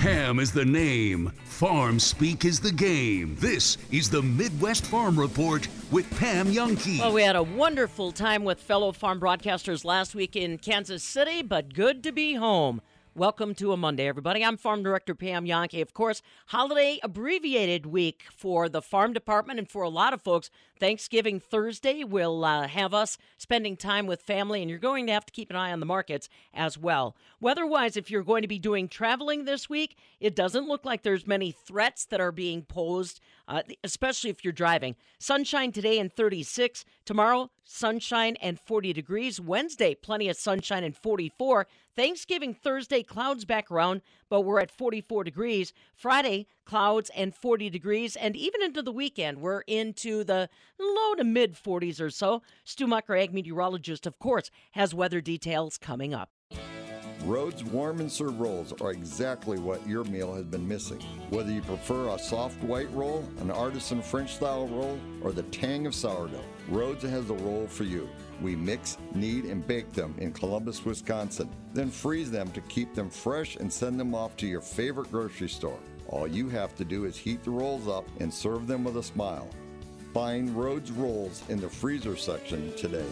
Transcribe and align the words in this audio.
Pam 0.00 0.38
is 0.38 0.50
the 0.50 0.64
name. 0.64 1.30
Farm 1.44 2.00
speak 2.00 2.46
is 2.46 2.58
the 2.58 2.72
game. 2.72 3.36
This 3.38 3.76
is 3.92 4.08
the 4.08 4.22
Midwest 4.22 4.86
Farm 4.86 5.20
Report 5.20 5.68
with 5.90 6.08
Pam 6.18 6.46
Jahnke. 6.46 7.00
Well, 7.00 7.12
we 7.12 7.20
had 7.20 7.36
a 7.36 7.42
wonderful 7.42 8.10
time 8.10 8.42
with 8.42 8.58
fellow 8.58 8.92
farm 8.92 9.20
broadcasters 9.20 9.84
last 9.84 10.14
week 10.14 10.36
in 10.36 10.56
Kansas 10.56 11.02
City, 11.02 11.42
but 11.42 11.74
good 11.74 12.02
to 12.04 12.12
be 12.12 12.32
home. 12.32 12.80
Welcome 13.16 13.56
to 13.56 13.72
a 13.72 13.76
Monday, 13.76 14.06
everybody. 14.06 14.44
I'm 14.44 14.56
Farm 14.56 14.84
Director 14.84 15.16
Pam 15.16 15.44
Jahnke. 15.44 15.82
Of 15.82 15.92
course, 15.92 16.22
holiday 16.46 17.00
abbreviated 17.02 17.84
week 17.84 18.22
for 18.30 18.68
the 18.68 18.80
farm 18.80 19.12
department 19.12 19.58
and 19.58 19.68
for 19.68 19.82
a 19.82 19.88
lot 19.88 20.14
of 20.14 20.22
folks. 20.22 20.48
Thanksgiving 20.78 21.40
Thursday 21.40 22.04
will 22.04 22.44
uh, 22.44 22.68
have 22.68 22.94
us 22.94 23.18
spending 23.36 23.76
time 23.76 24.06
with 24.06 24.22
family, 24.22 24.62
and 24.62 24.70
you're 24.70 24.78
going 24.78 25.08
to 25.08 25.12
have 25.12 25.26
to 25.26 25.32
keep 25.32 25.50
an 25.50 25.56
eye 25.56 25.72
on 25.72 25.80
the 25.80 25.86
markets 25.86 26.28
as 26.54 26.78
well. 26.78 27.16
Weather-wise, 27.40 27.96
if 27.96 28.12
you're 28.12 28.22
going 28.22 28.42
to 28.42 28.48
be 28.48 28.60
doing 28.60 28.86
traveling 28.86 29.44
this 29.44 29.68
week, 29.68 29.98
it 30.20 30.36
doesn't 30.36 30.68
look 30.68 30.84
like 30.84 31.02
there's 31.02 31.26
many 31.26 31.50
threats 31.50 32.04
that 32.06 32.20
are 32.20 32.32
being 32.32 32.62
posed, 32.62 33.20
uh, 33.48 33.62
especially 33.82 34.30
if 34.30 34.44
you're 34.44 34.52
driving. 34.52 34.94
Sunshine 35.18 35.72
today 35.72 35.98
and 35.98 36.12
36. 36.12 36.84
Tomorrow, 37.04 37.50
sunshine 37.64 38.36
and 38.40 38.58
40 38.58 38.92
degrees. 38.92 39.40
Wednesday, 39.40 39.96
plenty 39.96 40.28
of 40.28 40.36
sunshine 40.36 40.84
and 40.84 40.96
44. 40.96 41.66
Thanksgiving 41.96 42.54
Thursday, 42.54 43.02
clouds 43.02 43.44
back 43.44 43.70
around, 43.70 44.02
but 44.28 44.42
we're 44.42 44.60
at 44.60 44.70
44 44.70 45.24
degrees. 45.24 45.72
Friday, 45.94 46.46
clouds 46.64 47.10
and 47.16 47.34
40 47.34 47.68
degrees. 47.70 48.16
And 48.16 48.36
even 48.36 48.62
into 48.62 48.82
the 48.82 48.92
weekend, 48.92 49.40
we're 49.40 49.62
into 49.62 50.24
the 50.24 50.48
low 50.78 51.14
to 51.16 51.24
mid 51.24 51.54
40s 51.54 52.00
or 52.00 52.10
so. 52.10 52.42
Stu 52.64 52.86
Mucker, 52.86 53.16
ag 53.16 53.34
meteorologist, 53.34 54.06
of 54.06 54.18
course, 54.18 54.50
has 54.72 54.94
weather 54.94 55.20
details 55.20 55.78
coming 55.78 56.14
up. 56.14 56.30
Rhodes 57.24 57.62
warm 57.62 58.00
and 58.00 58.10
serve 58.10 58.40
rolls 58.40 58.72
are 58.80 58.92
exactly 58.92 59.58
what 59.58 59.86
your 59.86 60.04
meal 60.04 60.34
has 60.34 60.46
been 60.46 60.66
missing. 60.66 61.00
Whether 61.28 61.52
you 61.52 61.60
prefer 61.60 62.08
a 62.08 62.18
soft 62.18 62.62
white 62.62 62.90
roll, 62.92 63.28
an 63.40 63.50
artisan 63.50 64.00
French 64.00 64.36
style 64.36 64.66
roll, 64.68 64.98
or 65.22 65.32
the 65.32 65.42
tang 65.44 65.86
of 65.86 65.94
sourdough, 65.94 66.42
Rhodes 66.68 67.02
has 67.02 67.26
the 67.26 67.34
roll 67.34 67.66
for 67.66 67.84
you. 67.84 68.08
We 68.40 68.56
mix, 68.56 68.96
knead, 69.14 69.44
and 69.44 69.66
bake 69.66 69.92
them 69.92 70.14
in 70.18 70.32
Columbus, 70.32 70.84
Wisconsin, 70.84 71.50
then 71.74 71.90
freeze 71.90 72.30
them 72.30 72.50
to 72.52 72.60
keep 72.62 72.94
them 72.94 73.10
fresh 73.10 73.56
and 73.56 73.72
send 73.72 74.00
them 74.00 74.14
off 74.14 74.36
to 74.38 74.46
your 74.46 74.60
favorite 74.60 75.10
grocery 75.10 75.48
store. 75.48 75.78
All 76.08 76.26
you 76.26 76.48
have 76.48 76.74
to 76.76 76.84
do 76.84 77.04
is 77.04 77.16
heat 77.16 77.44
the 77.44 77.50
rolls 77.50 77.86
up 77.86 78.08
and 78.18 78.32
serve 78.32 78.66
them 78.66 78.84
with 78.84 78.96
a 78.96 79.02
smile. 79.02 79.48
Find 80.12 80.50
Rhodes 80.50 80.90
Rolls 80.90 81.42
in 81.48 81.60
the 81.60 81.68
freezer 81.68 82.16
section 82.16 82.74
today. 82.76 83.06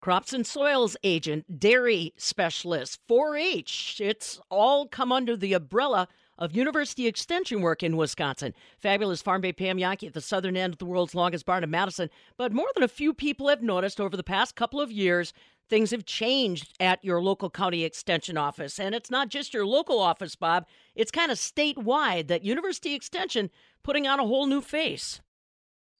Crops 0.00 0.32
and 0.32 0.46
Soils 0.46 0.96
agent, 1.04 1.60
dairy 1.60 2.14
specialist, 2.16 3.00
4 3.06 3.36
H. 3.36 4.00
It's 4.02 4.40
all 4.50 4.88
come 4.88 5.12
under 5.12 5.36
the 5.36 5.52
umbrella 5.52 6.08
of 6.40 6.56
University 6.56 7.06
Extension 7.06 7.60
work 7.60 7.82
in 7.82 7.96
Wisconsin. 7.96 8.54
Fabulous 8.78 9.22
Farm 9.22 9.42
Babe 9.42 9.56
Pam 9.56 9.78
Jahnke 9.78 10.08
at 10.08 10.14
the 10.14 10.20
southern 10.20 10.56
end 10.56 10.72
of 10.72 10.78
the 10.78 10.86
world's 10.86 11.14
longest 11.14 11.44
barn 11.44 11.62
in 11.62 11.70
Madison. 11.70 12.08
But 12.36 12.52
more 12.52 12.68
than 12.74 12.82
a 12.82 12.88
few 12.88 13.12
people 13.12 13.48
have 13.48 13.62
noticed 13.62 14.00
over 14.00 14.16
the 14.16 14.24
past 14.24 14.56
couple 14.56 14.80
of 14.80 14.90
years, 14.90 15.34
things 15.68 15.90
have 15.90 16.06
changed 16.06 16.74
at 16.80 17.04
your 17.04 17.22
local 17.22 17.50
county 17.50 17.84
extension 17.84 18.36
office. 18.36 18.80
And 18.80 18.94
it's 18.94 19.10
not 19.10 19.28
just 19.28 19.54
your 19.54 19.66
local 19.66 20.00
office, 20.00 20.34
Bob, 20.34 20.66
it's 20.94 21.10
kind 21.10 21.30
of 21.30 21.38
statewide 21.38 22.26
that 22.28 22.42
University 22.42 22.94
Extension 22.94 23.50
putting 23.82 24.06
on 24.06 24.18
a 24.18 24.26
whole 24.26 24.46
new 24.46 24.62
face. 24.62 25.20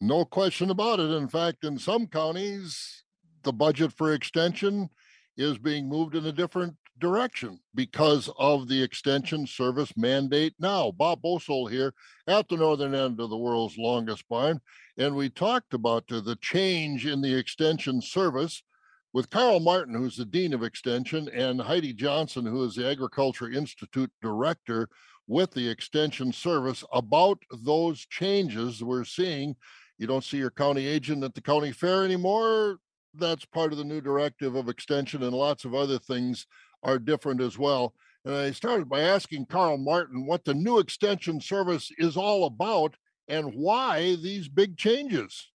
No 0.00 0.24
question 0.24 0.70
about 0.70 0.98
it. 0.98 1.10
In 1.10 1.28
fact, 1.28 1.64
in 1.64 1.78
some 1.78 2.06
counties, 2.06 3.04
the 3.42 3.52
budget 3.52 3.92
for 3.92 4.14
extension 4.14 4.88
is 5.36 5.58
being 5.58 5.88
moved 5.88 6.14
in 6.14 6.24
a 6.26 6.32
different 6.32 6.74
direction 7.00 7.58
because 7.74 8.30
of 8.38 8.68
the 8.68 8.82
extension 8.82 9.46
service 9.46 9.96
mandate 9.96 10.54
now. 10.60 10.92
Bob 10.92 11.22
Bosold 11.22 11.70
here 11.70 11.92
at 12.26 12.48
the 12.48 12.56
northern 12.56 12.94
end 12.94 13.20
of 13.20 13.30
the 13.30 13.36
world's 13.36 13.76
longest 13.76 14.28
barn. 14.28 14.60
And 14.98 15.16
we 15.16 15.30
talked 15.30 15.74
about 15.74 16.06
the 16.06 16.38
change 16.40 17.06
in 17.06 17.20
the 17.20 17.34
extension 17.34 18.00
service 18.00 18.62
with 19.12 19.30
Karl 19.30 19.58
Martin, 19.58 19.94
who's 19.94 20.16
the 20.16 20.24
Dean 20.24 20.54
of 20.54 20.62
Extension, 20.62 21.28
and 21.30 21.60
Heidi 21.60 21.92
Johnson, 21.92 22.46
who 22.46 22.62
is 22.64 22.76
the 22.76 22.88
Agriculture 22.88 23.50
Institute 23.50 24.12
Director 24.22 24.88
with 25.26 25.50
the 25.52 25.68
Extension 25.68 26.32
Service, 26.32 26.84
about 26.92 27.42
those 27.64 28.06
changes 28.06 28.84
we're 28.84 29.04
seeing. 29.04 29.56
You 29.98 30.06
don't 30.06 30.24
see 30.24 30.36
your 30.36 30.50
county 30.50 30.86
agent 30.86 31.24
at 31.24 31.34
the 31.34 31.40
county 31.40 31.72
fair 31.72 32.04
anymore 32.04 32.78
that's 33.14 33.44
part 33.44 33.72
of 33.72 33.78
the 33.78 33.84
new 33.84 34.00
directive 34.00 34.54
of 34.54 34.68
extension 34.68 35.22
and 35.22 35.32
lots 35.32 35.64
of 35.64 35.74
other 35.74 35.98
things 35.98 36.46
are 36.82 36.98
different 36.98 37.40
as 37.40 37.58
well. 37.58 37.94
And 38.24 38.34
I 38.34 38.50
started 38.50 38.88
by 38.88 39.00
asking 39.00 39.46
Karl 39.46 39.78
Martin 39.78 40.26
what 40.26 40.44
the 40.44 40.54
new 40.54 40.78
extension 40.78 41.40
service 41.40 41.90
is 41.98 42.16
all 42.16 42.44
about 42.44 42.96
and 43.28 43.54
why 43.54 44.16
these 44.16 44.48
big 44.48 44.76
changes. 44.76 45.50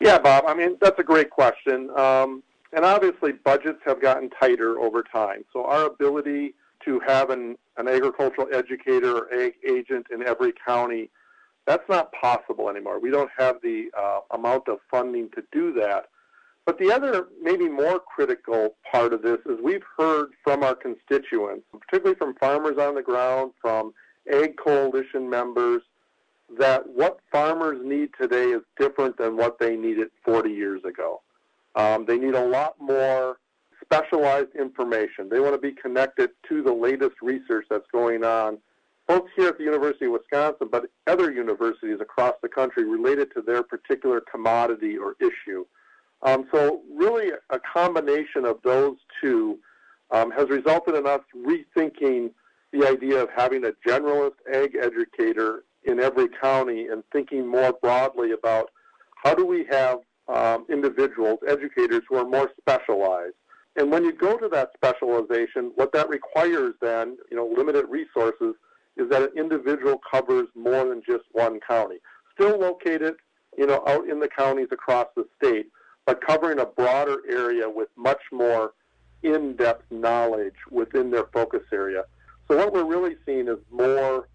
Yeah, 0.00 0.18
Bob, 0.18 0.44
I 0.46 0.54
mean, 0.54 0.76
that's 0.80 0.98
a 0.98 1.04
great 1.04 1.30
question. 1.30 1.90
Um, 1.96 2.42
and 2.72 2.84
obviously, 2.84 3.32
budgets 3.32 3.80
have 3.84 4.00
gotten 4.00 4.30
tighter 4.30 4.80
over 4.80 5.02
time. 5.02 5.44
So, 5.52 5.64
our 5.64 5.86
ability 5.86 6.54
to 6.84 7.00
have 7.06 7.30
an, 7.30 7.56
an 7.76 7.88
agricultural 7.88 8.48
educator 8.52 9.18
or 9.18 9.34
ag 9.34 9.54
agent 9.68 10.06
in 10.10 10.22
every 10.22 10.52
county, 10.66 11.10
that's 11.66 11.86
not 11.88 12.10
possible 12.12 12.70
anymore. 12.70 12.98
We 12.98 13.10
don't 13.10 13.30
have 13.36 13.56
the 13.62 13.90
uh, 13.96 14.20
amount 14.30 14.68
of 14.68 14.78
funding 14.90 15.28
to 15.34 15.42
do 15.52 15.72
that. 15.74 16.06
But 16.66 16.78
the 16.78 16.92
other, 16.92 17.28
maybe 17.42 17.68
more 17.68 17.98
critical 17.98 18.76
part 18.90 19.12
of 19.12 19.22
this 19.22 19.38
is 19.46 19.58
we've 19.62 19.84
heard 19.96 20.30
from 20.44 20.62
our 20.62 20.74
constituents, 20.74 21.64
particularly 21.72 22.16
from 22.16 22.34
farmers 22.34 22.78
on 22.78 22.94
the 22.94 23.02
ground, 23.02 23.52
from 23.60 23.92
Ag 24.32 24.56
Coalition 24.56 25.28
members, 25.28 25.82
that 26.58 26.88
what 26.88 27.20
farmers 27.30 27.80
need 27.84 28.10
today 28.20 28.50
is 28.50 28.62
different 28.78 29.16
than 29.16 29.36
what 29.36 29.58
they 29.58 29.76
needed 29.76 30.08
40 30.24 30.50
years 30.50 30.82
ago. 30.84 31.22
Um, 31.76 32.04
they 32.06 32.18
need 32.18 32.34
a 32.34 32.46
lot 32.46 32.74
more 32.80 33.38
specialized 33.82 34.54
information. 34.58 35.28
They 35.28 35.40
want 35.40 35.54
to 35.54 35.60
be 35.60 35.72
connected 35.72 36.30
to 36.48 36.62
the 36.62 36.72
latest 36.72 37.16
research 37.22 37.66
that's 37.70 37.86
going 37.92 38.24
on, 38.24 38.58
both 39.06 39.24
here 39.36 39.48
at 39.48 39.58
the 39.58 39.64
University 39.64 40.06
of 40.06 40.12
Wisconsin, 40.12 40.68
but 40.70 40.84
other 41.06 41.32
universities 41.32 41.98
across 42.00 42.34
the 42.42 42.48
country 42.48 42.84
related 42.84 43.32
to 43.34 43.42
their 43.42 43.62
particular 43.62 44.20
commodity 44.20 44.96
or 44.96 45.16
issue. 45.20 45.64
Um, 46.22 46.46
so 46.52 46.82
really 46.94 47.30
a 47.50 47.58
combination 47.58 48.44
of 48.44 48.58
those 48.62 48.96
two 49.22 49.58
um, 50.10 50.30
has 50.30 50.48
resulted 50.48 50.94
in 50.94 51.06
us 51.06 51.20
rethinking 51.36 52.30
the 52.72 52.86
idea 52.86 53.22
of 53.22 53.28
having 53.34 53.64
a 53.64 53.72
generalist 53.86 54.34
ag 54.52 54.76
educator 54.76 55.64
in 55.84 55.98
every 55.98 56.28
county 56.28 56.88
and 56.88 57.02
thinking 57.12 57.46
more 57.46 57.72
broadly 57.80 58.32
about 58.32 58.70
how 59.22 59.34
do 59.34 59.46
we 59.46 59.64
have 59.70 59.98
um, 60.28 60.66
individuals, 60.68 61.38
educators 61.48 62.02
who 62.08 62.16
are 62.16 62.26
more 62.26 62.50
specialized. 62.60 63.34
And 63.76 63.90
when 63.90 64.04
you 64.04 64.12
go 64.12 64.36
to 64.36 64.48
that 64.48 64.70
specialization, 64.74 65.72
what 65.74 65.92
that 65.92 66.08
requires 66.08 66.74
then, 66.80 67.16
you 67.30 67.36
know, 67.36 67.46
limited 67.46 67.86
resources, 67.88 68.54
is 68.96 69.08
that 69.10 69.22
an 69.22 69.30
individual 69.36 70.00
covers 70.10 70.48
more 70.54 70.84
than 70.84 71.02
just 71.06 71.24
one 71.32 71.60
county. 71.66 71.96
Still 72.34 72.58
located, 72.58 73.14
you 73.56 73.66
know, 73.66 73.82
out 73.86 74.08
in 74.08 74.20
the 74.20 74.28
counties 74.28 74.68
across 74.72 75.06
the 75.16 75.24
state, 75.42 75.66
but 76.10 76.26
covering 76.26 76.58
a 76.58 76.66
broader 76.66 77.18
area 77.30 77.70
with 77.70 77.88
much 77.94 78.20
more 78.32 78.72
in-depth 79.22 79.84
knowledge 79.92 80.56
within 80.68 81.08
their 81.08 81.26
focus 81.32 81.62
area. 81.72 82.02
So 82.48 82.56
what 82.56 82.72
we're 82.72 82.84
really 82.84 83.14
seeing 83.24 83.46
is 83.46 83.58
more 83.70 84.26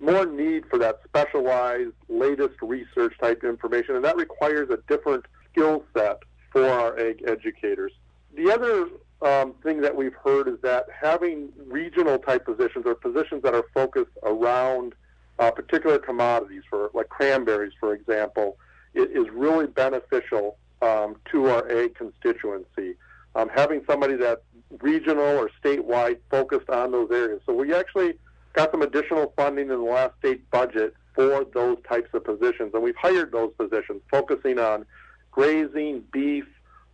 more 0.00 0.26
need 0.26 0.64
for 0.68 0.76
that 0.78 0.98
specialized, 1.04 1.92
latest 2.08 2.56
research 2.62 3.14
type 3.20 3.44
information, 3.44 3.94
and 3.94 4.04
that 4.04 4.16
requires 4.16 4.70
a 4.70 4.78
different 4.88 5.24
skill 5.52 5.84
set 5.96 6.18
for 6.50 6.66
our 6.66 6.98
ag 6.98 7.22
educators. 7.28 7.92
The 8.34 8.50
other 8.50 8.88
um, 9.22 9.54
thing 9.62 9.82
that 9.82 9.94
we've 9.94 10.14
heard 10.14 10.48
is 10.48 10.58
that 10.62 10.86
having 11.00 11.50
regional 11.64 12.18
type 12.18 12.44
positions 12.44 12.86
or 12.86 12.96
positions 12.96 13.44
that 13.44 13.54
are 13.54 13.66
focused 13.72 14.16
around 14.24 14.94
uh, 15.38 15.52
particular 15.52 15.98
commodities, 15.98 16.62
for 16.68 16.90
like 16.92 17.08
cranberries, 17.08 17.74
for 17.78 17.94
example, 17.94 18.56
is 18.94 19.28
really 19.30 19.68
beneficial 19.68 20.56
um, 20.82 21.16
to 21.30 21.46
our 21.46 21.70
ag 21.70 21.94
constituency. 21.94 22.94
Um, 23.34 23.48
having 23.54 23.82
somebody 23.88 24.16
that's 24.16 24.40
regional 24.80 25.22
or 25.24 25.50
statewide 25.62 26.18
focused 26.30 26.68
on 26.68 26.90
those 26.92 27.10
areas. 27.10 27.40
So 27.46 27.52
we 27.52 27.72
actually 27.72 28.14
got 28.54 28.70
some 28.72 28.82
additional 28.82 29.32
funding 29.36 29.70
in 29.70 29.76
the 29.76 29.90
last 29.90 30.14
state 30.18 30.48
budget 30.50 30.94
for 31.14 31.44
those 31.54 31.78
types 31.88 32.08
of 32.12 32.24
positions, 32.24 32.72
and 32.74 32.82
we've 32.82 32.96
hired 32.96 33.32
those 33.32 33.52
positions 33.56 34.02
focusing 34.10 34.58
on 34.58 34.86
grazing, 35.30 36.02
beef, 36.12 36.44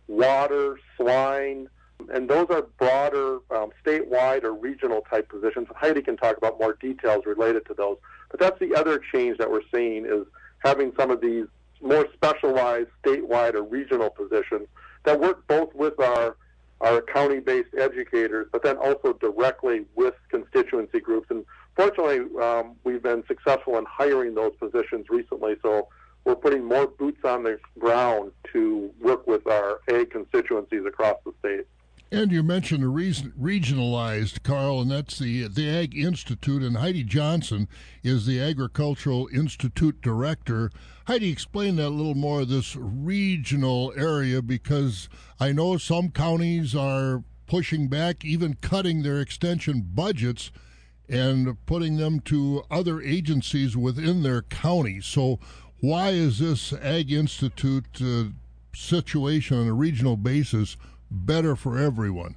water, 0.07 0.79
swine, 0.95 1.69
and 2.13 2.29
those 2.29 2.47
are 2.49 2.63
broader 2.77 3.39
um, 3.51 3.71
statewide 3.83 4.43
or 4.43 4.53
regional 4.53 5.01
type 5.09 5.29
positions. 5.29 5.67
Heidi 5.75 6.01
can 6.01 6.17
talk 6.17 6.37
about 6.37 6.59
more 6.59 6.73
details 6.79 7.25
related 7.25 7.65
to 7.67 7.73
those. 7.73 7.97
But 8.29 8.39
that's 8.39 8.59
the 8.59 8.75
other 8.75 9.01
change 9.11 9.37
that 9.39 9.49
we're 9.49 9.61
seeing 9.73 10.05
is 10.05 10.25
having 10.59 10.91
some 10.97 11.11
of 11.11 11.21
these 11.21 11.45
more 11.81 12.07
specialized 12.13 12.89
statewide 13.03 13.53
or 13.53 13.63
regional 13.63 14.09
positions 14.09 14.67
that 15.05 15.19
work 15.19 15.45
both 15.47 15.73
with 15.73 15.99
our 15.99 16.35
our 16.79 17.01
county-based 17.01 17.73
educators, 17.75 18.47
but 18.51 18.61
then 18.61 18.77
also 18.77 19.13
directly 19.13 19.85
with 19.95 20.13
constituency 20.29 20.99
groups. 20.99 21.27
And 21.31 21.43
fortunately, 21.75 22.19
um, 22.39 22.75
we've 22.83 23.01
been 23.01 23.23
successful 23.27 23.79
in 23.79 23.85
hiring 23.85 24.35
those 24.35 24.53
positions 24.59 25.07
recently. 25.09 25.55
So 25.63 25.87
we're 26.23 26.35
putting 26.35 26.63
more 26.63 26.85
boots 26.85 27.21
on 27.23 27.41
the 27.41 27.57
ground 27.79 28.31
to 28.53 28.91
work 29.01 29.25
with 29.25 29.47
our 29.47 29.79
ag 29.89 30.11
constituencies 30.11 30.85
across 30.85 31.15
the 31.25 31.33
state. 31.39 31.65
And 32.09 32.31
you 32.31 32.41
mentioned 32.41 32.85
a 32.85 32.87
reason, 32.87 33.33
regionalized, 33.37 34.41
Karl, 34.41 34.81
and 34.81 34.89
that's 34.89 35.19
the 35.19 35.47
the 35.49 35.69
Ag 35.69 35.97
Institute. 35.97 36.63
And 36.63 36.77
Heidi 36.77 37.03
Johnson 37.03 37.67
is 38.01 38.25
the 38.25 38.39
Agricultural 38.39 39.27
Institute 39.33 40.01
director. 40.01 40.71
Heidi, 41.07 41.29
explain 41.29 41.75
that 41.75 41.87
a 41.87 41.89
little 41.89 42.15
more. 42.15 42.45
This 42.45 42.77
regional 42.77 43.93
area, 43.97 44.41
because 44.41 45.09
I 45.37 45.51
know 45.51 45.77
some 45.77 46.09
counties 46.09 46.73
are 46.73 47.23
pushing 47.45 47.89
back, 47.89 48.23
even 48.23 48.53
cutting 48.53 49.03
their 49.03 49.19
extension 49.19 49.85
budgets 49.93 50.49
and 51.09 51.57
putting 51.65 51.97
them 51.97 52.21
to 52.21 52.63
other 52.71 53.01
agencies 53.01 53.75
within 53.75 54.23
their 54.23 54.43
county. 54.43 55.01
So, 55.01 55.39
why 55.81 56.11
is 56.11 56.39
this 56.39 56.71
Ag 56.71 57.11
Institute 57.11 58.01
uh, 58.01 58.25
situation 58.73 59.57
on 59.57 59.67
a 59.67 59.73
regional 59.73 60.15
basis? 60.15 60.77
Better 61.09 61.55
for 61.55 61.77
everyone? 61.77 62.35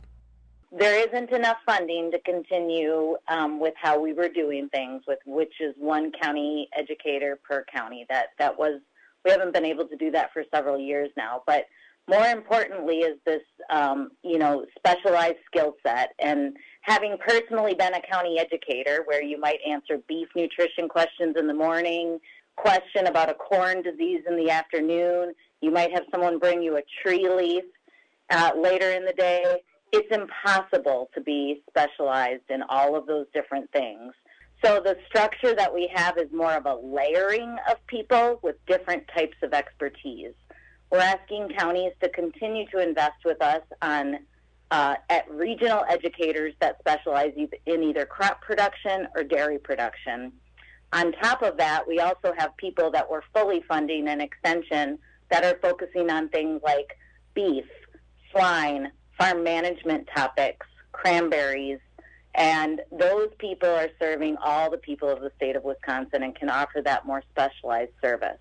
There 0.73 1.09
isn't 1.09 1.31
enough 1.31 1.57
funding 1.67 2.13
to 2.13 2.21
continue 2.21 3.17
um, 3.29 3.59
with 3.59 3.75
how 3.77 4.01
we 4.01 4.13
were 4.13 4.29
doing 4.29 4.69
things, 4.69 5.03
with 5.07 5.19
which 5.27 5.55
is 5.61 5.75
one 5.77 6.13
county 6.23 6.69
educator 6.77 7.39
per 7.43 7.65
county. 7.75 8.07
That 8.09 8.29
that 8.39 8.57
was 8.57 8.81
we 9.25 9.33
haven't 9.33 9.53
been 9.53 9.65
able 9.65 9.87
to 9.89 9.97
do 9.97 10.11
that 10.13 10.33
for 10.33 10.45
several 10.55 10.79
years 10.79 11.11
now. 11.17 11.43
But 11.47 11.65
more 12.09 12.27
importantly, 12.27 12.99
is 12.99 13.19
this 13.27 13.43
um, 13.69 14.11
you 14.23 14.39
know 14.39 14.65
specialized 14.79 15.39
skill 15.47 15.75
set 15.85 16.11
and 16.21 16.57
having 16.83 17.17
personally 17.19 17.75
been 17.75 17.95
a 17.95 18.03
county 18.03 18.39
educator, 18.39 19.03
where 19.07 19.23
you 19.23 19.41
might 19.41 19.59
answer 19.69 19.99
beef 20.09 20.29
nutrition 20.37 20.89
questions 20.89 21.35
in 21.37 21.49
the 21.49 21.55
morning, 21.55 22.21
question 22.57 23.07
about 23.07 23.29
a 23.29 23.35
corn 23.35 23.83
disease 23.83 24.23
in 24.29 24.37
the 24.37 24.51
afternoon. 24.51 25.33
You 25.61 25.71
might 25.71 25.93
have 25.93 26.05
someone 26.11 26.39
bring 26.39 26.63
you 26.63 26.77
a 26.77 26.83
tree 27.03 27.29
leaf 27.29 27.65
uh, 28.31 28.53
later 28.57 28.91
in 28.91 29.05
the 29.05 29.13
day. 29.13 29.45
It's 29.93 30.15
impossible 30.15 31.11
to 31.15 31.21
be 31.21 31.63
specialized 31.69 32.49
in 32.49 32.63
all 32.69 32.95
of 32.95 33.07
those 33.07 33.27
different 33.35 33.71
things. 33.73 34.13
So 34.65 34.81
the 34.81 34.97
structure 35.09 35.55
that 35.55 35.73
we 35.73 35.91
have 35.95 36.19
is 36.19 36.31
more 36.33 36.53
of 36.53 36.67
a 36.67 36.75
layering 36.75 37.57
of 37.71 37.85
people 37.87 38.39
with 38.43 38.57
different 38.67 39.05
types 39.17 39.37
of 39.43 39.53
expertise. 39.53 40.35
We're 40.91 40.99
asking 40.99 41.51
counties 41.59 41.93
to 42.03 42.09
continue 42.11 42.67
to 42.71 42.79
invest 42.79 43.25
with 43.25 43.41
us 43.43 43.63
on 43.81 44.19
uh, 44.71 44.95
at 45.09 45.29
regional 45.31 45.85
educators 45.89 46.55
that 46.61 46.79
specialize 46.79 47.33
in 47.67 47.83
either 47.83 48.07
crop 48.07 48.41
production 48.41 49.09
or 49.17 49.25
dairy 49.25 49.59
production. 49.59 50.33
On 50.93 51.13
top 51.13 51.43
of 51.43 51.57
that, 51.57 51.87
we 51.87 52.01
also 52.01 52.33
have 52.37 52.57
people 52.57 52.91
that 52.93 53.09
we're 53.11 53.23
fully 53.35 53.65
funding 53.67 54.09
an 54.09 54.21
extension 54.21 54.99
that 55.31 55.45
are 55.45 55.59
focusing 55.61 56.11
on 56.11 56.29
things 56.29 56.61
like 56.65 56.97
beef, 57.35 57.65
swine, 58.31 58.93
farm 59.19 59.43
management 59.43 60.09
topics, 60.15 60.67
cranberries, 60.93 61.79
and 62.35 62.81
those 62.93 63.29
people 63.39 63.69
are 63.69 63.89
serving 63.99 64.37
all 64.37 64.71
the 64.71 64.79
people 64.79 65.09
of 65.09 65.21
the 65.21 65.33
state 65.37 65.57
of 65.57 65.65
Wisconsin 65.65 66.23
and 66.23 66.35
can 66.35 66.49
offer 66.49 66.81
that 66.83 67.05
more 67.05 67.23
specialized 67.31 67.93
service. 68.01 68.39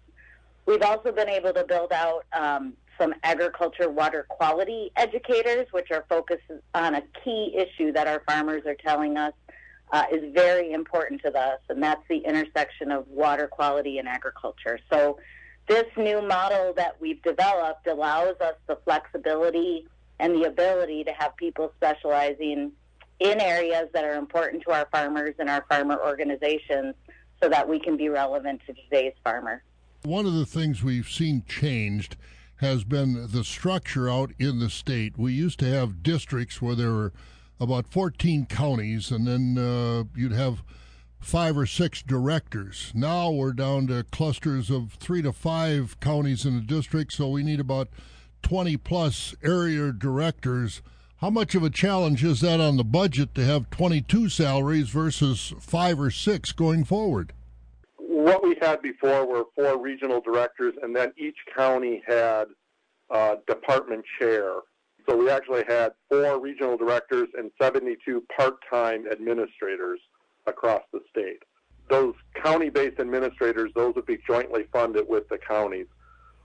We've 0.65 0.83
also 0.83 1.11
been 1.11 1.29
able 1.29 1.53
to 1.53 1.63
build 1.63 1.91
out 1.91 2.25
um, 2.31 2.73
some 2.99 3.15
agriculture 3.23 3.89
water 3.89 4.25
quality 4.29 4.91
educators, 4.95 5.65
which 5.71 5.89
are 5.89 6.05
focused 6.07 6.43
on 6.75 6.95
a 6.95 7.01
key 7.23 7.55
issue 7.57 7.91
that 7.93 8.07
our 8.07 8.21
farmers 8.27 8.63
are 8.67 8.75
telling 8.75 9.17
us 9.17 9.33
uh, 9.91 10.03
is 10.11 10.31
very 10.33 10.71
important 10.71 11.21
to 11.23 11.35
us, 11.35 11.59
and 11.69 11.81
that's 11.81 12.03
the 12.09 12.17
intersection 12.17 12.91
of 12.91 13.07
water 13.07 13.47
quality 13.47 13.97
and 13.97 14.07
agriculture. 14.07 14.79
So 14.91 15.17
this 15.69 15.85
new 15.95 16.21
model 16.21 16.73
that 16.75 16.99
we've 16.99 17.21
developed 17.21 17.87
allows 17.87 18.35
us 18.41 18.55
the 18.67 18.75
flexibility 18.83 19.87
and 20.19 20.35
the 20.35 20.47
ability 20.47 21.03
to 21.05 21.11
have 21.11 21.37
people 21.37 21.71
specializing 21.77 22.71
in 23.19 23.39
areas 23.39 23.87
that 23.93 24.03
are 24.03 24.15
important 24.15 24.63
to 24.63 24.71
our 24.71 24.87
farmers 24.91 25.35
and 25.37 25.49
our 25.49 25.63
farmer 25.69 25.97
organizations 26.03 26.95
so 27.41 27.47
that 27.47 27.69
we 27.69 27.79
can 27.79 27.95
be 27.95 28.09
relevant 28.09 28.59
to 28.65 28.73
today's 28.73 29.13
farmer. 29.23 29.63
One 30.03 30.25
of 30.25 30.33
the 30.33 30.45
things 30.45 30.83
we've 30.83 31.07
seen 31.07 31.43
changed 31.47 32.17
has 32.57 32.83
been 32.83 33.27
the 33.29 33.43
structure 33.43 34.09
out 34.09 34.31
in 34.39 34.59
the 34.59 34.69
state. 34.69 35.17
We 35.17 35.33
used 35.33 35.59
to 35.59 35.65
have 35.65 36.01
districts 36.01 36.61
where 36.61 36.75
there 36.75 36.91
were 36.91 37.13
about 37.59 37.87
14 37.87 38.47
counties, 38.47 39.11
and 39.11 39.27
then 39.27 39.57
uh, 39.57 40.05
you'd 40.15 40.31
have 40.31 40.63
five 41.19 41.57
or 41.57 41.65
six 41.65 42.01
directors. 42.01 42.91
Now 42.95 43.29
we're 43.29 43.53
down 43.53 43.87
to 43.87 44.05
clusters 44.11 44.69
of 44.69 44.93
three 44.93 45.21
to 45.21 45.31
five 45.31 45.99
counties 45.99 46.45
in 46.45 46.55
the 46.55 46.61
district, 46.61 47.13
so 47.13 47.29
we 47.29 47.43
need 47.43 47.59
about 47.59 47.89
20 48.41 48.77
plus 48.77 49.35
area 49.43 49.91
directors. 49.91 50.81
How 51.17 51.29
much 51.29 51.53
of 51.53 51.63
a 51.63 51.69
challenge 51.69 52.23
is 52.23 52.39
that 52.41 52.61
on 52.61 52.77
the 52.77 52.83
budget 52.83 53.35
to 53.35 53.43
have 53.43 53.69
22 53.69 54.29
salaries 54.29 54.89
versus 54.89 55.53
five 55.59 55.99
or 55.99 56.09
six 56.09 56.53
going 56.53 56.85
forward? 56.85 57.33
What 57.97 58.43
we 58.43 58.55
had 58.61 58.81
before 58.81 59.25
were 59.27 59.43
four 59.55 59.79
regional 59.79 60.21
directors, 60.21 60.73
and 60.81 60.95
then 60.95 61.11
each 61.17 61.37
county 61.55 62.01
had 62.07 62.45
a 63.09 63.35
department 63.47 64.05
chair. 64.17 64.53
So 65.07 65.17
we 65.17 65.29
actually 65.29 65.63
had 65.67 65.91
four 66.07 66.39
regional 66.39 66.77
directors 66.77 67.27
and 67.37 67.51
72 67.61 68.23
part 68.35 68.55
time 68.71 69.05
administrators 69.11 69.99
across 70.47 70.81
the 70.91 70.99
state. 71.09 71.43
Those 71.89 72.13
county-based 72.35 72.99
administrators, 72.99 73.71
those 73.75 73.95
would 73.95 74.05
be 74.05 74.19
jointly 74.27 74.65
funded 74.71 75.07
with 75.07 75.27
the 75.29 75.37
counties. 75.37 75.87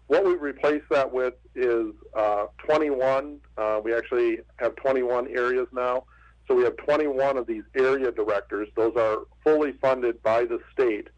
What 0.07 0.25
we 0.25 0.35
replace 0.37 0.83
that 0.91 1.13
with 1.13 1.35
is 1.55 1.93
uh, 2.15 2.47
21. 2.59 3.41
Uh, 3.57 3.81
we 3.83 3.95
actually 3.95 4.39
have 4.57 4.77
21 4.77 5.29
areas 5.29 5.67
now. 5.73 6.05
So 6.47 6.55
we 6.55 6.65
have 6.65 6.77
21 6.77 7.39
of 7.39 7.47
these 7.47 7.63
area 7.75 8.13
directors. 8.13 8.69
Those 8.77 8.95
are 8.97 9.21
fully 9.43 9.73
funded 9.81 10.23
by 10.23 10.45
the 10.45 10.59
state. 10.73 11.09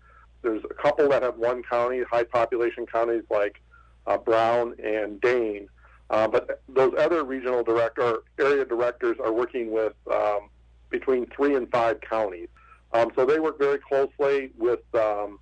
There's 0.43 0.62
a 0.65 0.75
couple 0.75 1.09
that 1.09 1.23
have 1.23 1.37
one 1.37 1.62
county, 1.65 2.03
high 2.09 2.23
population 2.25 2.87
counties 2.87 3.25
like 3.31 3.61
uh, 4.07 4.19
Brown 4.19 4.75
and 4.83 5.21
Dane. 5.21 5.69
Uh, 6.11 6.29
but 6.29 6.62
those 6.69 6.93
other 6.99 7.25
regional 7.25 7.65
director 7.65 8.19
area 8.39 8.65
directors 8.65 9.17
are 9.23 9.33
working 9.33 9.73
with 9.73 9.95
um, 10.12 10.50
between 10.91 11.27
three 11.27 11.57
and 11.57 11.69
five 11.73 12.00
counties. 12.00 12.49
Um, 12.97 13.12
so 13.15 13.26
they 13.26 13.38
work 13.38 13.59
very 13.59 13.79
closely 13.79 14.53
with 14.57 14.81
um, 14.95 15.38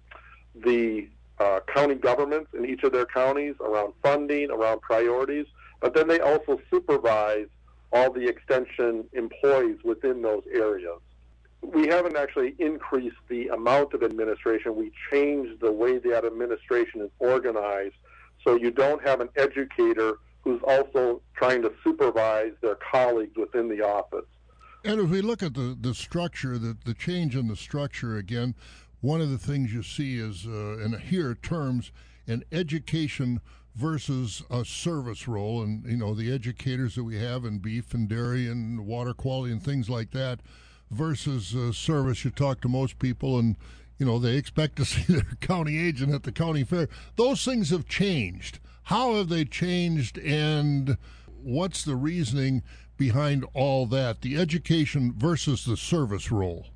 the 0.57 1.09
uh, 1.39 1.61
county 1.73 1.95
governments 1.95 2.51
in 2.53 2.65
each 2.65 2.83
of 2.83 2.93
their 2.93 3.07
counties 3.07 3.55
around 3.61 3.93
funding, 4.03 4.51
around 4.51 4.81
priorities, 4.81 5.47
but 5.81 5.95
then 5.95 6.09
they 6.09 6.19
also 6.19 6.61
supervise 6.69 7.47
all 7.93 8.11
the 8.13 8.27
extension 8.27 9.05
employees 9.13 9.79
within 9.85 10.21
those 10.21 10.43
areas. 10.53 10.99
We 11.63 11.87
haven't 11.87 12.17
actually 12.17 12.57
increased 12.59 13.23
the 13.29 13.49
amount 13.49 13.95
of 13.95 14.03
administration. 14.03 14.75
We 14.75 14.91
changed 15.13 15.61
the 15.61 15.71
way 15.71 15.99
that 15.99 16.25
administration 16.25 17.03
is 17.03 17.11
organized 17.21 17.95
so 18.43 18.57
you 18.57 18.73
don't 18.73 19.03
have 19.07 19.21
an 19.21 19.29
educator 19.37 20.19
who's 20.43 20.61
also 20.67 21.23
trying 21.37 21.63
to 21.63 21.73
supervise 21.85 22.53
their 22.63 22.75
colleagues 22.75 23.37
within 23.37 23.69
the 23.69 23.83
office. 23.83 24.27
And 24.85 25.01
if 25.01 25.09
we 25.09 25.23
look 25.23 25.43
at 25.43 25.55
the, 25.55 25.77
the 25.81 25.95
structure, 25.95 26.59
the, 26.59 26.77
the 26.85 26.93
change 26.93 27.35
in 27.35 27.49
the 27.49 27.57
structure 27.57 28.19
again, 28.19 28.55
one 29.01 29.23
of 29.23 29.31
the 29.31 29.39
things 29.39 29.73
you 29.73 29.83
see 29.83 30.19
is, 30.19 30.47
uh, 30.47 30.99
here 31.09 31.35
terms, 31.35 31.91
an 32.27 32.45
education 32.53 33.41
versus 33.75 34.43
a 34.51 34.65
service 34.65 35.27
role. 35.27 35.63
And, 35.63 35.85
you 35.87 35.97
know, 35.97 36.15
the 36.15 36.33
educators 36.33 36.95
that 36.97 37.05
we 37.05 37.19
have 37.19 37.47
in 37.47 37.59
beef 37.59 37.95
and 37.95 38.09
dairy 38.09 38.47
and 38.47 38.87
water 38.87 39.15
quality 39.15 39.53
and 39.53 39.63
things 39.63 39.89
like 39.89 40.11
that 40.11 40.41
versus 40.91 41.55
uh, 41.55 41.73
service. 41.73 42.25
You 42.25 42.31
talk 42.31 42.61
to 42.61 42.69
most 42.69 42.99
people 42.99 43.39
and, 43.39 43.57
you 43.99 44.05
know, 44.05 44.19
they 44.19 44.37
expect 44.37 44.77
to 44.77 44.85
see 44.85 45.15
their 45.15 45.37
county 45.41 45.79
agent 45.79 46.13
at 46.13 46.25
the 46.25 46.33
county 46.33 46.63
fair. 46.63 46.89
Those 47.17 47.43
things 47.43 47.71
have 47.71 47.89
changed. 47.89 48.59
How 48.85 49.15
have 49.15 49.31
they 49.31 49.47
changed 49.47 50.19
and 50.19 50.99
what's 51.43 51.85
the 51.85 51.97
reasoning 51.97 52.63
behind 52.97 53.45
all 53.55 53.87
that, 53.87 54.21
the 54.21 54.37
education 54.37 55.15
versus 55.17 55.65
the 55.65 55.77
service 55.77 56.31
role? 56.31 56.67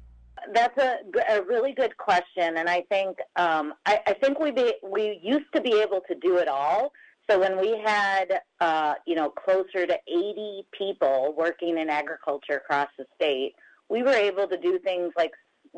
That's 0.55 0.79
a, 0.79 0.99
a 1.31 1.43
really 1.43 1.73
good 1.73 1.97
question, 1.97 2.57
and 2.57 2.69
I 2.69 2.83
think 2.89 3.19
um, 3.37 3.75
I, 3.85 4.01
I 4.07 4.15
think 4.15 4.39
we 4.39 4.51
be, 4.51 4.75
we 4.83 5.21
used 5.23 5.53
to 5.55 5.61
be 5.61 5.81
able 5.81 6.01
to 6.09 6.15
do 6.15 6.39
it 6.39 6.49
all. 6.49 6.93
So 7.31 7.39
when 7.39 7.61
we 7.61 7.79
had, 7.85 8.41
uh, 8.61 8.95
you 9.07 9.15
know, 9.15 9.29
closer 9.29 9.87
to 9.87 9.99
80 10.07 10.67
people 10.73 11.35
working 11.37 11.77
in 11.77 11.91
agriculture 11.91 12.55
across 12.55 12.89
the 12.97 13.05
state, 13.15 13.55
we 13.91 14.03
were 14.03 14.15
able 14.15 14.47
to 14.49 14.57
do 14.57 14.79
things 14.79 15.13
like 15.17 15.33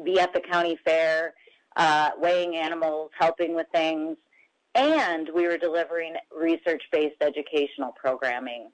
be 0.04 0.20
at 0.20 0.32
the 0.32 0.40
county 0.40 0.78
fair, 0.84 1.34
uh, 1.76 2.10
weighing 2.18 2.56
animals, 2.56 3.10
helping 3.18 3.56
with 3.56 3.66
things, 3.72 4.16
and 4.74 5.28
we 5.34 5.46
were 5.48 5.58
delivering 5.58 6.14
research-based 6.36 7.16
educational 7.20 7.92
programming. 8.00 8.70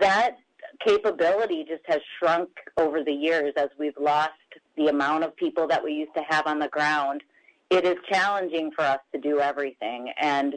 That 0.00 0.36
capability 0.84 1.64
just 1.68 1.82
has 1.86 2.00
shrunk 2.18 2.48
over 2.76 3.02
the 3.02 3.12
years 3.12 3.52
as 3.56 3.68
we've 3.78 3.96
lost 3.98 4.32
the 4.76 4.88
amount 4.88 5.24
of 5.24 5.34
people 5.36 5.66
that 5.68 5.82
we 5.82 5.92
used 5.92 6.14
to 6.14 6.22
have 6.28 6.46
on 6.46 6.58
the 6.58 6.68
ground. 6.68 7.22
It 7.70 7.84
is 7.84 7.96
challenging 8.10 8.70
for 8.76 8.84
us 8.84 9.00
to 9.12 9.20
do 9.20 9.40
everything. 9.40 10.12
And 10.18 10.54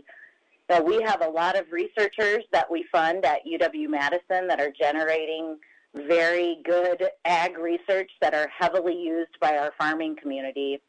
so 0.70 0.84
we 0.84 1.02
have 1.02 1.22
a 1.22 1.30
lot 1.30 1.58
of 1.58 1.66
researchers 1.72 2.44
that 2.52 2.70
we 2.70 2.86
fund 2.92 3.26
at 3.26 3.40
UW 3.46 3.90
Madison 3.90 4.48
that 4.48 4.60
are 4.60 4.72
generating 4.80 5.58
very 5.96 6.62
good 6.64 7.04
ag 7.26 7.58
research 7.58 8.12
that 8.22 8.36
are 8.36 8.48
heavily 8.58 8.96
used 8.96 9.40
by 9.42 9.58
our 9.58 9.72
farming 9.78 10.16
community. 10.22 10.80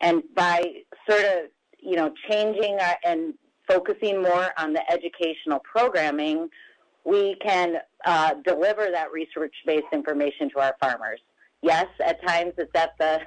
And 0.00 0.22
by 0.34 0.62
sort 1.08 1.24
of, 1.24 1.50
you 1.78 1.96
know, 1.96 2.12
changing 2.30 2.78
our, 2.80 2.96
and 3.04 3.34
focusing 3.68 4.22
more 4.22 4.50
on 4.58 4.72
the 4.72 4.90
educational 4.90 5.60
programming, 5.60 6.48
we 7.04 7.36
can 7.44 7.76
uh, 8.06 8.34
deliver 8.44 8.88
that 8.90 9.12
research-based 9.12 9.86
information 9.92 10.48
to 10.50 10.60
our 10.60 10.76
farmers. 10.80 11.20
Yes, 11.60 11.86
at 12.04 12.24
times 12.26 12.52
it's 12.56 12.70
at 12.74 12.96
the 12.98 13.20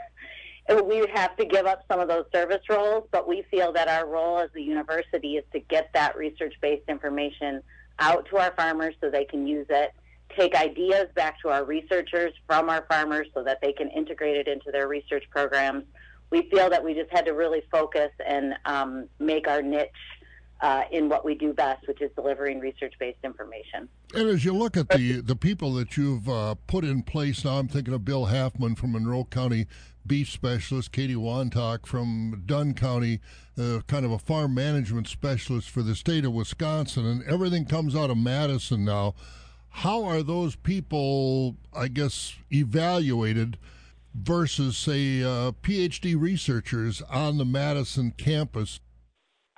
we 0.84 1.06
have 1.14 1.36
to 1.38 1.46
give 1.46 1.66
up 1.66 1.84
some 1.92 2.00
of 2.00 2.08
those 2.08 2.26
service 2.34 2.62
roles, 2.70 3.08
but 3.12 3.28
we 3.28 3.44
feel 3.52 3.74
that 3.74 3.88
our 3.88 4.08
role 4.08 4.40
as 4.40 4.50
a 4.56 4.62
university 4.62 5.36
is 5.36 5.44
to 5.52 5.60
get 5.60 5.90
that 5.94 6.16
research-based 6.16 6.88
information 6.88 7.62
out 8.00 8.28
to 8.30 8.38
our 8.38 8.54
farmers 8.56 8.96
so 9.02 9.10
they 9.10 9.26
can 9.26 9.48
use 9.48 9.66
it, 9.70 9.92
take 10.38 10.56
ideas 10.56 11.08
back 11.16 11.42
to 11.42 11.50
our 11.50 11.66
researchers 11.66 12.32
from 12.48 12.70
our 12.70 12.86
farmers 12.90 13.28
so 13.34 13.44
that 13.44 13.60
they 13.62 13.74
can 13.74 13.90
integrate 13.90 14.38
it 14.38 14.48
into 14.48 14.72
their 14.72 14.88
research 14.88 15.24
programs. 15.32 15.84
We 16.30 16.48
feel 16.52 16.70
that 16.70 16.84
we 16.84 16.94
just 16.94 17.12
had 17.12 17.26
to 17.26 17.32
really 17.32 17.64
focus 17.72 18.12
and 18.26 18.54
um, 18.66 19.08
make 19.20 19.48
our 19.48 19.64
niche 19.64 19.90
uh, 20.62 20.84
in 20.92 21.08
what 21.10 21.24
we 21.24 21.36
do 21.36 21.54
best, 21.54 21.88
which 21.88 22.02
is 22.02 22.12
delivering 22.16 22.60
research-based 22.60 23.20
information. 23.24 23.88
And 24.14 24.28
as 24.28 24.44
you 24.44 24.54
look 24.54 24.76
at 24.76 24.90
the 24.90 25.22
the 25.22 25.36
people 25.36 25.74
that 25.76 25.98
you've 25.98 26.28
uh, 26.28 26.56
put 26.68 26.84
in 26.84 27.04
place 27.04 27.46
now, 27.46 27.60
I'm 27.60 27.68
thinking 27.68 27.94
of 27.94 28.04
Bill 28.04 28.26
Halfman 28.26 28.78
from 28.78 28.94
Monroe 28.94 29.26
County 29.26 29.68
beef 30.06 30.30
specialist, 30.30 30.92
Katie 30.92 31.16
Wantoch 31.16 31.86
from 31.86 32.42
Dunn 32.46 32.74
County, 32.74 33.20
uh, 33.58 33.82
kind 33.86 34.06
of 34.06 34.12
a 34.12 34.18
farm 34.18 34.56
management 34.56 35.08
specialist 35.08 35.70
for 35.70 35.84
the 35.84 35.94
state 35.96 36.26
of 36.26 36.34
Wisconsin, 36.34 37.06
and 37.06 37.24
everything 37.24 37.66
comes 37.66 37.96
out 37.96 38.10
of 38.10 38.18
Madison 38.18 38.84
now. 38.84 39.14
How 39.70 40.04
are 40.04 40.24
those 40.24 40.56
people, 40.56 41.58
I 41.74 41.88
guess, 41.88 42.36
evaluated? 42.52 43.58
versus, 44.16 44.76
say, 44.76 45.22
uh, 45.22 45.52
PhD 45.62 46.20
researchers 46.20 47.04
on 47.04 47.38
the 47.38 47.46
Madison 47.46 48.12
campus 48.18 48.80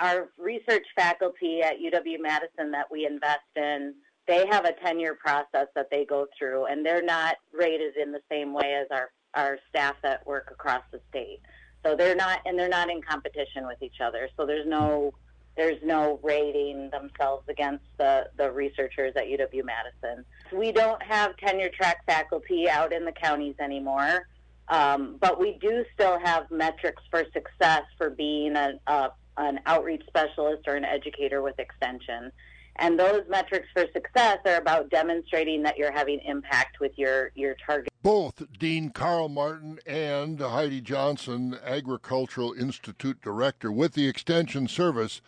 our 0.01 0.29
research 0.51 0.85
faculty 0.95 1.61
at 1.61 1.77
UW 1.79 2.17
Madison 2.19 2.71
that 2.71 2.91
we 2.91 3.05
invest 3.05 3.51
in, 3.55 3.93
they 4.27 4.45
have 4.47 4.65
a 4.65 4.73
tenure 4.73 5.15
process 5.15 5.67
that 5.75 5.87
they 5.89 6.05
go 6.05 6.27
through, 6.37 6.65
and 6.65 6.85
they're 6.85 7.03
not 7.03 7.35
rated 7.53 7.95
in 7.95 8.11
the 8.11 8.21
same 8.29 8.53
way 8.53 8.73
as 8.81 8.87
our, 8.91 9.11
our 9.33 9.57
staff 9.69 9.95
that 10.03 10.25
work 10.27 10.49
across 10.51 10.83
the 10.91 10.99
state. 11.09 11.39
So 11.83 11.95
they're 11.95 12.15
not, 12.15 12.39
and 12.45 12.59
they're 12.59 12.69
not 12.69 12.89
in 12.89 13.01
competition 13.01 13.65
with 13.65 13.81
each 13.81 14.01
other. 14.03 14.29
So 14.37 14.45
there's 14.45 14.67
no, 14.67 15.13
there's 15.57 15.81
no 15.83 16.19
rating 16.21 16.89
themselves 16.91 17.47
against 17.49 17.85
the, 17.97 18.29
the 18.37 18.51
researchers 18.51 19.13
at 19.15 19.23
UW 19.23 19.63
Madison. 19.65 20.23
We 20.53 20.71
don't 20.71 21.01
have 21.01 21.35
tenure 21.37 21.69
track 21.69 22.05
faculty 22.05 22.69
out 22.69 22.93
in 22.93 23.05
the 23.05 23.13
counties 23.13 23.55
anymore. 23.59 24.27
Um, 24.67 25.17
but 25.19 25.39
we 25.39 25.57
do 25.59 25.83
still 25.93 26.17
have 26.19 26.49
metrics 26.49 27.03
for 27.09 27.25
success 27.33 27.83
for 27.97 28.09
being 28.09 28.55
a, 28.55 28.79
a 28.87 29.09
an 29.47 29.59
outreach 29.65 30.03
specialist 30.07 30.67
or 30.67 30.75
an 30.75 30.85
educator 30.85 31.41
with 31.41 31.59
extension. 31.59 32.31
And 32.77 32.97
those 32.97 33.23
metrics 33.29 33.67
for 33.73 33.85
success 33.93 34.39
are 34.45 34.55
about 34.55 34.89
demonstrating 34.89 35.61
that 35.63 35.77
you're 35.77 35.91
having 35.91 36.19
impact 36.21 36.79
with 36.79 36.97
your, 36.97 37.31
your 37.35 37.55
target. 37.65 37.89
Both 38.01 38.43
Dean 38.57 38.89
Karl 38.89 39.29
Martin 39.29 39.79
and 39.85 40.39
Heidi 40.39 40.81
Johnson, 40.81 41.57
Agricultural 41.63 42.53
Institute 42.53 43.21
Director 43.21 43.71
with 43.71 43.93
the 43.93 44.07
Extension 44.07 44.67
Service, 44.67 45.21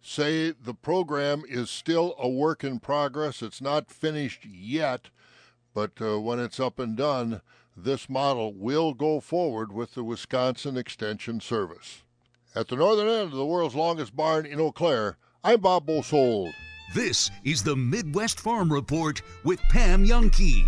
say 0.00 0.52
the 0.52 0.74
program 0.74 1.42
is 1.48 1.68
still 1.70 2.14
a 2.18 2.28
work 2.28 2.64
in 2.64 2.80
progress. 2.80 3.42
It's 3.42 3.60
not 3.60 3.90
finished 3.90 4.46
yet, 4.46 5.10
but 5.74 5.92
uh, 6.00 6.18
when 6.18 6.40
it's 6.40 6.58
up 6.58 6.78
and 6.78 6.96
done, 6.96 7.42
this 7.76 8.08
model 8.08 8.54
will 8.54 8.94
go 8.94 9.20
forward 9.20 9.70
with 9.70 9.94
the 9.94 10.02
Wisconsin 10.02 10.78
Extension 10.78 11.40
Service. 11.40 12.04
At 12.56 12.68
the 12.68 12.76
northern 12.76 13.06
end 13.06 13.24
of 13.24 13.32
the 13.32 13.44
world's 13.44 13.74
longest 13.74 14.16
barn 14.16 14.46
in 14.46 14.58
Eau 14.58 14.72
Claire, 14.72 15.18
I'm 15.44 15.60
Bob 15.60 15.84
Bosold. 15.84 16.54
This 16.94 17.30
is 17.44 17.62
the 17.62 17.76
Midwest 17.76 18.40
Farm 18.40 18.72
Report 18.72 19.20
with 19.44 19.60
Pam 19.68 20.06
Jahnke. 20.06 20.66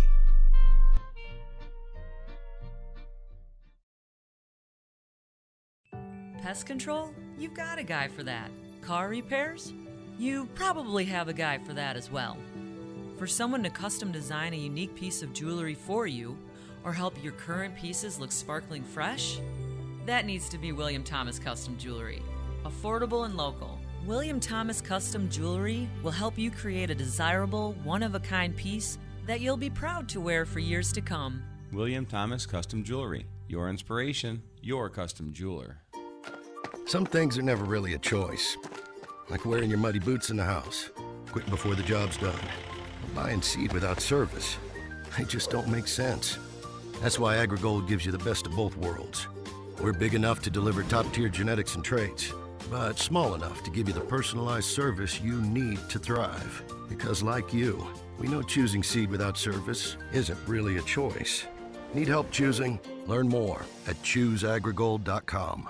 Pest 6.43 6.67
control? 6.67 7.11
You've 7.39 7.55
got 7.55 7.79
a 7.79 7.83
guy 7.83 8.07
for 8.07 8.21
that. 8.21 8.51
Car 8.83 9.09
repairs? 9.09 9.73
You 10.19 10.47
probably 10.53 11.05
have 11.05 11.27
a 11.27 11.33
guy 11.33 11.57
for 11.57 11.73
that 11.73 11.97
as 11.97 12.11
well. 12.11 12.37
For 13.17 13.25
someone 13.25 13.63
to 13.63 13.71
custom 13.71 14.11
design 14.11 14.53
a 14.53 14.57
unique 14.57 14.93
piece 14.93 15.23
of 15.23 15.33
jewelry 15.33 15.73
for 15.73 16.05
you, 16.05 16.37
or 16.83 16.93
help 16.93 17.23
your 17.23 17.33
current 17.33 17.75
pieces 17.75 18.19
look 18.19 18.31
sparkling 18.31 18.83
fresh? 18.83 19.39
That 20.05 20.25
needs 20.25 20.49
to 20.49 20.57
be 20.57 20.71
William 20.71 21.03
Thomas 21.03 21.39
Custom 21.39 21.77
Jewelry. 21.77 22.21
Affordable 22.63 23.25
and 23.25 23.35
local. 23.35 23.79
William 24.05 24.39
Thomas 24.39 24.81
Custom 24.81 25.29
Jewelry 25.29 25.89
will 26.01 26.11
help 26.11 26.37
you 26.37 26.49
create 26.49 26.89
a 26.89 26.95
desirable, 26.95 27.73
one 27.83 28.01
of 28.01 28.15
a 28.15 28.19
kind 28.19 28.55
piece 28.55 28.97
that 29.27 29.41
you'll 29.41 29.57
be 29.57 29.69
proud 29.69 30.09
to 30.09 30.19
wear 30.19 30.45
for 30.45 30.59
years 30.59 30.91
to 30.93 31.01
come. 31.01 31.43
William 31.71 32.05
Thomas 32.05 32.45
Custom 32.45 32.83
Jewelry. 32.83 33.25
Your 33.47 33.69
inspiration, 33.69 34.41
your 34.61 34.89
custom 34.89 35.33
jeweler. 35.33 35.77
Some 36.85 37.05
things 37.05 37.37
are 37.37 37.43
never 37.43 37.65
really 37.65 37.93
a 37.93 37.99
choice. 37.99 38.57
Like 39.29 39.45
wearing 39.45 39.69
your 39.69 39.79
muddy 39.79 39.99
boots 39.99 40.29
in 40.29 40.37
the 40.37 40.43
house, 40.43 40.89
quitting 41.31 41.51
before 41.51 41.75
the 41.75 41.83
job's 41.83 42.17
done, 42.17 42.39
buying 43.13 43.41
seed 43.41 43.73
without 43.73 43.99
service. 43.99 44.57
They 45.17 45.25
just 45.25 45.51
don't 45.51 45.67
make 45.67 45.87
sense. 45.87 46.37
That's 47.01 47.19
why 47.19 47.35
AgriGold 47.37 47.87
gives 47.87 48.05
you 48.05 48.11
the 48.11 48.17
best 48.19 48.45
of 48.45 48.55
both 48.55 48.75
worlds 48.77 49.27
we're 49.81 49.93
big 49.93 50.13
enough 50.13 50.41
to 50.41 50.49
deliver 50.49 50.83
top 50.83 51.11
tier 51.13 51.29
genetics 51.29 51.75
and 51.75 51.83
traits, 51.83 52.33
but 52.69 52.99
small 52.99 53.33
enough 53.35 53.63
to 53.63 53.71
give 53.71 53.87
you 53.87 53.93
the 53.93 54.01
personalized 54.01 54.69
service 54.69 55.21
you 55.21 55.41
need 55.41 55.79
to 55.89 55.99
thrive. 55.99 56.63
Because, 56.89 57.23
like 57.23 57.53
you, 57.53 57.85
we 58.17 58.27
know 58.27 58.41
choosing 58.41 58.83
seed 58.83 59.09
without 59.09 59.37
service 59.37 59.95
isn't 60.11 60.39
really 60.47 60.77
a 60.77 60.81
choice. 60.81 61.45
Need 61.93 62.07
help 62.07 62.29
choosing? 62.31 62.79
Learn 63.07 63.29
more 63.29 63.65
at 63.87 63.95
chooseagrigold.com. 64.03 65.69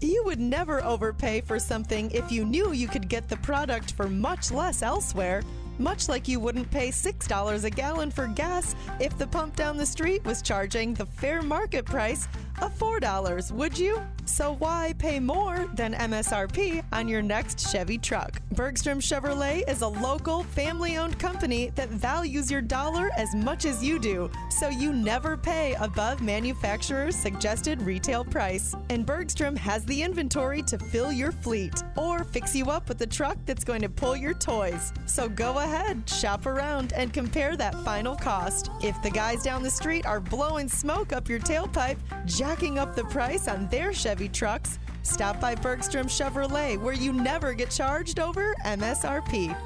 You 0.00 0.24
would 0.24 0.40
never 0.40 0.82
overpay 0.82 1.42
for 1.42 1.58
something 1.58 2.10
if 2.10 2.32
you 2.32 2.44
knew 2.44 2.72
you 2.72 2.88
could 2.88 3.08
get 3.08 3.28
the 3.28 3.36
product 3.38 3.92
for 3.92 4.08
much 4.08 4.50
less 4.50 4.82
elsewhere 4.82 5.42
much 5.82 6.08
like 6.08 6.28
you 6.28 6.38
wouldn't 6.38 6.70
pay 6.70 6.88
$6 6.88 7.64
a 7.64 7.70
gallon 7.70 8.10
for 8.10 8.28
gas 8.28 8.76
if 9.00 9.18
the 9.18 9.26
pump 9.26 9.56
down 9.56 9.76
the 9.76 9.84
street 9.86 10.24
was 10.24 10.40
charging 10.40 10.94
the 10.94 11.06
fair 11.06 11.42
market 11.42 11.84
price 11.84 12.28
of 12.60 12.72
$4, 12.78 13.52
would 13.52 13.76
you? 13.76 14.00
So 14.24 14.54
why 14.54 14.94
pay 14.98 15.18
more 15.18 15.68
than 15.74 15.94
MSRP 15.94 16.84
on 16.92 17.08
your 17.08 17.22
next 17.22 17.72
Chevy 17.72 17.98
truck? 17.98 18.40
Bergstrom 18.52 19.00
Chevrolet 19.00 19.68
is 19.68 19.82
a 19.82 19.88
local, 19.88 20.44
family 20.44 20.96
owned 20.96 21.18
company 21.18 21.72
that 21.74 21.88
values 21.88 22.50
your 22.50 22.62
dollar 22.62 23.10
as 23.16 23.34
much 23.34 23.64
as 23.64 23.82
you 23.82 23.98
do, 23.98 24.30
so 24.48 24.68
you 24.68 24.92
never 24.92 25.36
pay 25.36 25.74
above 25.80 26.22
manufacturer's 26.22 27.16
suggested 27.16 27.82
retail 27.82 28.24
price. 28.24 28.76
And 28.90 29.04
Bergstrom 29.04 29.56
has 29.56 29.84
the 29.86 30.00
inventory 30.00 30.62
to 30.62 30.78
fill 30.78 31.10
your 31.10 31.32
fleet 31.32 31.82
or 31.96 32.22
fix 32.22 32.54
you 32.54 32.66
up 32.66 32.88
with 32.88 32.98
the 32.98 33.06
truck 33.06 33.38
that's 33.44 33.64
going 33.64 33.82
to 33.82 33.88
pull 33.88 34.14
your 34.14 34.34
toys. 34.34 34.92
So 35.06 35.28
go 35.28 35.58
ahead, 35.58 35.71
shop 36.06 36.46
around, 36.46 36.92
and 36.92 37.12
compare 37.12 37.56
that 37.56 37.74
final 37.84 38.14
cost. 38.14 38.70
If 38.82 39.00
the 39.02 39.10
guys 39.10 39.42
down 39.42 39.62
the 39.62 39.70
street 39.70 40.06
are 40.06 40.20
blowing 40.20 40.68
smoke 40.68 41.12
up 41.12 41.28
your 41.28 41.40
tailpipe, 41.40 41.98
jacking 42.26 42.78
up 42.78 42.94
the 42.94 43.04
price 43.04 43.48
on 43.48 43.68
their 43.68 43.92
Chevy 43.92 44.28
trucks, 44.28 44.78
stop 45.02 45.40
by 45.40 45.54
Bergstrom 45.54 46.06
Chevrolet 46.06 46.80
where 46.80 46.94
you 46.94 47.12
never 47.12 47.54
get 47.54 47.70
charged 47.70 48.20
over 48.20 48.54
MSRP. 48.64 49.56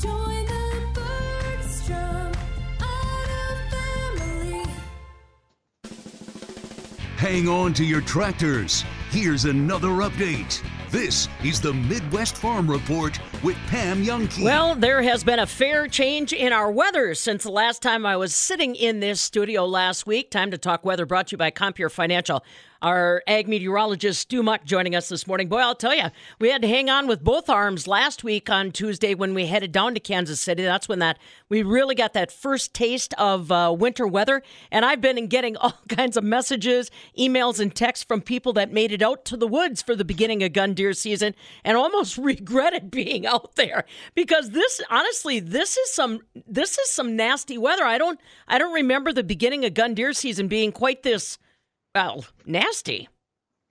Join 0.00 0.44
the 0.46 0.86
Bergstrom 0.94 2.32
Auto 2.80 3.56
Family. 3.70 4.70
Hang 7.16 7.48
on 7.48 7.72
to 7.74 7.84
your 7.84 8.00
tractors. 8.00 8.84
Here's 9.10 9.44
another 9.44 9.88
update. 9.88 10.62
This 10.90 11.28
is 11.44 11.60
the 11.60 11.74
Midwest 11.74 12.38
Farm 12.38 12.70
Report 12.70 13.20
with 13.42 13.58
Pam 13.66 14.02
Jahnke. 14.02 14.42
Well, 14.42 14.74
there 14.74 15.02
has 15.02 15.22
been 15.22 15.38
a 15.38 15.46
fair 15.46 15.86
change 15.86 16.32
in 16.32 16.50
our 16.50 16.70
weather 16.72 17.14
since 17.14 17.42
the 17.42 17.50
last 17.50 17.82
time 17.82 18.06
I 18.06 18.16
was 18.16 18.34
sitting 18.34 18.74
in 18.74 19.00
this 19.00 19.20
studio 19.20 19.66
last 19.66 20.06
week. 20.06 20.30
Time 20.30 20.50
to 20.50 20.56
talk 20.56 20.86
weather 20.86 21.04
brought 21.04 21.26
to 21.26 21.32
you 21.32 21.36
by 21.36 21.50
Compeer 21.50 21.90
Financial. 21.90 22.42
Our 22.80 23.24
ag 23.26 23.48
meteorologist 23.48 24.20
Stu 24.20 24.40
Muck 24.40 24.64
joining 24.64 24.94
us 24.94 25.08
this 25.08 25.26
morning. 25.26 25.48
Boy, 25.48 25.58
I'll 25.58 25.74
tell 25.74 25.96
you, 25.96 26.10
we 26.38 26.50
had 26.50 26.62
to 26.62 26.68
hang 26.68 26.88
on 26.88 27.08
with 27.08 27.24
both 27.24 27.50
arms 27.50 27.88
last 27.88 28.22
week 28.22 28.48
on 28.48 28.70
Tuesday 28.70 29.16
when 29.16 29.34
we 29.34 29.46
headed 29.46 29.72
down 29.72 29.94
to 29.94 30.00
Kansas 30.00 30.40
City. 30.40 30.62
That's 30.62 30.88
when 30.88 31.00
that 31.00 31.18
we 31.48 31.64
really 31.64 31.96
got 31.96 32.12
that 32.12 32.30
first 32.30 32.74
taste 32.74 33.14
of 33.18 33.50
uh, 33.50 33.74
winter 33.76 34.06
weather. 34.06 34.44
And 34.70 34.84
I've 34.84 35.00
been 35.00 35.26
getting 35.26 35.56
all 35.58 35.74
kinds 35.88 36.16
of 36.16 36.22
messages, 36.22 36.88
emails, 37.18 37.58
and 37.58 37.74
texts 37.74 38.04
from 38.04 38.20
people 38.20 38.52
that 38.52 38.72
made 38.72 38.92
it 38.92 39.02
out 39.02 39.24
to 39.24 39.36
the 39.36 39.48
woods 39.48 39.82
for 39.82 39.96
the 39.96 40.04
beginning 40.04 40.44
of 40.44 40.52
gun 40.52 40.74
deer 40.74 40.92
season 40.92 41.34
and 41.64 41.76
almost 41.76 42.16
regretted 42.18 42.92
being 42.92 43.26
out 43.26 43.56
there 43.56 43.86
because 44.14 44.50
this, 44.50 44.80
honestly, 44.88 45.40
this 45.40 45.76
is 45.76 45.90
some 45.90 46.20
this 46.46 46.78
is 46.78 46.90
some 46.90 47.16
nasty 47.16 47.58
weather. 47.58 47.84
I 47.84 47.98
don't 47.98 48.20
I 48.46 48.56
don't 48.58 48.72
remember 48.72 49.12
the 49.12 49.24
beginning 49.24 49.64
of 49.64 49.74
gun 49.74 49.94
deer 49.94 50.12
season 50.12 50.46
being 50.46 50.70
quite 50.70 51.02
this 51.02 51.38
well 51.98 52.24
nasty. 52.46 53.08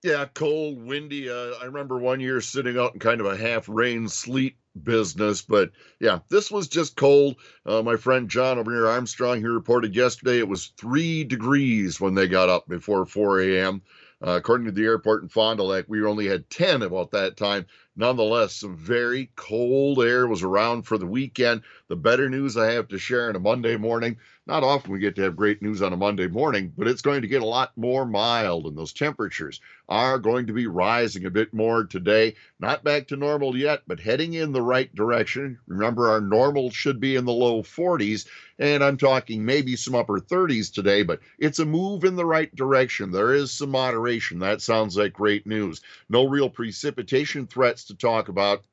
Yeah, 0.03 0.25
cold, 0.34 0.86
windy. 0.86 1.29
Uh, 1.29 1.53
I 1.62 1.63
remember 1.63 1.98
one 1.98 2.19
year 2.19 2.41
sitting 2.41 2.77
out 2.77 2.93
in 2.93 3.00
kind 3.00 3.22
of 3.22 3.25
a 3.25 3.38
half 3.38 3.69
rain 3.69 4.10
sleet 4.10 4.57
business, 4.84 5.41
but 5.41 5.72
yeah, 6.01 6.19
this 6.29 6.51
was 6.51 6.67
just 6.67 6.98
cold. 6.98 7.38
Uh, 7.65 7.81
my 7.81 7.96
friend 7.96 8.29
John 8.29 8.60
over 8.60 8.69
here, 8.69 8.86
Armstrong, 8.86 9.39
he 9.39 9.46
reported 9.46 9.96
yesterday 9.96 10.39
it 10.39 10.48
was 10.50 10.74
three 10.77 11.24
degrees 11.24 12.01
when 12.01 12.15
they 12.15 12.27
got 12.27 12.50
up 12.50 12.67
before 12.67 13.05
4 13.05 13.39
a.m. 13.43 13.81
Uh, 14.22 14.31
according 14.31 14.65
to 14.65 14.74
the 14.74 14.84
airport 14.84 15.24
in 15.24 15.29
Fond 15.29 15.57
du 15.57 15.63
Lac, 15.63 15.86
we 15.88 16.03
only 16.03 16.27
had 16.27 16.50
10 16.50 16.81
about 16.81 17.12
that 17.12 17.38
time. 17.38 17.65
Nonetheless, 17.96 18.55
some 18.55 18.75
very 18.75 19.31
cold 19.38 20.03
air 20.03 20.27
was 20.27 20.43
around 20.43 20.84
for 20.84 20.98
the 20.98 21.05
weekend. 21.05 21.62
The 21.88 21.96
better 21.96 22.29
news 22.29 22.57
I 22.57 22.72
have 22.74 22.89
to 22.89 22.98
share 22.98 23.29
on 23.29 23.38
a 23.38 23.39
Monday 23.39 23.77
morning. 23.77 24.17
Not 24.48 24.63
often 24.63 24.94
we 24.94 25.00
get 25.00 25.18
to 25.18 25.24
have 25.24 25.36
great 25.36 25.62
news 25.62 25.82
on 25.82 25.92
a 25.92 25.98
Monday 25.98 26.27
morning, 26.27 26.72
but 26.77 26.88
it's 26.88 27.01
going 27.01 27.22
to 27.22 27.27
get 27.27 27.42
a 27.42 27.46
lot 27.46 27.74
more 27.75 28.06
mild, 28.06 28.66
and 28.66 28.77
those 28.77 28.94
temperatures 28.94 29.60
are 29.89 30.18
going 30.18 30.48
to 30.48 30.54
be 30.54 30.68
rising 30.68 31.25
a 31.25 31.30
bit 31.30 31.54
more 31.54 31.84
today. 31.84 32.34
Not 32.58 32.82
back 32.82 33.10
to 33.10 33.18
normal 33.18 33.58
yet, 33.58 33.82
but 33.88 34.00
heading 34.00 34.36
in 34.36 34.54
the 34.54 34.62
right 34.62 34.94
direction. 34.96 35.60
Remember, 35.68 36.08
our 36.08 36.22
normal 36.22 36.70
should 36.70 37.01
be 37.01 37.18
in 37.18 37.25
the 37.25 37.34
low 37.34 37.62
40s, 37.62 38.25
and 38.58 38.86
I'm 38.86 38.96
talking 38.96 39.44
maybe 39.44 39.75
some 39.75 39.96
upper 39.96 40.22
30s 40.22 40.74
today, 40.74 41.04
but 41.04 41.20
it's 41.38 41.60
a 41.60 41.66
move 41.66 42.06
in 42.06 42.16
the 42.16 42.25
right 42.25 42.56
direction. 42.56 43.12
There 43.12 43.34
is 43.34 43.51
some 43.51 43.72
moderation. 43.72 44.39
That 44.39 44.62
sounds 44.62 44.96
like 44.96 45.12
great 45.12 45.46
news. 45.46 45.82
No 46.08 46.25
real 46.25 46.50
precipitation 46.50 47.48
threats 47.48 47.84
to 47.86 47.96
talk 47.96 48.30
about. 48.30 48.63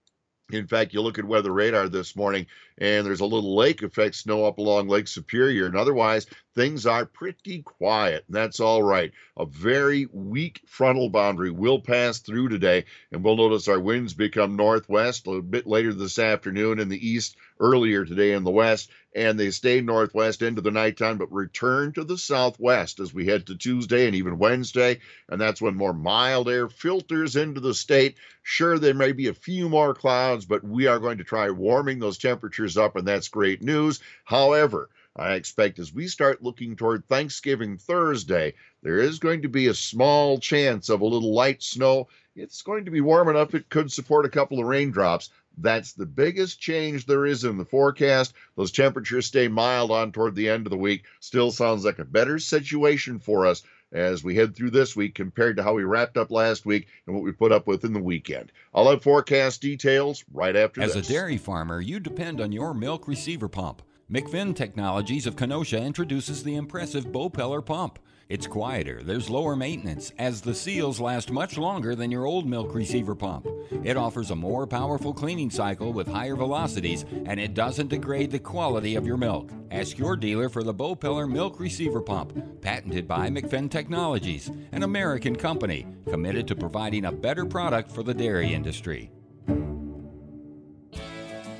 In 0.52 0.66
fact, 0.66 0.92
you 0.92 1.00
look 1.00 1.18
at 1.18 1.24
weather 1.24 1.50
radar 1.50 1.88
this 1.88 2.14
morning, 2.14 2.46
and 2.76 3.06
there's 3.06 3.20
a 3.20 3.26
little 3.26 3.56
lake 3.56 3.82
effect 3.82 4.14
snow 4.14 4.44
up 4.44 4.58
along 4.58 4.88
Lake 4.88 5.08
Superior, 5.08 5.64
and 5.64 5.74
otherwise 5.74 6.26
things 6.54 6.84
are 6.84 7.06
pretty 7.06 7.62
quiet. 7.62 8.24
And 8.26 8.36
that's 8.36 8.60
all 8.60 8.82
right. 8.82 9.12
A 9.38 9.46
very 9.46 10.06
weak 10.12 10.60
frontal 10.66 11.08
boundary 11.08 11.50
will 11.50 11.80
pass 11.80 12.18
through 12.18 12.50
today, 12.50 12.84
and 13.10 13.24
we'll 13.24 13.36
notice 13.36 13.68
our 13.68 13.80
winds 13.80 14.12
become 14.12 14.54
northwest 14.54 15.26
a 15.26 15.40
bit 15.40 15.66
later 15.66 15.94
this 15.94 16.18
afternoon 16.18 16.78
in 16.78 16.90
the 16.90 17.08
east, 17.08 17.36
earlier 17.61 18.04
today 18.04 18.32
in 18.32 18.44
the 18.44 18.50
west, 18.50 18.90
and 19.14 19.38
they 19.38 19.50
stay 19.50 19.80
northwest 19.80 20.42
into 20.42 20.61
the 20.61 20.70
nighttime, 20.70 21.18
but 21.18 21.32
return 21.32 21.92
to 21.92 22.04
the 22.04 22.18
southwest 22.18 22.99
as 23.00 23.14
we 23.14 23.26
head 23.26 23.46
to 23.46 23.56
Tuesday 23.56 24.06
and 24.06 24.16
even 24.16 24.38
Wednesday. 24.38 25.00
And 25.28 25.40
that's 25.40 25.62
when 25.62 25.76
more 25.76 25.94
mild 25.94 26.49
air 26.49 26.68
filters 26.68 27.37
into 27.37 27.61
the 27.61 27.75
state. 27.75 28.16
Sure, 28.42 28.78
there 28.78 28.94
may 28.94 29.12
be 29.12 29.28
a 29.28 29.34
few 29.34 29.68
more 29.68 29.94
clouds, 29.94 30.44
but 30.44 30.64
we 30.64 30.87
are 30.87 30.99
going 30.99 31.18
to 31.18 31.25
try 31.25 31.50
warming 31.50 32.00
those 32.00 32.18
temperatures 32.18 32.76
up, 32.76 32.96
and 32.96 33.06
that's 33.06 33.28
great 33.28 33.62
news. 33.62 34.00
However, 34.25 34.90
I 35.16 35.34
expect 35.34 35.79
as 35.79 35.94
we 35.94 36.09
start 36.09 36.42
looking 36.42 36.74
toward 36.74 37.07
Thanksgiving 37.07 37.79
Thursday, 37.79 38.55
there 38.83 38.98
is 38.98 39.20
going 39.20 39.42
to 39.42 39.48
be 39.48 39.68
a 39.68 39.74
small 39.74 40.38
chance 40.40 40.88
of 40.88 41.02
a 41.02 41.07
little 41.07 41.33
light 41.33 41.62
snow. 41.62 42.09
It's 42.35 42.62
going 42.62 42.87
to 42.87 42.90
be 42.90 43.00
warm 43.00 43.29
enough 43.29 43.55
it 43.55 43.68
could 43.68 43.92
support 43.92 44.24
a 44.26 44.31
couple 44.31 44.59
of 44.59 44.66
raindrops. 44.66 45.31
That's 45.59 45.93
the 45.93 46.07
biggest 46.07 46.61
change 46.61 47.07
there 47.07 47.27
is 47.27 47.45
in 47.45 47.59
the 47.59 47.64
forecast. 47.64 48.35
Those 48.57 48.73
temperatures 48.73 49.27
stay 49.27 49.49
mild 49.49 49.90
on 49.90 50.12
toward 50.12 50.35
the 50.35 50.49
end 50.49 50.67
of 50.67 50.71
the 50.71 50.77
week. 50.77 51.05
Still 51.21 51.51
sounds 51.51 51.85
like 51.85 51.99
a 51.99 52.05
better 52.05 52.38
situation 52.38 53.19
for 53.19 53.47
us 53.47 53.62
as 53.93 54.25
we 54.25 54.35
head 54.35 54.57
through 54.57 54.71
this 54.71 54.97
week 54.97 55.14
compared 55.14 55.57
to 55.57 55.62
how 55.62 55.75
we 55.75 55.85
wrapped 55.85 56.17
up 56.17 56.31
last 56.31 56.67
week 56.67 56.88
and 57.07 57.14
what 57.14 57.25
we 57.25 57.31
put 57.31 57.53
up 57.53 57.67
with 57.67 57.85
in 57.85 57.93
the 57.93 58.01
weekend. 58.01 58.51
I'll 58.75 58.90
have 58.90 59.03
forecast 59.03 59.62
details 59.62 60.25
right 60.33 60.57
after 60.57 60.83
As 60.83 60.95
this. 60.95 61.09
a 61.09 61.12
dairy 61.12 61.37
farmer, 61.37 61.81
you 61.81 62.01
depend 62.01 62.40
on 62.40 62.51
your 62.51 62.75
milk 62.75 63.07
receiver 63.07 63.49
pump. 63.49 63.83
McFinn 64.11 64.55
Technologies 64.55 65.27
of 65.27 65.37
Kenosha 65.37 65.79
introduces 65.81 66.43
the 66.43 66.57
impressive 66.57 67.07
Bopeller 67.07 67.64
pump. 67.64 67.99
It's 68.28 68.46
quieter, 68.46 69.02
there's 69.02 69.28
lower 69.28 69.54
maintenance, 69.54 70.10
as 70.18 70.40
the 70.40 70.54
seals 70.54 70.98
last 70.98 71.30
much 71.30 71.58
longer 71.58 71.94
than 71.94 72.10
your 72.10 72.24
old 72.24 72.46
milk 72.46 72.74
receiver 72.74 73.14
pump. 73.14 73.46
It 73.82 73.98
offers 73.98 74.30
a 74.30 74.37
more 74.37 74.66
powerful 74.66 75.12
cleaning 75.12 75.50
cycle 75.50 75.92
with 75.92 76.08
higher 76.08 76.34
velocities, 76.34 77.04
and 77.26 77.38
it 77.38 77.52
doesn't 77.52 77.88
degrade 77.88 78.30
the 78.30 78.38
quality 78.38 78.94
of 78.94 79.06
your 79.06 79.18
milk. 79.18 79.50
Ask 79.70 79.98
your 79.98 80.16
dealer 80.16 80.48
for 80.48 80.62
the 80.62 80.72
Bopeller 80.72 81.30
Milk 81.30 81.60
Receiver 81.60 82.00
Pump, 82.00 82.62
patented 82.62 83.06
by 83.06 83.28
McFinn 83.28 83.70
Technologies, 83.70 84.50
an 84.72 84.84
American 84.84 85.37
company 85.37 85.87
committed 86.08 86.48
to 86.48 86.56
providing 86.56 87.04
a 87.04 87.12
better 87.12 87.44
product 87.44 87.92
for 87.92 88.02
the 88.02 88.14
dairy 88.14 88.54
industry. 88.54 89.10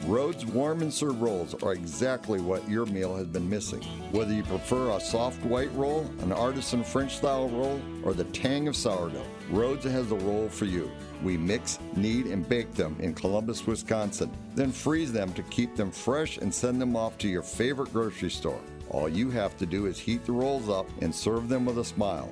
Rhodes 0.07 0.45
Warm 0.45 0.83
and 0.83 0.93
Serve 0.93 1.23
rolls 1.23 1.55
are 1.63 1.73
exactly 1.73 2.39
what 2.39 2.69
your 2.69 2.85
meal 2.85 3.17
has 3.17 3.27
been 3.27 3.49
missing. 3.49 3.83
Whether 4.13 4.35
you 4.35 4.43
prefer 4.43 4.91
a 4.91 5.01
soft 5.01 5.43
white 5.47 5.73
roll, 5.75 6.03
an 6.21 6.31
artisan 6.31 6.85
French 6.85 7.17
style 7.17 7.49
roll, 7.49 7.81
or 8.03 8.13
the 8.13 8.25
tang 8.25 8.69
of 8.69 8.77
sourdough, 8.77 9.25
Rhodes 9.49 9.87
has 9.87 10.11
the 10.11 10.17
roll 10.17 10.51
for 10.51 10.67
you. 10.67 10.91
We 11.23 11.39
mix, 11.39 11.79
knead, 11.97 12.27
and 12.27 12.47
bake 12.47 12.75
them 12.75 12.99
in 13.01 13.15
Columbus, 13.15 13.67
Wisconsin, 13.67 14.31
then 14.55 14.73
freeze 14.73 15.11
them 15.11 15.33
to 15.33 15.43
keep 15.45 15.75
them 15.75 15.91
fresh 15.91 16.37
and 16.37 16.53
send 16.53 16.83
them 16.83 16.97
off 16.97 17.17
to 17.19 17.29
your 17.29 17.43
favorite 17.43 17.91
grocery 17.91 18.31
store. 18.31 18.61
All 18.91 19.09
you 19.09 19.31
have 19.31 19.57
to 19.57 19.65
do 19.65 19.87
is 19.87 19.99
heat 19.99 20.27
the 20.27 20.33
rolls 20.33 20.69
up 20.69 20.87
and 21.01 21.15
serve 21.15 21.49
them 21.49 21.65
with 21.65 21.79
a 21.79 21.85
smile. 21.85 22.31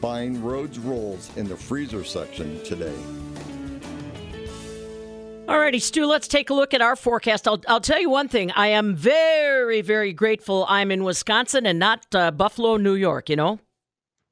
Find 0.00 0.38
Rhodes 0.38 0.78
rolls 0.78 1.36
in 1.36 1.48
the 1.48 1.56
freezer 1.56 2.04
section 2.04 2.62
today. 2.62 2.96
Alrighty, 5.50 5.82
Stu, 5.82 6.06
let's 6.06 6.28
take 6.28 6.50
a 6.50 6.54
look 6.54 6.74
at 6.74 6.80
our 6.80 6.94
forecast. 6.94 7.48
I'll, 7.48 7.60
I'll 7.66 7.80
tell 7.80 8.00
you 8.00 8.08
one 8.08 8.28
thing. 8.28 8.52
I 8.52 8.68
am 8.68 8.94
very, 8.94 9.80
very 9.80 10.12
grateful 10.12 10.64
I'm 10.68 10.92
in 10.92 11.02
Wisconsin 11.02 11.66
and 11.66 11.76
not 11.76 12.06
uh, 12.14 12.30
Buffalo, 12.30 12.76
New 12.76 12.94
York, 12.94 13.28
you 13.28 13.34
know? 13.34 13.58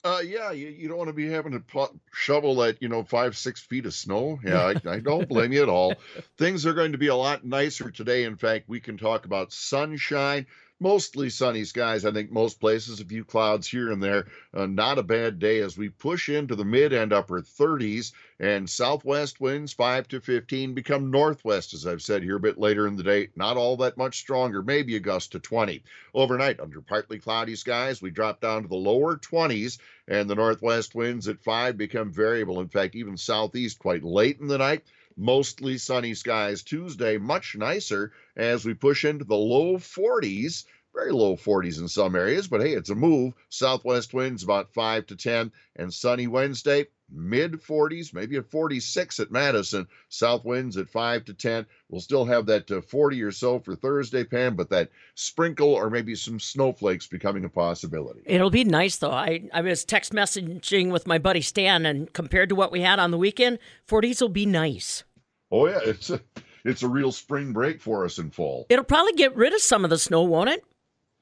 Uh, 0.04 0.20
yeah, 0.24 0.52
you, 0.52 0.68
you 0.68 0.86
don't 0.86 0.96
want 0.96 1.08
to 1.08 1.12
be 1.12 1.28
having 1.28 1.50
to 1.50 1.58
pl- 1.58 1.98
shovel 2.12 2.54
that, 2.54 2.80
you 2.80 2.88
know, 2.88 3.02
five, 3.02 3.36
six 3.36 3.60
feet 3.60 3.84
of 3.84 3.94
snow. 3.94 4.38
Yeah, 4.44 4.72
I, 4.86 4.88
I 4.88 5.00
don't 5.00 5.28
blame 5.28 5.52
you 5.52 5.60
at 5.60 5.68
all. 5.68 5.92
Things 6.38 6.64
are 6.64 6.72
going 6.72 6.92
to 6.92 6.98
be 6.98 7.08
a 7.08 7.16
lot 7.16 7.44
nicer 7.44 7.90
today. 7.90 8.22
In 8.22 8.36
fact, 8.36 8.68
we 8.68 8.78
can 8.78 8.96
talk 8.96 9.24
about 9.24 9.52
sunshine, 9.52 10.46
mostly 10.80 11.28
sunny 11.28 11.64
skies. 11.64 12.04
I 12.04 12.12
think 12.12 12.30
most 12.30 12.60
places, 12.60 13.00
a 13.00 13.04
few 13.04 13.24
clouds 13.24 13.66
here 13.66 13.90
and 13.90 14.02
there. 14.02 14.26
Uh, 14.54 14.66
not 14.66 14.98
a 14.98 15.02
bad 15.02 15.38
day 15.38 15.60
as 15.60 15.76
we 15.76 15.88
push 15.88 16.28
into 16.28 16.54
the 16.54 16.64
mid 16.64 16.92
and 16.92 17.12
upper 17.12 17.40
30s 17.40 18.12
and 18.40 18.70
southwest 18.70 19.40
winds 19.40 19.72
5 19.72 20.06
to 20.08 20.20
15 20.20 20.74
become 20.74 21.10
northwest, 21.10 21.74
as 21.74 21.86
I've 21.86 22.02
said 22.02 22.22
here 22.22 22.36
a 22.36 22.40
bit 22.40 22.58
later 22.58 22.86
in 22.86 22.96
the 22.96 23.02
day. 23.02 23.28
Not 23.34 23.56
all 23.56 23.76
that 23.78 23.96
much 23.96 24.18
stronger, 24.18 24.62
maybe 24.62 24.94
a 24.96 25.00
gust 25.00 25.32
to 25.32 25.40
20. 25.40 25.82
Overnight, 26.14 26.60
under 26.60 26.80
partly 26.80 27.18
cloudy 27.18 27.56
skies, 27.56 28.00
we 28.00 28.10
drop 28.10 28.40
down 28.40 28.62
to 28.62 28.68
the 28.68 28.76
lower 28.76 29.16
20s, 29.16 29.78
and 30.06 30.30
the 30.30 30.34
northwest 30.36 30.94
winds 30.94 31.26
at 31.26 31.42
5 31.42 31.76
become 31.76 32.12
variable. 32.12 32.60
In 32.60 32.68
fact, 32.68 32.94
even 32.94 33.16
southeast 33.16 33.78
quite 33.78 34.04
late 34.04 34.38
in 34.40 34.46
the 34.46 34.58
night. 34.58 34.84
Mostly 35.20 35.78
sunny 35.78 36.14
skies 36.14 36.62
Tuesday, 36.62 37.18
much 37.18 37.56
nicer 37.56 38.12
as 38.36 38.64
we 38.64 38.72
push 38.72 39.04
into 39.04 39.24
the 39.24 39.36
low 39.36 39.76
40s 39.76 40.64
very 40.98 41.12
low 41.12 41.36
40s 41.36 41.78
in 41.78 41.86
some 41.86 42.16
areas, 42.16 42.48
but 42.48 42.60
hey, 42.60 42.72
it's 42.72 42.90
a 42.90 42.94
move. 42.94 43.34
Southwest 43.50 44.14
winds 44.14 44.42
about 44.42 44.72
5 44.72 45.06
to 45.06 45.16
10, 45.16 45.52
and 45.76 45.94
sunny 45.94 46.26
Wednesday, 46.26 46.86
mid 47.10 47.52
40s, 47.52 48.12
maybe 48.12 48.36
a 48.36 48.42
46 48.42 49.20
at 49.20 49.30
Madison. 49.30 49.86
South 50.08 50.44
winds 50.44 50.76
at 50.76 50.88
5 50.88 51.24
to 51.26 51.34
10. 51.34 51.66
We'll 51.88 52.00
still 52.00 52.24
have 52.24 52.46
that 52.46 52.70
uh, 52.70 52.80
40 52.80 53.22
or 53.22 53.30
so 53.30 53.60
for 53.60 53.76
Thursday, 53.76 54.24
Pam, 54.24 54.56
but 54.56 54.70
that 54.70 54.90
sprinkle 55.14 55.72
or 55.72 55.88
maybe 55.88 56.14
some 56.14 56.40
snowflakes 56.40 57.06
becoming 57.06 57.44
a 57.44 57.48
possibility. 57.48 58.22
It'll 58.26 58.50
be 58.50 58.64
nice 58.64 58.96
though. 58.96 59.12
I, 59.12 59.48
I 59.52 59.60
was 59.60 59.84
text 59.84 60.12
messaging 60.12 60.90
with 60.90 61.06
my 61.06 61.18
buddy 61.18 61.42
Stan, 61.42 61.86
and 61.86 62.12
compared 62.12 62.48
to 62.48 62.54
what 62.54 62.72
we 62.72 62.80
had 62.80 62.98
on 62.98 63.10
the 63.10 63.18
weekend, 63.18 63.58
40s 63.88 64.20
will 64.20 64.28
be 64.28 64.46
nice. 64.46 65.04
Oh 65.50 65.66
yeah, 65.68 65.80
it's 65.84 66.10
a 66.10 66.20
it's 66.64 66.82
a 66.82 66.88
real 66.88 67.12
spring 67.12 67.52
break 67.52 67.80
for 67.80 68.04
us 68.04 68.18
in 68.18 68.30
fall. 68.30 68.66
It'll 68.68 68.84
probably 68.84 69.12
get 69.12 69.34
rid 69.36 69.52
of 69.54 69.60
some 69.60 69.84
of 69.84 69.90
the 69.90 69.98
snow, 69.98 70.22
won't 70.22 70.50
it? 70.50 70.64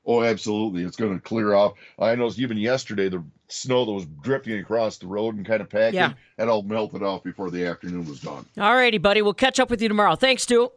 Oh, 0.08 0.22
absolutely. 0.22 0.84
It's 0.84 0.96
going 0.96 1.14
to 1.14 1.20
clear 1.20 1.54
off. 1.54 1.72
I 1.98 2.14
know 2.14 2.30
even 2.36 2.56
yesterday, 2.56 3.08
the 3.08 3.24
snow 3.48 3.84
that 3.84 3.90
was 3.92 4.06
drifting 4.22 4.58
across 4.60 4.98
the 4.98 5.06
road 5.08 5.34
and 5.36 5.44
kind 5.44 5.60
of 5.60 5.68
packing, 5.68 5.96
Yeah. 5.96 6.12
that 6.36 6.48
all 6.48 6.62
melted 6.62 7.02
off 7.02 7.24
before 7.24 7.50
the 7.50 7.66
afternoon 7.66 8.06
was 8.08 8.20
done. 8.20 8.46
All 8.56 8.74
righty, 8.76 8.98
buddy. 8.98 9.20
We'll 9.20 9.34
catch 9.34 9.58
up 9.58 9.68
with 9.68 9.82
you 9.82 9.88
tomorrow. 9.88 10.14
Thanks, 10.14 10.44
Stu. 10.44 10.70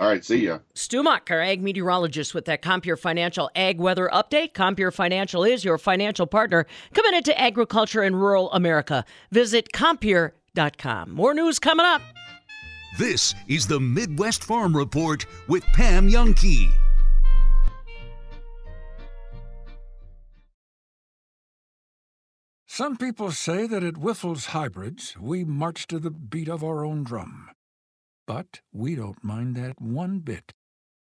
All 0.00 0.08
right, 0.08 0.24
see 0.24 0.46
ya. 0.46 0.58
Stu 0.74 1.04
Muck, 1.04 1.30
our 1.30 1.40
ag 1.40 1.62
meteorologist 1.62 2.34
with 2.34 2.44
that 2.46 2.60
Compeer 2.60 2.96
Financial 2.98 3.48
Ag 3.54 3.78
Weather 3.78 4.10
Update. 4.12 4.52
Compeer 4.52 4.90
Financial 4.92 5.44
is 5.44 5.64
your 5.64 5.78
financial 5.78 6.26
partner 6.26 6.66
committed 6.92 7.24
to 7.26 7.40
agriculture 7.40 8.02
in 8.02 8.16
rural 8.16 8.50
America. 8.52 9.04
Visit 9.30 9.72
Compeer.com. 9.72 11.12
More 11.12 11.34
news 11.34 11.60
coming 11.60 11.86
up. 11.86 12.02
This 12.98 13.34
is 13.48 13.66
the 13.66 13.80
Midwest 13.80 14.44
Farm 14.44 14.76
Report 14.76 15.24
with 15.48 15.64
Pam 15.72 16.10
Jahnke. 16.10 16.70
Some 22.66 22.98
people 22.98 23.32
say 23.32 23.66
that 23.66 23.82
at 23.82 23.94
Wyffels 23.94 24.48
Hybrids, 24.48 25.16
we 25.18 25.42
march 25.42 25.86
to 25.86 25.98
the 25.98 26.10
beat 26.10 26.50
of 26.50 26.62
our 26.62 26.84
own 26.84 27.02
drum. 27.02 27.48
But 28.26 28.60
we 28.72 28.94
don't 28.94 29.24
mind 29.24 29.56
that 29.56 29.80
one 29.80 30.18
bit. 30.18 30.52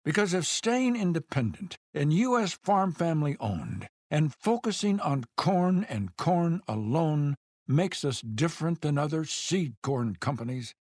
Because 0.04 0.34
if 0.34 0.46
staying 0.46 0.96
independent 0.96 1.76
and 1.94 2.12
U.S. 2.12 2.54
farm 2.54 2.92
family 2.92 3.36
owned 3.38 3.86
and 4.10 4.34
focusing 4.34 4.98
on 4.98 5.26
corn 5.36 5.84
and 5.88 6.16
corn 6.16 6.60
alone 6.66 7.36
makes 7.68 8.04
us 8.04 8.20
different 8.20 8.80
than 8.80 8.98
other 8.98 9.24
seed 9.24 9.74
corn 9.82 10.16
companies, 10.16 10.74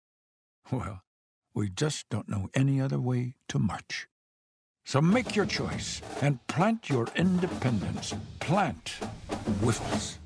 well, 0.72 1.02
we 1.54 1.70
just 1.70 2.10
don't 2.10 2.30
know 2.30 2.50
any 2.54 2.82
other 2.82 3.00
way 3.00 3.36
to 3.50 3.60
march. 3.60 4.08
So 4.84 5.02
make 5.02 5.36
your 5.36 5.46
choice 5.46 6.02
and 6.22 6.46
plant 6.48 6.90
your 6.90 7.08
independence. 7.16 8.14
Plant 8.40 9.00
Wyffels. 9.62 10.18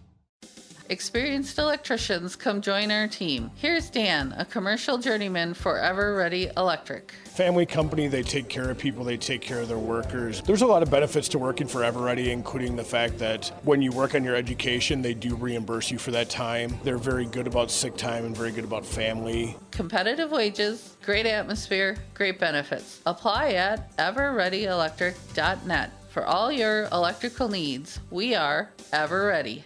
Experienced 0.90 1.60
electricians, 1.60 2.36
come 2.36 2.62
join 2.62 2.90
our 2.90 3.08
team. 3.08 3.52
Here's 3.54 3.92
Dan, 3.92 4.34
a 4.40 4.44
commercial 4.44 4.98
journeyman 4.98 5.54
for 5.54 5.78
Ever 5.78 6.16
Ready 6.16 6.50
Electric. 6.58 7.12
Family 7.26 7.68
company, 7.68 8.08
they 8.08 8.24
take 8.24 8.50
care 8.50 8.72
of 8.72 8.80
people, 8.80 9.04
they 9.04 9.16
take 9.16 9.40
care 9.40 9.62
of 9.62 9.68
their 9.68 9.78
workers. 9.78 10.42
There's 10.42 10.64
a 10.64 10.66
lot 10.66 10.82
of 10.82 10.90
benefits 10.90 11.30
to 11.30 11.38
working 11.38 11.68
for 11.68 11.84
Everready, 11.84 12.32
including 12.32 12.76
the 12.76 12.84
fact 12.84 13.20
that 13.20 13.52
when 13.62 13.84
you 13.84 13.92
work 13.92 14.16
on 14.16 14.24
your 14.24 14.36
education, 14.36 15.04
they 15.04 15.14
do 15.14 15.36
reimburse 15.36 15.92
you 15.92 16.00
for 16.00 16.10
that 16.10 16.32
time. 16.32 16.80
They're 16.84 16.98
very 16.98 17.28
good 17.28 17.46
about 17.46 17.70
sick 17.70 17.96
time 17.96 18.26
and 18.26 18.36
very 18.36 18.52
good 18.52 18.64
about 18.64 18.84
family. 18.84 19.56
Competitive 19.70 20.32
wages, 20.32 20.98
great 21.04 21.28
atmosphere, 21.28 21.98
great 22.16 22.40
benefits. 22.40 23.00
Apply 23.06 23.52
at 23.52 23.96
everreadyelectric.net 23.98 25.92
for 26.10 26.26
all 26.26 26.52
your 26.52 26.86
electrical 26.86 27.48
needs. 27.48 28.00
We 28.10 28.34
are 28.34 28.72
Ever 28.92 29.28
Ready. 29.28 29.66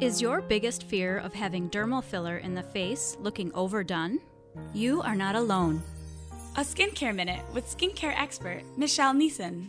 Is 0.00 0.20
your 0.20 0.40
biggest 0.40 0.82
fear 0.82 1.18
of 1.18 1.32
having 1.32 1.70
dermal 1.70 2.02
filler 2.02 2.38
in 2.38 2.52
the 2.52 2.64
face 2.64 3.16
looking 3.20 3.52
overdone? 3.54 4.18
You 4.72 5.00
are 5.02 5.14
not 5.14 5.36
alone. 5.36 5.84
A 6.56 6.62
skincare 6.62 7.14
minute 7.14 7.44
with 7.54 7.64
skincare 7.64 8.12
expert 8.20 8.64
Michelle 8.76 9.14
Neeson. 9.14 9.68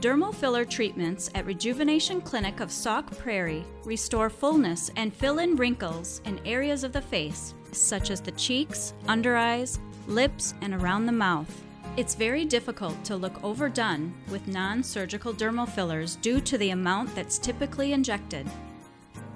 Dermal 0.00 0.32
filler 0.32 0.64
treatments 0.64 1.28
at 1.34 1.44
Rejuvenation 1.44 2.20
Clinic 2.20 2.60
of 2.60 2.70
Sauk 2.70 3.18
Prairie 3.18 3.64
restore 3.84 4.30
fullness 4.30 4.92
and 4.94 5.12
fill 5.12 5.40
in 5.40 5.56
wrinkles 5.56 6.20
in 6.24 6.40
areas 6.46 6.84
of 6.84 6.92
the 6.92 7.02
face, 7.02 7.52
such 7.72 8.10
as 8.12 8.20
the 8.20 8.32
cheeks, 8.32 8.94
under 9.08 9.36
eyes, 9.36 9.80
lips, 10.06 10.54
and 10.62 10.72
around 10.72 11.04
the 11.04 11.12
mouth. 11.12 11.50
It's 11.96 12.14
very 12.14 12.44
difficult 12.44 13.04
to 13.06 13.16
look 13.16 13.42
overdone 13.42 14.14
with 14.30 14.46
non 14.46 14.84
surgical 14.84 15.34
dermal 15.34 15.68
fillers 15.68 16.14
due 16.16 16.40
to 16.42 16.56
the 16.58 16.70
amount 16.70 17.12
that's 17.16 17.38
typically 17.38 17.92
injected. 17.92 18.48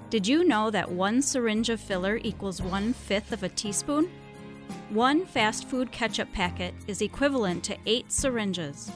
Did 0.09 0.25
you 0.25 0.45
know 0.45 0.71
that 0.71 0.89
one 0.89 1.21
syringe 1.21 1.69
of 1.69 1.81
filler 1.81 2.17
equals 2.23 2.61
one 2.61 2.93
fifth 2.93 3.33
of 3.33 3.43
a 3.43 3.49
teaspoon? 3.49 4.09
One 4.89 5.25
fast 5.25 5.67
food 5.67 5.91
ketchup 5.91 6.31
packet 6.31 6.73
is 6.87 7.01
equivalent 7.01 7.65
to 7.65 7.75
eight 7.85 8.09
syringes. 8.09 8.89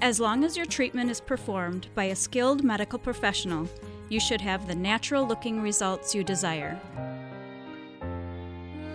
As 0.00 0.20
long 0.20 0.44
as 0.44 0.56
your 0.56 0.64
treatment 0.64 1.10
is 1.10 1.20
performed 1.20 1.88
by 1.94 2.04
a 2.04 2.16
skilled 2.16 2.64
medical 2.64 2.98
professional, 2.98 3.68
you 4.08 4.20
should 4.20 4.40
have 4.40 4.66
the 4.66 4.74
natural 4.74 5.26
looking 5.26 5.60
results 5.60 6.14
you 6.14 6.24
desire. 6.24 6.80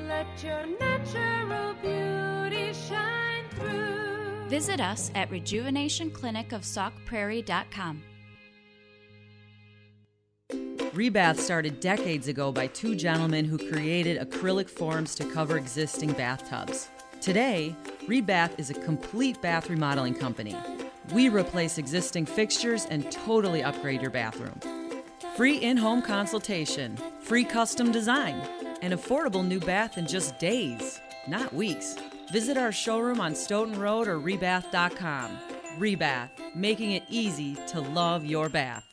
Let 0.08 0.26
your 0.44 0.66
natural 0.80 1.76
beauty 1.84 2.74
shine 2.74 3.48
through. 3.52 4.50
Visit 4.50 4.82
us 4.82 5.12
at 5.14 5.30
rejuvenationclinicofsaukprairie.com. 5.30 8.02
Rebath 10.94 11.38
started 11.38 11.80
decades 11.80 12.28
ago 12.28 12.52
by 12.52 12.68
two 12.68 12.94
gentlemen 12.94 13.46
who 13.46 13.58
created 13.58 14.20
acrylic 14.20 14.70
forms 14.70 15.16
to 15.16 15.26
cover 15.26 15.58
existing 15.58 16.12
bathtubs. 16.14 16.88
Today, 17.20 17.76
Rebath 18.08 18.52
is 18.60 18.70
a 18.70 18.76
complete 18.76 19.42
bath 19.42 19.72
remodeling 19.72 20.14
company. 20.14 20.56
We 21.12 21.30
replace 21.30 21.80
existing 21.80 22.28
fixtures 22.28 22.86
and 22.92 23.12
totally 23.12 23.64
upgrade 23.64 24.04
your 24.04 24.12
bathroom. 24.12 24.60
Free 25.36 25.58
in 25.58 25.78
home 25.78 26.04
consultation, 26.04 26.96
free 27.22 27.44
custom 27.44 27.92
design, 27.92 28.36
an 28.84 28.92
affordable 28.92 29.44
new 29.44 29.60
bath 29.60 29.98
in 29.98 30.06
just 30.06 30.38
days, 30.38 31.02
not 31.28 31.52
weeks. 31.56 31.96
Visit 32.32 32.56
our 32.56 32.72
showroom 32.72 33.20
on 33.20 33.34
Stoughton 33.34 33.80
Road 33.80 34.08
or 34.08 34.20
rebath.com. 34.20 35.40
Rebath, 35.80 36.30
making 36.54 36.92
it 36.92 37.04
easy 37.10 37.56
to 37.70 37.82
love 37.82 38.26
your 38.26 38.48
bath. 38.48 38.93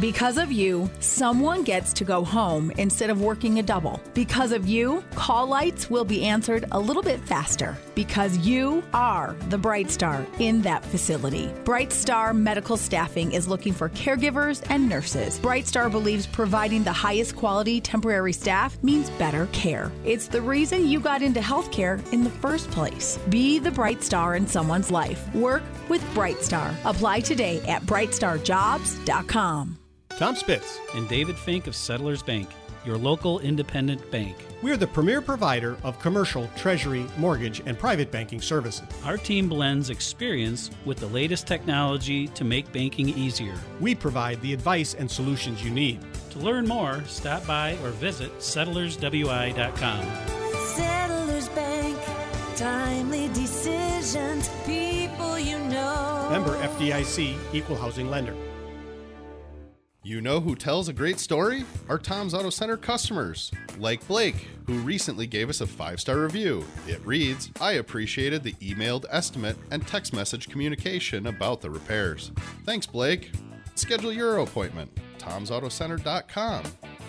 Because 0.00 0.38
of 0.38 0.52
you, 0.52 0.88
someone 1.00 1.64
gets 1.64 1.92
to 1.94 2.04
go 2.04 2.24
home 2.24 2.70
instead 2.78 3.10
of 3.10 3.20
working 3.20 3.58
a 3.58 3.62
double. 3.62 4.00
Because 4.14 4.52
of 4.52 4.68
you, 4.68 5.02
call 5.16 5.46
lights 5.46 5.90
will 5.90 6.04
be 6.04 6.24
answered 6.24 6.66
a 6.70 6.78
little 6.78 7.02
bit 7.02 7.20
faster. 7.20 7.76
Because 7.98 8.38
you 8.38 8.84
are 8.94 9.34
the 9.48 9.58
Bright 9.58 9.90
Star 9.90 10.24
in 10.38 10.62
that 10.62 10.84
facility. 10.84 11.52
Bright 11.64 11.92
Star 11.92 12.32
Medical 12.32 12.76
Staffing 12.76 13.32
is 13.32 13.48
looking 13.48 13.72
for 13.72 13.88
caregivers 13.88 14.64
and 14.70 14.88
nurses. 14.88 15.40
Bright 15.40 15.66
Star 15.66 15.90
believes 15.90 16.24
providing 16.24 16.84
the 16.84 16.92
highest 16.92 17.34
quality 17.34 17.80
temporary 17.80 18.32
staff 18.32 18.80
means 18.84 19.10
better 19.10 19.46
care. 19.46 19.90
It's 20.04 20.28
the 20.28 20.40
reason 20.40 20.86
you 20.86 21.00
got 21.00 21.22
into 21.22 21.40
healthcare 21.40 22.00
in 22.12 22.22
the 22.22 22.30
first 22.30 22.70
place. 22.70 23.18
Be 23.30 23.58
the 23.58 23.72
Bright 23.72 24.04
Star 24.04 24.36
in 24.36 24.46
someone's 24.46 24.92
life. 24.92 25.34
Work 25.34 25.64
with 25.88 26.14
Bright 26.14 26.44
Star. 26.44 26.72
Apply 26.84 27.18
today 27.18 27.60
at 27.62 27.82
brightstarjobs.com. 27.82 29.78
Tom 30.10 30.36
Spitz 30.36 30.78
and 30.94 31.08
David 31.08 31.36
Fink 31.36 31.66
of 31.66 31.74
Settlers 31.74 32.22
Bank, 32.22 32.48
your 32.84 32.96
local 32.96 33.40
independent 33.40 34.10
bank. 34.10 34.36
We're 34.60 34.76
the 34.76 34.86
premier 34.86 35.20
provider 35.20 35.76
of 35.84 36.00
commercial, 36.00 36.50
treasury, 36.56 37.06
mortgage, 37.16 37.62
and 37.64 37.78
private 37.78 38.10
banking 38.10 38.40
services. 38.40 38.82
Our 39.04 39.16
team 39.16 39.48
blends 39.48 39.90
experience 39.90 40.70
with 40.84 40.98
the 40.98 41.06
latest 41.06 41.46
technology 41.46 42.28
to 42.28 42.44
make 42.44 42.72
banking 42.72 43.08
easier. 43.08 43.54
We 43.80 43.94
provide 43.94 44.40
the 44.40 44.52
advice 44.52 44.94
and 44.94 45.10
solutions 45.10 45.62
you 45.64 45.70
need. 45.70 46.00
To 46.30 46.38
learn 46.40 46.66
more, 46.66 47.04
stop 47.06 47.46
by 47.46 47.72
or 47.84 47.90
visit 47.90 48.36
settlerswi.com. 48.38 50.04
Settlers 50.76 51.48
Bank, 51.50 51.98
timely 52.56 53.28
decisions, 53.28 54.48
people 54.66 55.38
you 55.38 55.58
know. 55.58 56.28
Member 56.30 56.56
FDIC, 56.58 57.36
Equal 57.52 57.76
Housing 57.76 58.10
Lender. 58.10 58.34
You 60.04 60.20
know 60.20 60.38
who 60.38 60.54
tells 60.54 60.88
a 60.88 60.92
great 60.92 61.18
story? 61.18 61.64
Our 61.88 61.98
Tom's 61.98 62.32
Auto 62.32 62.50
Center 62.50 62.76
customers, 62.76 63.50
like 63.78 64.06
Blake, 64.06 64.46
who 64.66 64.78
recently 64.78 65.26
gave 65.26 65.50
us 65.50 65.60
a 65.60 65.66
five 65.66 66.00
star 66.00 66.20
review. 66.20 66.64
It 66.86 67.04
reads 67.04 67.50
I 67.60 67.72
appreciated 67.72 68.44
the 68.44 68.52
emailed 68.54 69.06
estimate 69.10 69.56
and 69.72 69.86
text 69.86 70.12
message 70.14 70.48
communication 70.48 71.26
about 71.26 71.60
the 71.60 71.70
repairs. 71.70 72.30
Thanks, 72.64 72.86
Blake. 72.86 73.32
Schedule 73.74 74.12
your 74.12 74.38
appointment. 74.38 74.90
Tom'sAutoCenter.com. 75.18 76.62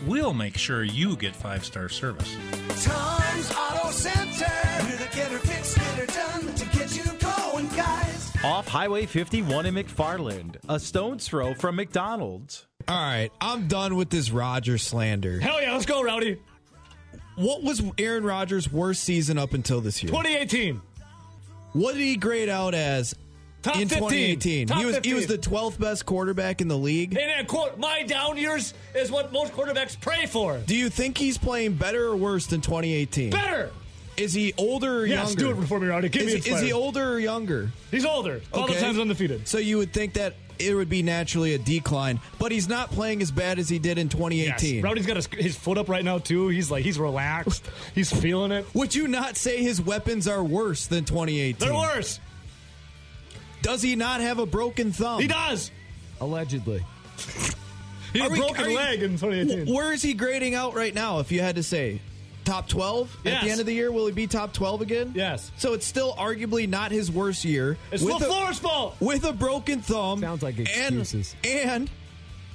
We'll 0.07 0.33
make 0.33 0.57
sure 0.57 0.83
you 0.83 1.15
get 1.15 1.35
five 1.35 1.63
star 1.63 1.89
service. 1.89 2.35
Tom's 2.83 3.51
Auto 3.51 3.91
Center. 3.91 4.51
We're 4.83 4.97
the 4.97 5.15
get 5.15 5.31
her 5.31 5.37
fixed, 5.37 5.77
get 5.77 5.85
her 5.85 6.05
done 6.07 6.55
to 6.55 6.65
get 6.77 6.97
you 6.97 7.03
going, 7.19 7.67
guys. 7.77 8.33
Off 8.43 8.67
Highway 8.67 9.05
51 9.05 9.67
in 9.67 9.75
McFarland, 9.75 10.57
a 10.67 10.79
stone's 10.79 11.27
throw 11.27 11.53
from 11.53 11.75
McDonald's. 11.75 12.65
All 12.89 12.95
right, 12.95 13.29
I'm 13.39 13.67
done 13.67 13.97
with 13.97 14.09
this 14.09 14.31
Rodgers 14.31 14.81
slander. 14.81 15.39
Hell 15.39 15.61
yeah, 15.61 15.73
let's 15.73 15.85
go, 15.85 16.01
Rowdy. 16.01 16.39
What 17.35 17.61
was 17.61 17.83
Aaron 17.99 18.23
Rodgers' 18.23 18.71
worst 18.71 19.03
season 19.03 19.37
up 19.37 19.53
until 19.53 19.79
this 19.79 20.01
year? 20.01 20.09
2018. 20.09 20.81
What 21.73 21.93
did 21.93 22.01
he 22.01 22.15
grade 22.15 22.49
out 22.49 22.73
as 22.73 23.13
Top 23.61 23.75
in 23.75 23.87
15. 23.87 24.39
2018? 24.39 24.67
Top 24.67 24.79
he 24.79 24.85
was 24.85 24.99
he 25.03 25.13
was 25.13 25.27
the 25.27 25.37
12th 25.37 25.79
best 25.79 26.07
quarterback 26.07 26.61
in 26.61 26.67
the 26.67 26.77
league. 26.77 27.15
And 27.15 27.29
then, 27.29 27.45
quote, 27.45 27.77
my 27.77 28.01
down 28.01 28.37
years 28.37 28.73
is 28.95 29.11
what 29.11 29.31
most 29.31 29.53
quarterbacks 29.53 29.99
pray 30.01 30.25
for. 30.25 30.57
Do 30.57 30.75
you 30.75 30.89
think 30.89 31.15
he's 31.15 31.37
playing 31.37 31.73
better 31.73 32.07
or 32.07 32.15
worse 32.15 32.47
than 32.47 32.59
2018? 32.59 33.29
Better. 33.29 33.69
Is 34.17 34.33
he 34.33 34.51
older 34.57 35.01
or 35.01 35.05
Yes, 35.05 35.35
younger? 35.35 35.53
do 35.53 35.61
it 35.61 35.67
for 35.67 35.79
me, 35.79 35.87
Rowdy. 35.89 36.09
Give 36.09 36.23
is, 36.23 36.43
me 36.43 36.51
is 36.51 36.59
he 36.59 36.73
older 36.73 37.13
or 37.13 37.19
younger? 37.19 37.69
He's 37.91 38.03
older. 38.03 38.41
All 38.51 38.65
the 38.65 38.73
times 38.73 38.97
undefeated. 38.97 39.47
So 39.47 39.59
you 39.59 39.77
would 39.77 39.93
think 39.93 40.13
that 40.13 40.33
it 40.59 40.75
would 40.75 40.89
be 40.89 41.01
naturally 41.01 41.53
a 41.53 41.57
decline, 41.57 42.19
but 42.37 42.51
he's 42.51 42.67
not 42.67 42.91
playing 42.91 43.21
as 43.21 43.31
bad 43.31 43.59
as 43.59 43.69
he 43.69 43.79
did 43.79 43.97
in 43.97 44.09
2018. 44.09 44.75
Yes. 44.75 44.83
Rowdy's 44.83 45.05
got 45.05 45.15
his, 45.15 45.27
his 45.27 45.55
foot 45.55 45.77
up 45.77 45.89
right 45.89 46.03
now, 46.03 46.17
too. 46.17 46.49
He's 46.49 46.69
like, 46.69 46.83
he's 46.83 46.99
relaxed. 46.99 47.65
he's 47.95 48.11
feeling 48.11 48.51
it. 48.51 48.65
Would 48.73 48.93
you 48.93 49.07
not 49.07 49.37
say 49.37 49.63
his 49.63 49.81
weapons 49.81 50.27
are 50.27 50.43
worse 50.43 50.87
than 50.87 51.05
2018? 51.05 51.67
They're 51.67 51.77
worse. 51.77 52.19
Does 53.61 53.81
he 53.81 53.95
not 53.95 54.21
have 54.21 54.39
a 54.39 54.45
broken 54.45 54.91
thumb? 54.91 55.21
He 55.21 55.27
does. 55.27 55.71
Allegedly. 56.21 56.85
He 58.13 58.19
had 58.19 58.31
a 58.31 58.35
broken 58.35 58.73
leg 58.73 59.03
in 59.03 59.11
2018. 59.11 59.73
Where 59.73 59.93
is 59.93 60.01
he 60.01 60.13
grading 60.13 60.55
out 60.55 60.73
right 60.73 60.93
now, 60.93 61.19
if 61.19 61.31
you 61.31 61.41
had 61.41 61.55
to 61.55 61.63
say? 61.63 62.01
Top 62.49 62.67
12 62.67 63.17
at 63.27 63.43
the 63.43 63.49
end 63.51 63.59
of 63.59 63.67
the 63.67 63.73
year? 63.73 63.91
Will 63.91 64.07
he 64.07 64.11
be 64.11 64.25
top 64.25 64.53
12 64.53 64.81
again? 64.81 65.11
Yes. 65.15 65.51
So 65.57 65.73
it's 65.73 65.85
still 65.85 66.13
arguably 66.15 66.67
not 66.67 66.91
his 66.91 67.11
worst 67.11 67.45
year. 67.45 67.77
It's 67.91 68.01
with 68.01 68.15
a- 68.23 68.25
LaFleur's 68.25 68.57
fault. 68.57 68.95
With 68.99 69.23
a 69.23 69.33
broken 69.33 69.81
thumb. 69.81 70.19
Sounds 70.21 70.41
like 70.41 70.57
excuses. 70.57 71.35
And, 71.43 71.69
and 71.69 71.89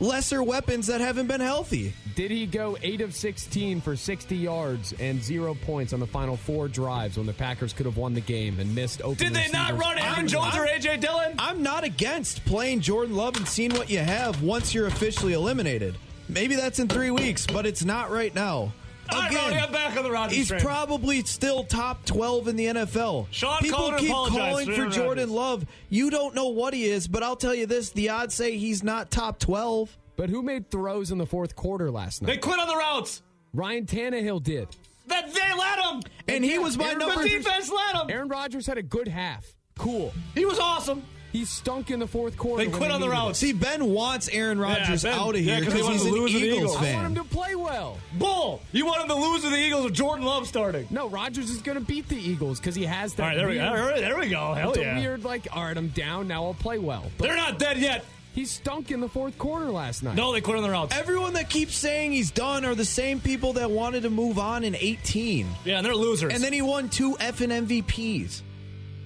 lesser 0.01 0.43
weapons 0.43 0.89
that 0.89 1.01
haven't 1.01 1.29
been 1.29 1.41
healthy. 1.41 1.93
Did 2.17 2.33
he 2.33 2.45
go 2.47 2.77
8 2.83 3.03
of 3.03 3.15
16 3.15 3.81
for 3.83 3.95
60 3.95 4.37
yards 4.37 4.93
and 4.99 5.23
zero 5.23 5.55
points 5.55 5.93
on 5.93 6.01
the 6.01 6.07
final 6.09 6.37
four 6.37 6.67
drives 6.67 7.17
when 7.17 7.27
the 7.27 7.33
Packers 7.33 7.73
could 7.73 7.87
have 7.87 7.97
won 7.97 8.15
the 8.15 8.21
game 8.21 8.59
and 8.59 8.75
missed 8.75 9.01
open 9.03 9.17
Did 9.19 9.33
they 9.35 9.49
not 9.53 9.75
receivers? 9.75 9.81
run 9.81 9.99
Aaron 9.99 10.27
Jones 10.29 10.57
or 10.57 10.65
A.J. 10.67 10.97
Dillon? 10.97 11.35
I'm 11.39 11.63
not 11.63 11.85
against 11.85 12.45
playing 12.45 12.81
Jordan 12.81 13.15
Love 13.15 13.37
and 13.37 13.47
seeing 13.47 13.73
what 13.75 13.89
you 13.91 14.01
have 14.01 14.43
once 14.43 14.75
you're 14.75 14.89
officially 14.89 15.35
eliminated. 15.35 15.97
Maybe 16.29 16.57
that's 16.57 16.81
in 16.81 16.89
three 16.89 17.13
weeks, 17.13 17.47
but 17.47 17.65
it's 17.65 17.85
not 17.85 18.11
right 18.11 18.35
now. 18.35 18.73
All 19.11 19.21
right, 19.21 19.35
Rowdy, 19.35 19.57
I'm 19.57 19.73
back 19.73 19.97
on 19.97 20.03
the 20.05 20.11
Rodgers 20.11 20.37
He's 20.37 20.49
train. 20.49 20.61
probably 20.61 21.23
still 21.25 21.65
top 21.65 22.05
12 22.07 22.49
in 22.49 22.57
the 22.57 22.67
NFL. 22.67 23.27
Sean 23.31 23.61
People 23.61 23.79
Cohen 23.79 23.99
keep 23.99 24.11
calling 24.11 24.67
for 24.67 24.87
Jordan 24.89 25.29
Rodgers. 25.29 25.31
Love. 25.31 25.67
You 25.91 26.11
don't 26.11 26.35
know 26.35 26.49
what 26.49 26.73
he 26.75 26.85
is, 26.85 27.07
but 27.07 27.23
I'll 27.23 27.37
tell 27.37 27.55
you 27.55 27.67
this 27.67 27.91
the 27.91 28.09
odds 28.11 28.35
say 28.35 28.57
he's 28.57 28.83
not 28.83 29.11
top 29.11 29.39
12. 29.39 29.97
But 30.17 30.31
who 30.31 30.43
made 30.43 30.71
throws 30.71 31.11
in 31.11 31.19
the 31.19 31.27
fourth 31.27 31.55
quarter 31.57 31.91
last 31.91 32.23
night? 32.23 32.29
They 32.29 32.37
quit 32.39 32.59
on 32.59 32.69
the 32.69 32.77
routes. 32.77 33.23
Ryan 33.53 33.85
Tannehill 33.87 34.43
did. 34.43 34.69
That 35.07 35.33
they 35.35 35.55
let 35.59 35.79
him. 35.81 36.03
And 36.29 36.45
he 36.45 36.59
was 36.59 36.79
my 36.79 36.87
Aaron 36.87 36.99
number- 36.99 37.23
The 37.23 37.29
defense 37.29 37.71
let 37.71 37.97
him. 38.03 38.11
Aaron 38.11 38.29
Rodgers 38.29 38.67
had 38.67 38.79
a 38.79 38.83
good 38.83 39.09
half. 39.09 39.45
Cool. 39.79 40.13
He 40.35 40.45
was 40.45 40.59
awesome. 40.59 41.03
He 41.35 41.45
stunk 41.45 41.91
in 41.91 41.99
the 41.99 42.07
fourth 42.07 42.37
quarter. 42.39 42.63
They 42.65 42.69
when 42.71 42.79
quit 42.79 42.91
on 42.93 43.01
the 43.01 43.09
needed 43.09 43.19
routes. 43.19 43.43
it. 43.43 43.47
See, 43.49 43.53
Ben 43.53 43.87
wants 43.87 44.29
Aaron 44.29 44.57
Rodgers 44.57 45.03
Ben- 45.03 45.19
out 45.19 45.35
of 45.35 45.41
yeah, 45.41 45.57
here 45.57 45.65
'cause 45.65 45.73
he 45.73 45.79
because 45.81 45.83
wants 45.89 46.03
he's 46.05 46.13
to 46.13 46.17
an 46.17 46.23
lose 46.23 46.33
to 46.33 46.39
the 46.39 46.45
Eagles 46.47 46.61
Eagles. 46.63 46.77
I 46.77 46.95
want 46.95 47.07
him 47.09 47.15
to 47.17 47.25
play 47.25 47.55
well. 47.57 47.99
Bull. 48.17 48.63
You 48.71 48.87
want 48.87 49.03
him 49.03 49.09
to 49.09 49.15
lose 49.17 49.43
to 49.43 49.51
the 49.51 49.57
Eagles 49.59 49.85
with 49.85 49.95
Jordan 49.95 50.25
Love 50.25 50.47
starting. 50.47 50.87
No, 50.91 51.09
Rodgers 51.09 51.51
is 51.51 51.61
going 51.61 51.77
to 51.77 51.85
beat 51.85 52.09
the 52.09 52.17
Eagles 52.17 52.61
because 52.61 52.77
he 52.77 52.85
has 52.85 53.15
that. 53.15 53.23
All 53.23 53.29
right, 53.31 53.37
there 53.37 53.49
we 53.49 53.55
weird, 53.59 53.65
go. 53.69 53.77
All 53.83 53.89
right, 53.89 54.01
there 54.01 54.17
we 54.19 54.29
go. 54.29 54.55
Hell 54.55 54.71
it's 54.71 54.79
yeah. 54.81 54.97
a 54.97 55.01
weird, 55.01 55.25
like, 55.25 55.49
all 55.53 55.65
right, 55.65 55.77
I'm 55.77 55.89
down. 55.89 56.29
Now 56.29 56.45
I'll 56.45 56.55
play 56.55 56.79
well. 56.79 57.05
But 57.19 57.27
They're 57.27 57.37
not 57.37 57.59
dead 57.59 57.79
yet. 57.79 58.05
he 58.33 58.45
stunk 58.45 58.93
in 58.93 59.01
the 59.01 59.09
fourth 59.09 59.37
quarter 59.37 59.73
last 59.73 60.05
night. 60.05 60.15
No, 60.15 60.33
they 60.33 60.41
quit 60.41 60.57
on 60.57 60.63
the 60.63 60.71
routes. 60.71 60.97
Everyone 60.97 61.33
that 61.33 61.51
keeps 61.51 61.75
saying 61.75 62.13
he's 62.13 62.31
done 62.31 62.65
are 62.65 62.77
the 62.77 62.85
same 62.85 63.19
people 63.19 63.55
that 63.55 63.73
wanted 63.73 64.05
to 64.05 64.11
move 64.11 64.39
on 64.39 64.63
in 64.63 64.77
18. 64.77 65.49
Yeah, 65.65 65.79
and 65.79 65.85
they're 65.85 65.97
losers. 65.97 66.33
And 66.33 66.45
then 66.45 66.53
he 66.53 66.63
won 66.63 66.89
two 66.89 67.17
effing 67.17 67.51
MVPs. 67.51 68.43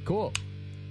Cool. 0.05 0.35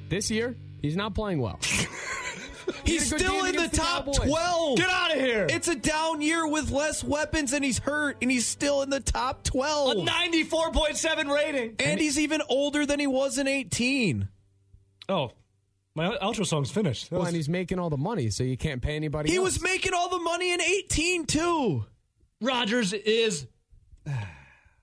This 0.10 0.32
year, 0.32 0.56
he's 0.82 0.96
not 0.96 1.13
playing 1.16 1.40
well. 1.40 1.60
He's 1.62 1.88
He 2.84 2.96
had 2.98 3.08
a 3.08 3.10
good 3.10 3.20
still 3.22 3.36
in 3.46 3.56
the 3.56 3.60
against 3.60 3.72
the 3.72 3.78
top 3.78 4.06
Cowboys. 4.08 4.18
12. 4.28 4.78
Get 4.78 4.90
out 4.90 5.16
of 5.16 5.20
here. 5.22 5.48
It's 5.50 5.68
a 5.70 5.76
down 5.76 6.22
year 6.22 6.46
with 6.48 6.70
less 6.70 7.02
weapons 7.04 7.54
and 7.54 7.63
he's 7.63 7.80
hurt 7.80 8.18
and 8.22 8.30
he's 8.30 8.46
still 8.46 8.82
in 8.82 8.90
the 8.90 9.00
top 9.00 9.44
12. 9.44 9.98
a 9.98 10.02
94.7 10.02 11.34
rating. 11.34 11.76
and 11.80 12.00
he's 12.00 12.20
even 12.20 12.42
older 12.50 12.86
than 12.86 13.00
he 13.00 13.08
was 13.08 13.38
in 13.38 13.48
18. 13.48 14.28
Oh, 15.10 15.32
my 15.96 16.18
outro 16.18 16.46
song's 16.46 16.70
finished. 16.70 17.10
That 17.10 17.16
Well, 17.16 17.22
was- 17.22 17.28
and 17.30 17.36
he's 17.38 17.48
making 17.50 17.80
all 17.80 17.90
the 17.90 17.98
money, 17.98 18.30
so 18.30 18.44
you 18.44 18.58
can't 18.58 18.82
pay 18.82 18.96
anybody. 18.98 19.30
He 19.32 19.38
else. 19.38 19.46
was 19.46 19.62
making 19.62 19.94
all 19.94 20.10
the 20.10 20.20
money 20.20 20.52
in 20.54 20.60
18 20.62 21.26
too. 21.26 21.86
Rodgers 22.42 22.92
is. 22.94 23.48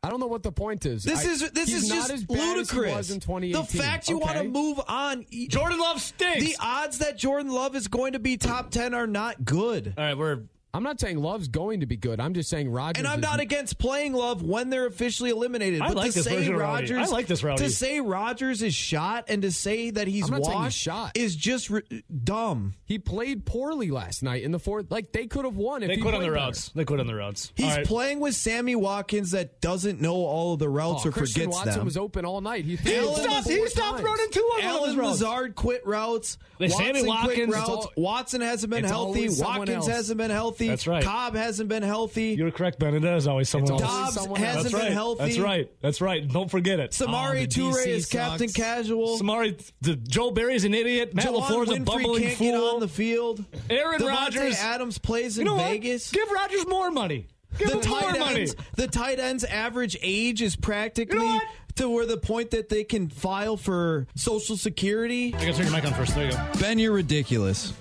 I 0.05 0.11
don't 0.11 0.21
know 0.21 0.27
what 0.27 0.43
the 0.43 0.53
point 0.53 0.85
is. 0.85 1.03
This 1.03 1.25
I- 1.25 1.31
is 1.31 1.51
this 1.53 1.69
he's 1.71 1.85
is 1.85 1.88
not 1.88 1.97
just 1.97 2.11
as 2.12 2.25
bad 2.25 2.59
as 2.59 2.71
he 2.71 2.77
ludicrous. 2.77 2.97
was 2.97 3.11
in 3.11 3.21
2018. 3.21 3.53
the 3.79 3.83
fact 3.83 4.09
you 4.11 4.19
want 4.19 4.37
to 4.37 4.45
move 4.45 4.79
on, 4.87 5.25
Jordan 5.49 5.79
Love 5.79 6.01
stinks. 6.01 6.45
the 6.45 6.57
odds 6.61 6.99
that 6.99 7.17
Jordan 7.17 7.51
Love 7.51 7.75
is 7.75 7.88
going 7.88 8.12
to 8.12 8.19
be 8.19 8.37
top 8.37 8.71
10 8.71 8.93
are 8.93 9.07
not 9.07 9.45
good. 9.45 9.95
All 9.97 10.05
right, 10.05 10.17
we're. 10.17 10.43
I'm 10.75 10.83
not 10.83 10.99
saying 11.01 11.19
Love's 11.19 11.47
going 11.49 11.81
to 11.81 11.87
be 11.87 11.97
good. 11.97 12.19
I'm 12.21 12.35
just 12.35 12.51
saying 12.51 12.69
Rodgers. 12.71 12.99
And 12.99 13.07
I'm 13.07 13.21
is- 13.21 13.23
not 13.23 13.39
against 13.41 13.79
playing 13.79 14.13
Love 14.13 14.43
when 14.43 14.71
they're 14.71 14.87
officially 14.87 15.31
eliminated. 15.31 15.81
I 15.81 15.89
but 15.89 15.97
like 15.97 16.11
to 16.11 16.17
this 16.17 16.25
say 16.27 16.37
version 16.37 16.55
of 16.57 16.61
Rodgers, 16.61 16.99
I 17.09 17.13
like 17.13 17.27
this 17.29 17.43
Rowdy. 17.45 17.63
To 17.65 17.71
say 17.71 18.01
Rodgers 18.01 18.61
is 18.61 18.75
shot 18.75 19.27
and 19.29 19.43
to 19.43 19.53
say 19.53 19.91
that 19.91 20.09
he's 20.09 20.25
I'm 20.29 20.33
not 20.33 20.45
saying 20.45 20.57
he's 20.59 20.65
washed 20.65 20.79
shot. 20.79 21.13
is 21.17 21.37
just 21.37 21.71
r- 21.71 21.83
dumb. 22.25 22.75
He 22.87 22.99
played 22.99 23.47
poorly 23.47 23.91
last 23.91 24.23
night 24.23 24.43
in 24.43 24.51
the 24.51 24.59
fourth. 24.59 24.91
Like 24.91 25.13
they 25.13 25.27
could 25.27 25.45
have 25.45 25.57
won 25.57 25.83
if 25.83 25.89
They 25.89 25.95
he 25.97 26.01
quit 26.03 26.15
on 26.15 26.21
played 26.21 26.31
the 26.31 26.35
better. 26.35 26.45
routes. 26.47 26.71
They 26.75 26.85
quit 26.85 27.01
on 27.01 27.07
the 27.07 27.15
routes. 27.15 27.53
He's 27.55 27.67
All 27.71 27.77
right. 27.77 27.87
playing 27.87 28.21
with 28.21 28.35
Sammy 28.35 28.75
Watkins 28.75 29.31
that 29.31 29.61
doesn't 29.61 30.01
know 30.01 30.15
all 30.15 30.55
of 30.55 30.59
the 30.59 30.69
routes 30.69 31.07
Oh, 31.07 31.09
or 31.09 31.13
Christian 31.13 31.43
forgets 31.45 31.57
Watson 31.57 31.75
them. 31.79 31.85
was 31.85 31.97
open 31.97 32.25
all 32.25 32.41
night. 32.41 32.65
He, 32.65 32.73
He 32.73 32.77
threw 32.79 32.95
the 33.01 33.07
ball 33.07 33.15
stopped, 33.17 33.49
he 33.49 33.67
stopped 33.69 33.97
times. 33.99 34.03
running 34.05 34.31
two 34.33 34.41
on 34.41 34.51
one 34.51 34.59
of 34.61 34.65
Allen 34.67 34.89
those 34.91 34.97
routes. 34.97 35.21
Lazard 35.21 35.55
quit 35.55 35.87
routes. 35.87 36.37
Watson 36.59 36.79
Sammy 36.79 37.07
Watkins, 37.07 37.39
it's 37.39 37.53
routes. 37.55 37.69
all- 37.69 37.93
Watson 37.97 38.41
hasn't 38.41 38.71
been 38.73 38.85
healthy. 38.85 39.29
Watkins 39.29 39.71
else. 39.71 39.87
hasn't 39.89 40.19
been 40.19 40.31
healthy. 40.31 40.63
That's 40.68 40.87
right. 40.87 41.03
Cobb 41.05 41.35
hasn't 41.35 41.68
been 41.68 41.83
healthy. 41.83 42.35
You're 42.38 42.50
correct, 42.50 42.79
Ben. 42.79 42.94
It 42.94 43.05
is 43.05 43.27
always 43.27 43.48
someone 43.48 43.72
It's 43.74 43.83
else. 43.83 43.92
always 43.92 44.05
Doubs 44.14 44.14
someone 44.24 44.40
hasn't 44.40 44.62
That's 44.64 44.74
been 44.74 44.83
right. 44.83 44.92
healthy. 44.92 45.24
That's 45.24 45.38
right. 45.38 45.70
That's 45.81 46.00
right. 46.00 46.29
Don't 46.29 46.50
forget 46.50 46.81
it. 46.81 46.90
Samori 46.92 47.31
Oh, 47.31 47.33
the 47.40 47.46
Toure 47.46 47.72
DC 47.85 47.87
is 47.87 48.07
captain 48.07 48.48
casual. 48.48 49.18
Samori, 49.18 49.70
the, 49.81 49.96
Joe 49.96 50.31
Barry's 50.31 50.64
an 50.64 50.74
idiot. 50.74 51.14
Matt 51.14 51.27
Juwann 51.27 51.42
LaFleur's 51.42 51.70
a 51.70 51.74
Winfree 51.74 51.85
bumbling 51.85 52.22
can't 52.22 52.37
fool. 52.37 52.46
get 52.53 52.74
on 52.74 52.81
the 52.81 52.88
field. 52.88 53.44
Aaron 53.70 54.00
Davante 54.00 54.09
Rodgers. 54.09 54.59
Adams 54.59 54.98
plays 54.98 55.37
you 55.37 55.42
in 55.42 55.46
know 55.46 55.57
Vegas. 55.57 56.12
What? 56.12 56.20
Give 56.20 56.31
Rodgers 56.33 56.66
more 56.68 56.90
money. 56.90 57.27
Give 57.59 57.68
the 57.70 57.79
him 57.81 57.88
more 57.90 58.00
tight 58.00 58.18
money. 58.18 58.40
ends, 58.40 58.57
the 58.77 58.88
tight 58.88 59.20
ends' 59.20 59.44
average 59.44 59.96
age 60.03 60.42
is 60.42 60.57
practically 60.57 61.18
You 61.18 61.24
know 61.24 61.35
what? 61.35 61.44
to 61.77 61.88
where 61.88 62.07
the 62.07 62.16
point 62.16 62.50
that 62.53 62.68
they 62.68 62.83
can 62.85 63.09
file 63.09 63.57
for 63.57 64.07
Social 64.16 64.57
Security. 64.57 65.29
I 65.35 65.38
gotta 65.38 65.53
turn 65.55 65.66
your 65.66 65.74
mic 65.74 65.85
on 65.85 65.94
first. 65.94 66.14
There 66.14 66.27
you 66.27 66.31
go. 66.33 66.46
Ben, 66.61 66.79
you're 66.79 66.92
ridiculous. 66.92 67.72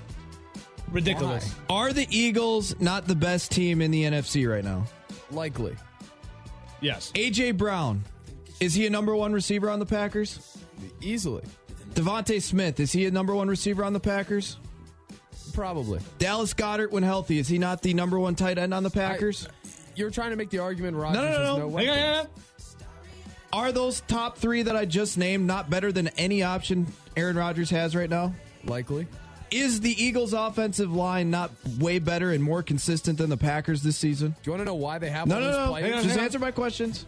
Ridiculous. 0.94 1.54
Are 1.70 1.92
the 1.92 2.08
Eagles 2.10 2.80
not 2.80 3.08
the 3.08 3.16
best 3.16 3.52
team 3.52 3.82
in 3.82 3.90
the 3.92 4.04
NFC 4.04 4.50
right 4.50 4.64
now? 4.64 4.86
Likely. 5.32 5.76
Yes. 6.82 7.12
AJ 7.16 7.58
Brown, 7.58 8.04
is 8.60 8.74
he 8.76 8.86
a 8.86 8.90
number 8.90 9.16
one 9.16 9.34
receiver 9.34 9.70
on 9.70 9.80
the 9.80 9.86
Packers? 9.86 10.58
Easily. 11.02 11.44
DeVonta 11.96 12.42
Smith, 12.42 12.80
is 12.80 12.92
he 12.92 13.06
a 13.06 13.12
number 13.12 13.34
one 13.34 13.48
receiver 13.48 13.84
on 13.84 13.94
the 13.94 14.00
Packers? 14.00 14.58
Probably. 15.54 16.00
Dallas 16.20 16.54
Goedert, 16.54 16.92
when 16.92 17.04
healthy, 17.04 17.40
is 17.40 17.48
he 17.48 17.58
not 17.58 17.82
the 17.82 17.94
number 17.94 18.20
one 18.20 18.36
tight 18.36 18.58
end 18.58 18.74
on 18.74 18.84
the 18.84 18.90
Packers? 18.90 19.48
You're 19.96 20.10
trying 20.12 20.30
to 20.32 20.36
make 20.36 20.50
the 20.50 20.60
argument 20.60 20.98
Rodgers 20.98 21.22
no, 21.22 21.32
no, 21.32 21.38
no. 21.38 21.44
no 21.44 21.54
Hang 21.56 21.62
on, 21.64 21.72
weapons. 21.74 21.96
hang 21.96 22.20
on. 22.20 22.28
Are 23.54 23.72
those 23.72 24.02
top 24.02 24.38
three 24.38 24.64
that 24.64 24.76
I 24.76 24.86
just 24.86 25.18
named 25.18 25.46
not 25.46 25.70
better 25.70 25.92
than 25.92 26.08
any 26.10 26.42
option 26.42 26.88
Aaron 27.16 27.36
Rodgers 27.36 27.70
has 27.70 27.96
right 27.96 28.10
now? 28.10 28.34
Likely. 28.66 29.08
Is 29.54 29.82
the 29.82 30.04
Eagles' 30.04 30.34
offensive 30.34 30.92
line 30.94 31.30
not 31.30 31.52
way 31.80 32.00
better 32.00 32.32
and 32.32 32.44
more 32.44 32.64
consistent 32.64 33.18
than 33.18 33.30
the 33.30 33.38
Packers 33.38 33.84
this 33.84 33.98
season? 33.98 34.32
Do 34.32 34.36
you 34.46 34.52
want 34.52 34.62
to 34.62 34.66
know 34.66 34.76
why 34.76 34.98
they 35.00 35.10
have 35.10 35.28
No, 35.28 35.36
all 35.36 35.42
no, 35.42 35.48
those 35.48 35.66
no. 35.66 35.70
players? 35.72 36.04
Just 36.04 36.18
answer 36.20 36.40
my 36.40 36.52
questions. 36.52 37.06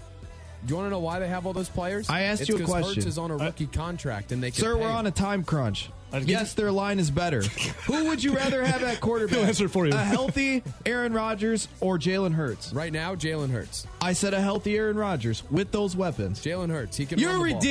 Do 0.66 0.72
you 0.72 0.78
want 0.78 0.88
to 0.88 0.92
know 0.92 1.00
why 1.00 1.20
they 1.20 1.28
have 1.28 1.46
all 1.46 1.54
those 1.54 1.70
players? 1.70 2.10
I 2.10 2.22
asked 2.22 2.42
It's 2.42 2.50
you 2.50 2.56
a 2.56 2.60
'cause 2.60 2.70
question. 2.70 2.96
Hurts 2.96 3.06
is 3.06 3.18
on 3.20 3.30
a 3.30 3.38
rookie 3.38 3.68
contract, 3.68 4.32
and 4.32 4.42
they 4.42 4.50
can 4.52 4.62
Sir, 4.64 4.74
pay 4.76 4.82
we're 4.82 4.90
him. 4.90 4.96
on 4.96 5.06
a 5.08 5.12
time 5.12 5.44
crunch. 5.44 5.90
I'd 6.12 6.24
Yes, 6.30 6.54
their 6.54 6.72
line 6.72 6.98
is 6.98 7.12
better. 7.12 7.42
Who 7.88 8.06
would 8.06 8.24
you 8.24 8.36
rather 8.36 8.64
have 8.64 8.82
at 8.84 9.00
quarterback? 9.02 9.36
He'll 9.38 9.46
answer 9.46 9.68
for 9.68 9.86
you. 9.86 9.94
A 9.94 9.98
healthy 9.98 10.64
Aaron 10.86 11.14
Rodgers 11.14 11.68
or 11.82 12.00
Jalen 12.00 12.34
Hurts? 12.34 12.72
Right 12.74 12.92
now, 12.94 13.16
Jalen 13.16 13.52
Hurts. 13.52 13.86
I 14.02 14.14
said 14.14 14.34
a 14.34 14.40
healthy 14.42 14.76
Aaron 14.78 14.96
Rodgers 14.98 15.44
with 15.52 15.72
those 15.72 15.96
weapons. 15.96 16.40
Jalen 16.44 16.70
Hurts. 16.72 16.98
He 16.98 17.06
can. 17.06 17.20
You're 17.20 17.32
run 17.38 17.48
the 17.50 17.54
ball. 17.54 17.62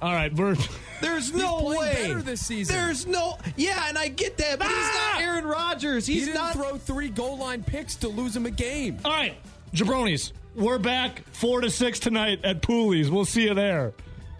Ridiculous. 0.00 0.02
All 0.02 0.12
right, 0.12 0.32
we're. 0.34 0.56
There's 1.00 1.30
He's 1.30 1.34
no 1.42 1.58
playing 1.60 1.78
way. 1.80 2.02
better 2.08 2.22
this 2.22 2.46
season. 2.46 2.74
There's 2.74 3.06
no. 3.06 3.36
Yeah, 3.56 3.88
and 3.88 3.98
I 3.98 4.08
get 4.08 4.36
that, 4.38 4.58
but 4.58 4.68
he's 4.68 4.76
not 4.76 5.20
Aaron 5.20 5.44
Rodgers. 5.44 6.06
He 6.06 6.14
He's 6.14 6.26
didn't 6.26 6.40
not. 6.40 6.54
throw 6.54 6.76
three 6.78 7.08
goal 7.10 7.36
line 7.36 7.62
picks 7.62 7.96
to 7.96 8.08
lose 8.08 8.34
him 8.34 8.46
a 8.46 8.50
game. 8.50 8.98
All 9.04 9.10
right, 9.12 9.34
jabronis, 9.74 10.32
we're 10.54 10.78
back 10.78 11.22
four 11.32 11.60
to 11.60 11.70
six 11.70 11.98
tonight 11.98 12.40
at 12.44 12.62
Pooley's. 12.62 13.10
We'll 13.10 13.24
see 13.26 13.42
you 13.44 13.54
there. 13.54 13.92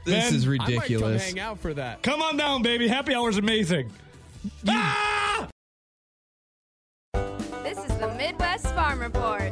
This 0.06 0.24
Ben, 0.30 0.34
is 0.34 0.46
I 0.46 0.50
might 0.50 0.58
come 0.58 0.66
ridiculous. 0.74 1.24
hang 1.26 1.40
out 1.40 1.58
for 1.58 1.74
that. 1.74 2.02
Come 2.02 2.22
on 2.22 2.36
down, 2.36 2.62
baby. 2.62 2.88
Happy 2.88 3.14
hour's 3.14 3.36
amazing. 3.38 3.90
Ah! 4.68 5.48
This 7.62 7.78
is 7.78 7.96
the 7.98 8.14
Midwest 8.16 8.66
Farm 8.74 9.00
Report. 9.00 9.50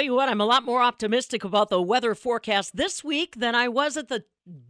Tell 0.00 0.06
you 0.06 0.14
what, 0.14 0.30
I'm 0.30 0.40
a 0.40 0.46
lot 0.46 0.64
more 0.64 0.80
optimistic 0.80 1.44
about 1.44 1.68
the 1.68 1.82
weather 1.82 2.14
forecast 2.14 2.74
this 2.74 3.04
week 3.04 3.36
than 3.36 3.54
I 3.54 3.68
was 3.68 3.98
at 3.98 4.08
the 4.08 4.24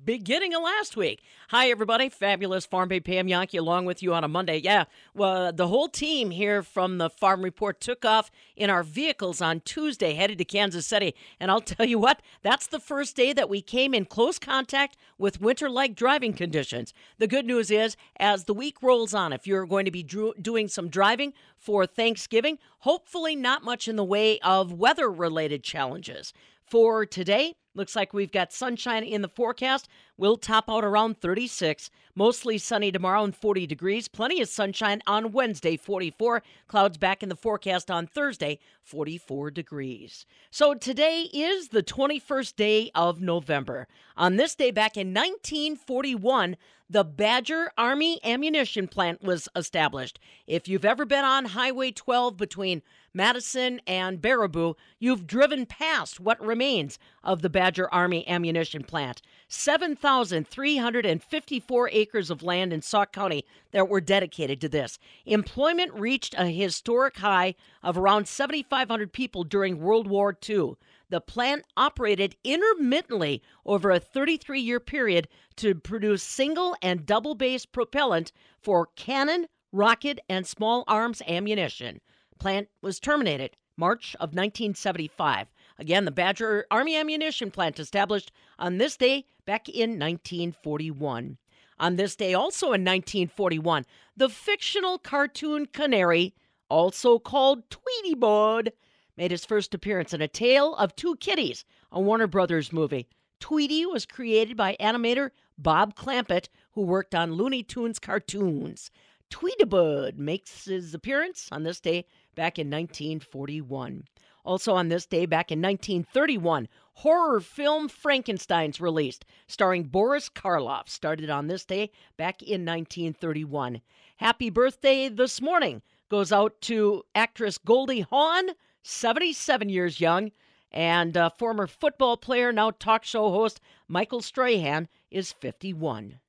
beginning 0.04 0.54
of 0.54 0.62
last 0.62 0.96
week. 0.96 1.22
Hi, 1.48 1.70
everybody. 1.70 2.08
Fabulous 2.08 2.66
Farm 2.66 2.88
Babe 2.88 3.04
Pam 3.04 3.26
Jahnke 3.26 3.58
along 3.58 3.84
with 3.84 4.02
you 4.02 4.12
on 4.14 4.24
a 4.24 4.28
Monday. 4.28 4.58
Yeah, 4.58 4.84
well, 5.14 5.52
the 5.52 5.68
whole 5.68 5.88
team 5.88 6.30
here 6.30 6.62
from 6.62 6.98
the 6.98 7.10
Farm 7.10 7.42
Report 7.42 7.80
took 7.80 8.04
off 8.04 8.30
in 8.56 8.70
our 8.70 8.82
vehicles 8.82 9.40
on 9.40 9.60
Tuesday, 9.60 10.14
headed 10.14 10.38
to 10.38 10.44
Kansas 10.44 10.86
City. 10.86 11.14
And 11.38 11.50
I'll 11.50 11.60
tell 11.60 11.86
you 11.86 11.98
what, 11.98 12.20
that's 12.42 12.66
the 12.66 12.80
first 12.80 13.16
day 13.16 13.32
that 13.32 13.48
we 13.48 13.62
came 13.62 13.94
in 13.94 14.04
close 14.04 14.38
contact 14.38 14.96
with 15.18 15.40
winter 15.40 15.68
like 15.68 15.94
driving 15.94 16.32
conditions. 16.32 16.92
The 17.18 17.26
good 17.26 17.46
news 17.46 17.70
is, 17.70 17.96
as 18.18 18.44
the 18.44 18.54
week 18.54 18.82
rolls 18.82 19.14
on, 19.14 19.32
if 19.32 19.46
you're 19.46 19.66
going 19.66 19.84
to 19.84 19.90
be 19.90 20.02
doing 20.02 20.68
some 20.68 20.88
driving 20.88 21.32
for 21.56 21.86
Thanksgiving, 21.86 22.58
hopefully 22.80 23.36
not 23.36 23.64
much 23.64 23.86
in 23.86 23.96
the 23.96 24.04
way 24.04 24.38
of 24.40 24.72
weather 24.72 25.10
related 25.10 25.62
challenges. 25.62 26.32
For 26.70 27.04
today, 27.04 27.56
looks 27.74 27.96
like 27.96 28.14
we've 28.14 28.30
got 28.30 28.52
sunshine 28.52 29.02
in 29.02 29.22
the 29.22 29.28
forecast. 29.28 29.88
We'll 30.16 30.37
top 30.37 30.70
out 30.70 30.85
around 30.85 31.20
36. 31.20 31.90
Mostly 32.14 32.59
sunny 32.59 32.92
tomorrow 32.92 33.24
and 33.24 33.35
40 33.35 33.66
degrees. 33.66 34.06
Plenty 34.06 34.40
of 34.40 34.48
sunshine 34.48 35.02
on 35.04 35.33
Wednesday, 35.33 35.76
44. 35.76 36.44
Clouds 36.68 36.96
back 36.96 37.24
in 37.24 37.28
the 37.28 37.35
forecast 37.35 37.90
on 37.90 38.06
Thursday, 38.06 38.61
44 38.85 39.50
degrees. 39.50 40.26
So 40.52 40.74
today 40.74 41.22
is 41.33 41.70
the 41.70 41.83
21st 41.83 42.54
day 42.54 42.92
of 42.94 43.20
November. 43.20 43.88
On 44.16 44.37
this 44.37 44.54
day 44.54 44.70
back 44.70 44.96
in 44.96 45.09
1941, 45.09 46.56
the 46.88 47.02
Badger 47.02 47.72
Army 47.76 48.20
Ammunition 48.22 48.87
Plant 48.87 49.24
was 49.24 49.48
established. 49.56 50.20
If 50.46 50.68
you've 50.68 50.85
ever 50.85 51.04
been 51.04 51.24
on 51.24 51.46
Highway 51.46 51.90
12 51.90 52.37
between 52.37 52.83
Madison 53.12 53.80
and 53.88 54.22
Baraboo, 54.22 54.76
you've 55.00 55.26
driven 55.26 55.66
past 55.66 56.20
what 56.20 56.40
remains 56.40 56.96
of 57.24 57.42
the 57.42 57.50
Badger 57.50 57.92
Army 57.92 58.24
Ammunition 58.28 58.84
Plant. 58.84 59.20
7,354 59.48 61.90
acres 61.92 62.30
of 62.30 62.44
land 62.44 62.72
in 62.72 62.82
Sauk 62.82 63.12
County 63.12 63.44
that 63.72 63.88
were 63.88 64.00
dedicated 64.00 64.60
to 64.60 64.68
this. 64.68 64.96
Employment 65.26 65.92
reached 65.94 66.36
a 66.38 66.46
historic 66.46 67.16
high 67.16 67.56
of 67.82 67.98
around 67.98 68.28
7,500 68.28 69.12
people 69.12 69.42
during 69.42 69.80
World 69.80 70.06
War 70.06 70.38
II. 70.48 70.74
The 71.08 71.20
plant 71.20 71.64
operated 71.76 72.36
intermittently 72.44 73.42
over 73.66 73.90
a 73.90 73.98
33 73.98 74.60
year 74.60 74.78
period 74.78 75.26
to 75.56 75.74
produce 75.74 76.22
single 76.22 76.76
and 76.80 77.04
double 77.04 77.34
base 77.34 77.66
propellant 77.66 78.30
for 78.60 78.86
cannon, 78.94 79.48
rocket, 79.72 80.20
and 80.28 80.46
small 80.46 80.84
arms 80.86 81.20
ammunition. 81.26 82.00
Plant 82.40 82.68
was 82.83 82.98
terminated 82.98 83.57
March 83.76 84.14
of 84.16 84.31
1975. 84.31 85.46
Again, 85.79 86.05
the 86.05 86.11
Badger 86.11 86.66
Army 86.70 86.96
Ammunition 86.96 87.50
Plant 87.50 87.79
established 87.79 88.33
on 88.59 88.79
this 88.79 88.96
day 88.96 89.24
back 89.44 89.68
in 89.68 89.90
1941. 89.90 91.38
On 91.79 91.96
this 91.96 92.16
day, 92.16 92.35
also 92.35 92.66
in 92.66 92.85
1941, 92.85 93.87
the 94.16 94.29
fictional 94.29 94.98
cartoon 94.98 95.66
canary, 95.66 96.35
also 96.68 97.18
called 97.18 97.70
Tweety 97.70 98.14
Bird, 98.14 98.72
made 99.16 99.31
his 99.31 99.44
first 99.44 99.74
appearance 99.74 100.12
in 100.12 100.20
A 100.20 100.29
Tale 100.29 100.74
of 100.74 100.96
Two 100.96 101.16
Kitties, 101.16 101.64
a 101.92 102.00
Warner 102.00 102.26
Brothers 102.26 102.72
movie. 102.72 103.09
Tweety 103.38 103.87
was 103.87 104.05
created 104.05 104.57
by 104.57 104.76
animator 104.79 105.31
Bob 105.57 105.94
Clampett, 105.94 106.48
who 106.72 106.83
worked 106.83 107.14
on 107.14 107.33
Looney 107.33 107.62
Tunes 107.62 107.98
cartoons. 107.98 108.90
Tweety 109.31 109.64
Bird 109.64 110.18
makes 110.18 110.64
his 110.64 110.92
appearance 110.92 111.48
on 111.50 111.62
this 111.62 111.81
day 111.81 112.05
back 112.34 112.58
in 112.58 112.68
1941. 112.68 114.04
Also 114.44 114.74
on 114.74 114.88
this 114.88 115.06
day 115.06 115.26
back 115.26 115.52
in 115.52 115.60
1931, 115.60 116.68
horror 116.94 117.40
film 117.40 117.88
Frankenstein's 117.88 118.80
released, 118.80 119.24
starring 119.46 119.84
Boris 119.84 120.28
Karloff, 120.28 120.88
started 120.88 121.28
on 121.28 121.46
this 121.46 121.64
day 121.64 121.90
back 122.16 122.42
in 122.42 122.64
1931. 122.64 123.80
Happy 124.16 124.50
birthday 124.50 125.08
this 125.08 125.40
morning 125.40 125.82
goes 126.08 126.32
out 126.32 126.60
to 126.62 127.02
actress 127.14 127.58
Goldie 127.58 128.00
Hawn, 128.00 128.50
77 128.82 129.68
years 129.68 130.00
young, 130.00 130.32
and 130.72 131.16
uh, 131.16 131.30
former 131.30 131.66
football 131.66 132.16
player, 132.16 132.52
now 132.52 132.70
talk 132.70 133.04
show 133.04 133.30
host 133.30 133.60
Michael 133.88 134.22
Strahan 134.22 134.88
is 135.10 135.32
51. 135.32 136.20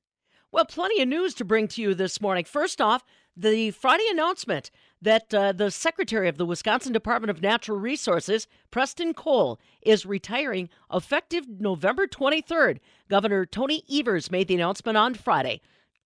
Well, 0.52 0.66
plenty 0.66 1.00
of 1.00 1.08
news 1.08 1.32
to 1.36 1.46
bring 1.46 1.66
to 1.68 1.80
you 1.80 1.94
this 1.94 2.20
morning. 2.20 2.44
First 2.44 2.82
off, 2.82 3.02
the 3.34 3.70
Friday 3.70 4.04
announcement 4.10 4.70
that 5.00 5.32
uh, 5.32 5.52
the 5.52 5.70
Secretary 5.70 6.28
of 6.28 6.36
the 6.36 6.44
Wisconsin 6.44 6.92
Department 6.92 7.30
of 7.30 7.40
Natural 7.40 7.78
Resources, 7.78 8.46
Preston 8.70 9.14
Cole, 9.14 9.58
is 9.80 10.04
retiring 10.04 10.68
effective 10.92 11.48
November 11.48 12.06
23rd. 12.06 12.80
Governor 13.08 13.46
Tony 13.46 13.82
Evers 13.90 14.30
made 14.30 14.46
the 14.46 14.54
announcement 14.54 14.98
on 14.98 15.14
Friday. 15.14 15.62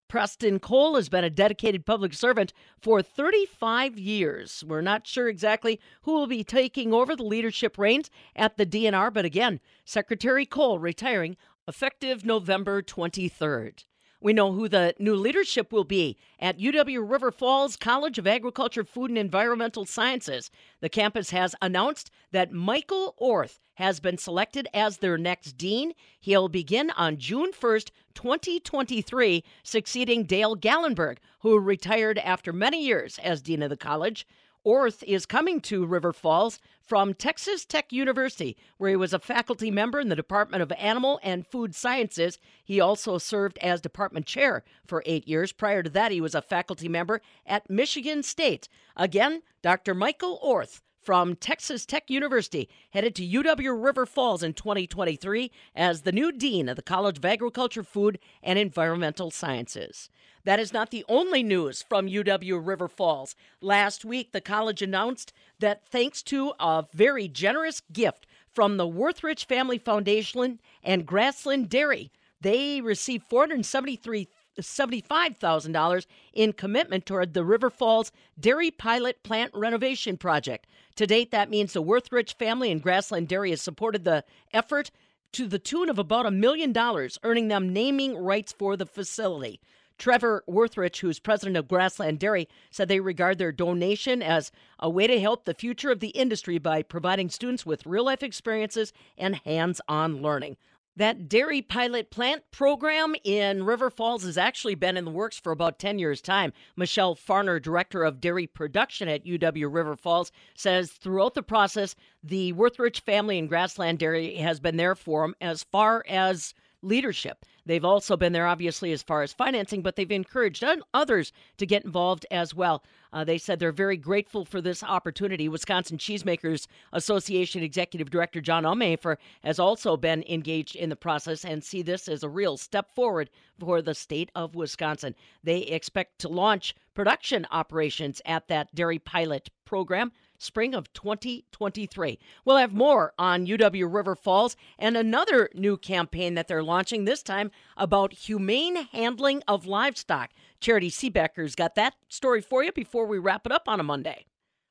Preston 0.06 0.60
Cole 0.60 0.94
has 0.94 1.08
been 1.08 1.24
a 1.24 1.28
dedicated 1.28 1.84
public 1.84 2.14
servant 2.14 2.52
for 2.80 3.02
35 3.02 3.98
years. 3.98 4.62
We're 4.64 4.80
not 4.80 5.08
sure 5.08 5.28
exactly 5.28 5.80
who 6.02 6.12
will 6.12 6.28
be 6.28 6.44
taking 6.44 6.94
over 6.94 7.16
the 7.16 7.24
leadership 7.24 7.76
reins 7.76 8.10
at 8.36 8.56
the 8.56 8.64
DNR, 8.64 9.12
but 9.12 9.24
again, 9.24 9.58
Secretary 9.84 10.46
Cole 10.46 10.78
retiring 10.78 11.36
effective 11.66 12.24
November 12.24 12.80
23rd. 12.80 13.82
We 14.20 14.32
know 14.32 14.52
who 14.52 14.68
the 14.68 14.94
new 14.98 15.14
leadership 15.14 15.72
will 15.72 15.84
be 15.84 16.16
at 16.40 16.58
UW 16.58 17.08
River 17.08 17.30
Falls 17.30 17.76
College 17.76 18.18
of 18.18 18.26
Agriculture, 18.26 18.84
Food, 18.84 19.10
and 19.10 19.18
Environmental 19.18 19.84
Sciences. 19.84 20.50
The 20.80 20.88
campus 20.88 21.30
has 21.30 21.54
announced 21.60 22.10
that 22.32 22.52
Michael 22.52 23.14
Orth 23.18 23.60
has 23.74 24.00
been 24.00 24.16
selected 24.16 24.68
as 24.72 24.98
their 24.98 25.18
next 25.18 25.52
dean. 25.58 25.92
He'll 26.18 26.48
begin 26.48 26.90
on 26.92 27.18
June 27.18 27.52
1st, 27.52 27.90
2023, 28.14 29.44
succeeding 29.62 30.24
Dale 30.24 30.56
Gallenberg, 30.56 31.18
who 31.40 31.58
retired 31.58 32.18
after 32.18 32.54
many 32.54 32.82
years 32.82 33.18
as 33.18 33.42
dean 33.42 33.62
of 33.62 33.68
the 33.68 33.76
college. 33.76 34.26
Orth 34.66 35.04
is 35.04 35.26
coming 35.26 35.60
to 35.60 35.86
River 35.86 36.12
Falls 36.12 36.58
from 36.80 37.14
Texas 37.14 37.64
Tech 37.64 37.92
University, 37.92 38.56
where 38.78 38.90
he 38.90 38.96
was 38.96 39.12
a 39.12 39.20
faculty 39.20 39.70
member 39.70 40.00
in 40.00 40.08
the 40.08 40.16
Department 40.16 40.60
of 40.60 40.72
Animal 40.72 41.20
and 41.22 41.46
Food 41.46 41.72
Sciences. 41.72 42.40
He 42.64 42.80
also 42.80 43.16
served 43.16 43.58
as 43.58 43.80
department 43.80 44.26
chair 44.26 44.64
for 44.84 45.04
eight 45.06 45.28
years. 45.28 45.52
Prior 45.52 45.84
to 45.84 45.90
that, 45.90 46.10
he 46.10 46.20
was 46.20 46.34
a 46.34 46.42
faculty 46.42 46.88
member 46.88 47.22
at 47.46 47.70
Michigan 47.70 48.24
State. 48.24 48.68
Again, 48.96 49.42
Dr. 49.62 49.94
Michael 49.94 50.40
Orth 50.42 50.82
from 51.06 51.36
Texas 51.36 51.86
Tech 51.86 52.10
University 52.10 52.68
headed 52.90 53.14
to 53.14 53.24
UW 53.24 53.80
River 53.80 54.06
Falls 54.06 54.42
in 54.42 54.54
2023 54.54 55.52
as 55.76 56.02
the 56.02 56.10
new 56.10 56.32
dean 56.32 56.68
of 56.68 56.74
the 56.74 56.82
College 56.82 57.18
of 57.18 57.24
Agriculture, 57.24 57.84
Food, 57.84 58.18
and 58.42 58.58
Environmental 58.58 59.30
Sciences. 59.30 60.10
That 60.42 60.58
is 60.58 60.72
not 60.72 60.90
the 60.90 61.04
only 61.08 61.44
news 61.44 61.84
from 61.88 62.08
UW 62.08 62.60
River 62.60 62.88
Falls. 62.88 63.36
Last 63.60 64.04
week, 64.04 64.32
the 64.32 64.40
college 64.40 64.82
announced 64.82 65.32
that 65.60 65.86
thanks 65.86 66.24
to 66.24 66.54
a 66.58 66.84
very 66.92 67.28
generous 67.28 67.82
gift 67.92 68.26
from 68.52 68.76
the 68.76 68.88
Wuethrich 68.88 69.44
Family 69.44 69.78
Foundation 69.78 70.58
and 70.82 71.06
Grassland 71.06 71.68
Dairy, 71.68 72.10
they 72.40 72.80
received 72.80 73.26
473 73.28 74.28
$75,000 74.62 76.06
in 76.32 76.52
commitment 76.52 77.06
toward 77.06 77.34
the 77.34 77.44
River 77.44 77.70
Falls 77.70 78.12
Dairy 78.38 78.70
Pilot 78.70 79.22
Plant 79.22 79.52
Renovation 79.54 80.16
Project. 80.16 80.66
To 80.96 81.06
date, 81.06 81.30
that 81.30 81.50
means 81.50 81.72
the 81.72 81.82
Wuethrich 81.82 82.34
family 82.34 82.70
and 82.70 82.82
Grassland 82.82 83.28
Dairy 83.28 83.50
has 83.50 83.60
supported 83.60 84.04
the 84.04 84.24
effort 84.52 84.90
to 85.32 85.46
the 85.46 85.58
tune 85.58 85.90
of 85.90 85.98
about 85.98 86.26
a 86.26 86.30
million 86.30 86.72
dollars, 86.72 87.18
earning 87.22 87.48
them 87.48 87.72
naming 87.72 88.16
rights 88.16 88.54
for 88.56 88.76
the 88.76 88.86
facility. 88.86 89.60
Trevor 89.98 90.44
Wuethrich, 90.48 91.00
who's 91.00 91.18
president 91.18 91.56
of 91.56 91.68
Grassland 91.68 92.18
Dairy, 92.18 92.48
said 92.70 92.88
they 92.88 93.00
regard 93.00 93.38
their 93.38 93.52
donation 93.52 94.22
as 94.22 94.52
a 94.78 94.90
way 94.90 95.06
to 95.06 95.20
help 95.20 95.44
the 95.44 95.54
future 95.54 95.90
of 95.90 96.00
the 96.00 96.08
industry 96.08 96.58
by 96.58 96.82
providing 96.82 97.30
students 97.30 97.64
with 97.64 97.86
real 97.86 98.04
life 98.04 98.22
experiences 98.22 98.92
and 99.16 99.36
hands 99.36 99.80
on 99.88 100.20
learning. 100.20 100.56
That 100.96 101.28
dairy 101.28 101.60
pilot 101.60 102.10
plant 102.10 102.42
program 102.50 103.14
in 103.22 103.64
River 103.64 103.90
Falls 103.90 104.24
has 104.24 104.38
actually 104.38 104.74
been 104.74 104.96
in 104.96 105.04
the 105.04 105.10
works 105.10 105.38
for 105.38 105.52
about 105.52 105.78
10 105.78 105.98
years' 105.98 106.22
time. 106.22 106.54
Michelle 106.74 107.14
Farner, 107.14 107.60
director 107.60 108.02
of 108.02 108.18
dairy 108.20 108.46
production 108.46 109.06
at 109.06 109.26
UW 109.26 109.72
River 109.72 109.94
Falls, 109.94 110.32
says 110.54 110.92
throughout 110.92 111.34
the 111.34 111.42
process, 111.42 111.96
the 112.22 112.54
Wuethrich 112.54 113.00
family 113.00 113.38
and 113.38 113.48
Grassland 113.48 113.98
Dairy 113.98 114.36
has 114.36 114.58
been 114.58 114.78
there 114.78 114.94
for 114.94 115.22
them 115.22 115.34
as 115.40 115.64
far 115.64 116.02
as 116.08 116.54
leadership. 116.82 117.44
They've 117.64 117.84
also 117.84 118.16
been 118.16 118.32
there, 118.32 118.46
obviously, 118.46 118.92
as 118.92 119.02
far 119.02 119.22
as 119.22 119.32
financing, 119.32 119.82
but 119.82 119.96
they've 119.96 120.10
encouraged 120.10 120.64
others 120.94 121.32
to 121.58 121.66
get 121.66 121.84
involved 121.84 122.24
as 122.30 122.54
well. 122.54 122.84
Uh, 123.12 123.24
they 123.24 123.38
said 123.38 123.58
they're 123.58 123.72
very 123.72 123.96
grateful 123.96 124.44
for 124.44 124.60
this 124.60 124.82
opportunity. 124.82 125.48
Wisconsin 125.48 125.98
Cheesemakers 125.98 126.66
Association 126.92 127.62
Executive 127.62 128.10
Director 128.10 128.40
John 128.40 128.64
Umhoefer 128.64 129.16
has 129.42 129.58
also 129.58 129.96
been 129.96 130.22
engaged 130.28 130.76
in 130.76 130.90
the 130.90 130.96
process 130.96 131.44
and 131.44 131.64
see 131.64 131.82
this 131.82 132.08
as 132.08 132.22
a 132.22 132.28
real 132.28 132.56
step 132.56 132.94
forward 132.94 133.30
for 133.58 133.82
the 133.82 133.94
state 133.94 134.30
of 134.34 134.54
Wisconsin. 134.54 135.14
They 135.42 135.60
expect 135.60 136.18
to 136.20 136.28
launch 136.28 136.74
production 136.94 137.46
operations 137.50 138.22
at 138.26 138.48
that 138.48 138.74
dairy 138.74 138.98
pilot 138.98 139.48
program 139.64 140.12
spring 140.38 140.74
of 140.74 140.92
2023. 140.92 142.18
We'll 142.44 142.56
have 142.56 142.72
more 142.72 143.12
on 143.18 143.46
UW 143.46 143.92
River 143.92 144.14
Falls 144.14 144.56
and 144.78 144.96
another 144.96 145.48
new 145.54 145.76
campaign 145.76 146.34
that 146.34 146.48
they're 146.48 146.62
launching, 146.62 147.04
this 147.04 147.22
time 147.22 147.50
about 147.76 148.12
humane 148.12 148.76
handling 148.92 149.42
of 149.48 149.66
livestock. 149.66 150.30
Charity 150.60 150.90
Seebecker's 150.90 151.54
got 151.54 151.74
that 151.74 151.94
story 152.08 152.40
for 152.40 152.62
you 152.62 152.72
before 152.72 153.06
we 153.06 153.18
wrap 153.18 153.46
it 153.46 153.52
up 153.52 153.68
on 153.68 153.80
a 153.80 153.84
Monday. 153.84 154.26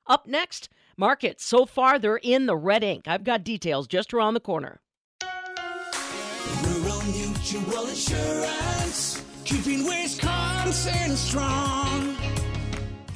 Up 0.08 0.28
next, 0.28 0.70
markets. 0.98 1.44
So 1.44 1.66
far, 1.66 1.98
they're 1.98 2.18
in 2.18 2.46
the 2.46 2.56
red 2.56 2.84
ink. 2.84 3.08
I've 3.08 3.24
got 3.24 3.44
details 3.44 3.88
just 3.88 4.14
around 4.14 4.34
the 4.36 4.40
corner. 4.40 4.82
Rural 6.64 7.02
Mutual 7.04 7.88
Insurance, 7.88 9.24
keeping 9.44 9.86
Wisconsin 9.86 11.16
strong. 11.16 12.15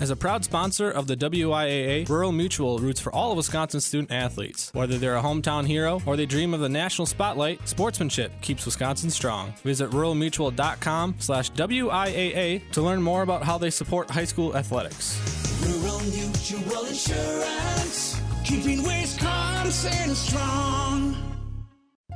As 0.02 0.12
a 0.12 0.16
proud 0.16 0.46
sponsor 0.46 0.90
of 0.90 1.08
the 1.08 1.18
WIAA, 1.18 2.08
Rural 2.08 2.32
Mutual 2.32 2.80
roots 2.80 3.02
for 3.02 3.14
all 3.14 3.32
of 3.32 3.38
Wisconsin's 3.38 3.86
student 3.86 4.12
athletes. 4.12 4.72
Whether 4.74 4.98
they're 4.98 5.18
a 5.18 5.22
hometown 5.22 5.68
hero 5.68 6.02
or 6.06 6.16
they 6.16 6.26
dream 6.26 6.54
of 6.54 6.62
the 6.62 6.70
national 6.70 7.06
spotlight, 7.06 7.68
sportsmanship 7.68 8.32
keeps 8.42 8.66
Wisconsin 8.66 9.10
strong. 9.10 9.54
Visit 9.64 9.90
ruralmutual.com 9.90 11.16
slash 11.20 11.52
WIAA 11.52 12.72
to 12.72 12.82
learn 12.82 13.02
more 13.02 13.24
about 13.24 13.44
how 13.44 13.58
they 13.58 13.70
support 13.70 14.10
high 14.10 14.24
school 14.24 14.56
athletics. 14.56 15.20
Rural 15.68 16.00
Mutual 16.00 16.86
Insurance, 16.86 18.22
keeping 18.46 18.82
Wisconsin 18.84 20.16
strong. 20.16 21.30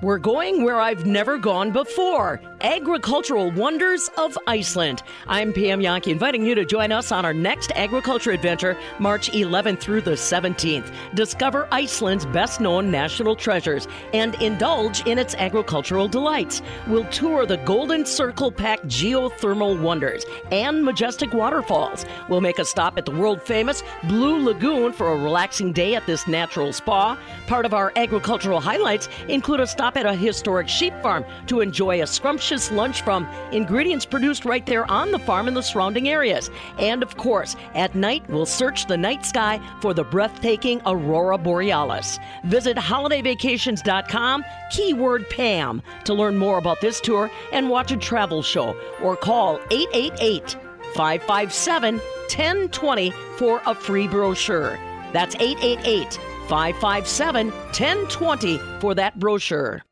We're 0.01 0.19
going 0.19 0.63
where 0.63 0.79
I've 0.79 1.05
never 1.05 1.37
gone 1.37 1.71
before 1.71 2.41
agricultural 2.63 3.51
wonders 3.51 4.09
of 4.17 4.37
Iceland. 4.47 5.03
I'm 5.27 5.51
Pam 5.51 5.81
Jahnke, 5.81 6.07
inviting 6.07 6.45
you 6.45 6.55
to 6.55 6.63
join 6.63 6.93
us 6.93 7.11
on 7.11 7.25
our 7.25 7.33
next 7.33 7.73
agriculture 7.75 8.31
adventure, 8.31 8.77
March 8.99 9.29
11th 9.31 9.81
through 9.81 9.99
the 9.99 10.11
17th. 10.11 10.93
Discover 11.13 11.67
Iceland's 11.73 12.25
best 12.27 12.61
known 12.61 12.89
national 12.89 13.35
treasures 13.35 13.85
and 14.13 14.35
indulge 14.41 15.05
in 15.05 15.19
its 15.19 15.35
agricultural 15.35 16.07
delights. 16.07 16.61
We'll 16.87 17.03
tour 17.05 17.45
the 17.45 17.57
Golden 17.57 18.05
Circle 18.05 18.53
packed 18.53 18.87
geothermal 18.87 19.81
wonders 19.81 20.25
and 20.49 20.85
majestic 20.85 21.33
waterfalls. 21.33 22.05
We'll 22.29 22.39
make 22.39 22.59
a 22.59 22.65
stop 22.65 22.97
at 22.97 23.03
the 23.05 23.11
world 23.11 23.41
famous 23.41 23.83
Blue 24.05 24.37
Lagoon 24.37 24.93
for 24.93 25.11
a 25.11 25.17
relaxing 25.17 25.73
day 25.73 25.95
at 25.95 26.05
this 26.05 26.29
natural 26.29 26.71
spa. 26.71 27.19
Part 27.47 27.65
of 27.65 27.73
our 27.73 27.91
agricultural 27.97 28.61
highlights 28.61 29.09
include 29.27 29.59
a 29.59 29.67
stop 29.67 29.97
at 29.97 30.05
a 30.05 30.15
historic 30.15 30.69
sheep 30.69 30.93
farm 31.01 31.25
to 31.47 31.59
enjoy 31.59 32.01
a 32.01 32.07
scrumptious 32.07 32.52
lunch 32.71 33.01
from 33.01 33.27
ingredients 33.51 34.05
produced 34.05 34.45
right 34.45 34.65
there 34.65 34.89
on 34.89 35.11
the 35.11 35.19
farm 35.19 35.47
and 35.47 35.57
the 35.57 35.61
surrounding 35.61 36.09
areas. 36.09 36.49
And 36.77 37.01
of 37.01 37.17
course, 37.17 37.55
at 37.73 37.95
night, 37.95 38.27
we'll 38.29 38.45
search 38.45 38.85
the 38.85 38.97
night 38.97 39.25
sky 39.25 39.59
for 39.81 39.93
the 39.93 40.03
breathtaking 40.03 40.81
aurora 40.85 41.37
borealis. 41.37 42.19
Visit 42.45 42.77
holidayvacations.com, 42.77 44.45
keyword 44.71 45.29
Pam, 45.29 45.81
to 46.05 46.13
learn 46.13 46.37
more 46.37 46.57
about 46.57 46.81
this 46.81 47.01
tour 47.01 47.31
and 47.51 47.69
watch 47.69 47.91
a 47.91 47.97
travel 47.97 48.41
show 48.41 48.79
or 49.01 49.15
call 49.15 49.59
888 49.71 50.55
557 50.95 51.95
1020 51.97 53.11
for 53.37 53.61
a 53.65 53.73
free 53.73 54.07
brochure. 54.07 54.79
That's 55.11 55.35
888 55.35 56.19
557 56.47 57.51
1020 57.51 58.57
for 58.79 58.95
that 58.95 59.19
brochure. 59.19 59.83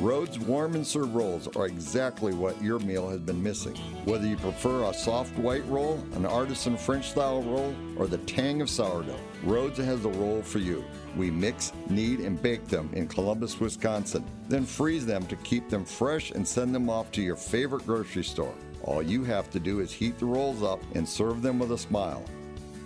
Rhodes 0.00 0.38
warm 0.38 0.76
and 0.76 0.86
serve 0.86 1.14
rolls 1.14 1.46
are 1.56 1.66
exactly 1.66 2.32
what 2.32 2.62
your 2.62 2.78
meal 2.78 3.06
has 3.10 3.20
been 3.20 3.42
missing. 3.42 3.76
Whether 4.06 4.26
you 4.26 4.36
prefer 4.36 4.84
a 4.84 4.94
soft 4.94 5.36
white 5.38 5.66
roll, 5.66 6.02
an 6.14 6.24
artisan 6.24 6.78
French 6.78 7.10
style 7.10 7.42
roll, 7.42 7.74
or 7.98 8.06
the 8.06 8.16
tang 8.16 8.62
of 8.62 8.70
sourdough, 8.70 9.20
Rhodes 9.44 9.76
has 9.76 10.00
the 10.00 10.08
roll 10.08 10.40
for 10.40 10.58
you. 10.58 10.82
We 11.18 11.30
mix, 11.30 11.74
knead, 11.90 12.20
and 12.20 12.40
bake 12.40 12.66
them 12.66 12.88
in 12.94 13.08
Columbus, 13.08 13.60
Wisconsin, 13.60 14.24
then 14.48 14.64
freeze 14.64 15.04
them 15.04 15.26
to 15.26 15.36
keep 15.36 15.68
them 15.68 15.84
fresh 15.84 16.30
and 16.30 16.48
send 16.48 16.74
them 16.74 16.88
off 16.88 17.12
to 17.12 17.20
your 17.20 17.36
favorite 17.36 17.84
grocery 17.84 18.24
store. 18.24 18.54
All 18.84 19.02
you 19.02 19.22
have 19.24 19.50
to 19.50 19.60
do 19.60 19.80
is 19.80 19.92
heat 19.92 20.18
the 20.18 20.24
rolls 20.24 20.62
up 20.62 20.80
and 20.94 21.06
serve 21.06 21.42
them 21.42 21.58
with 21.58 21.72
a 21.72 21.78
smile. 21.78 22.24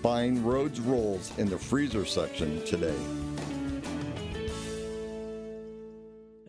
Find 0.03 0.45
Rhodes 0.45 0.81
Rolls 0.81 1.31
in 1.39 1.49
the 1.49 1.59
freezer 1.59 2.05
section 2.05 2.65
today. 2.65 2.99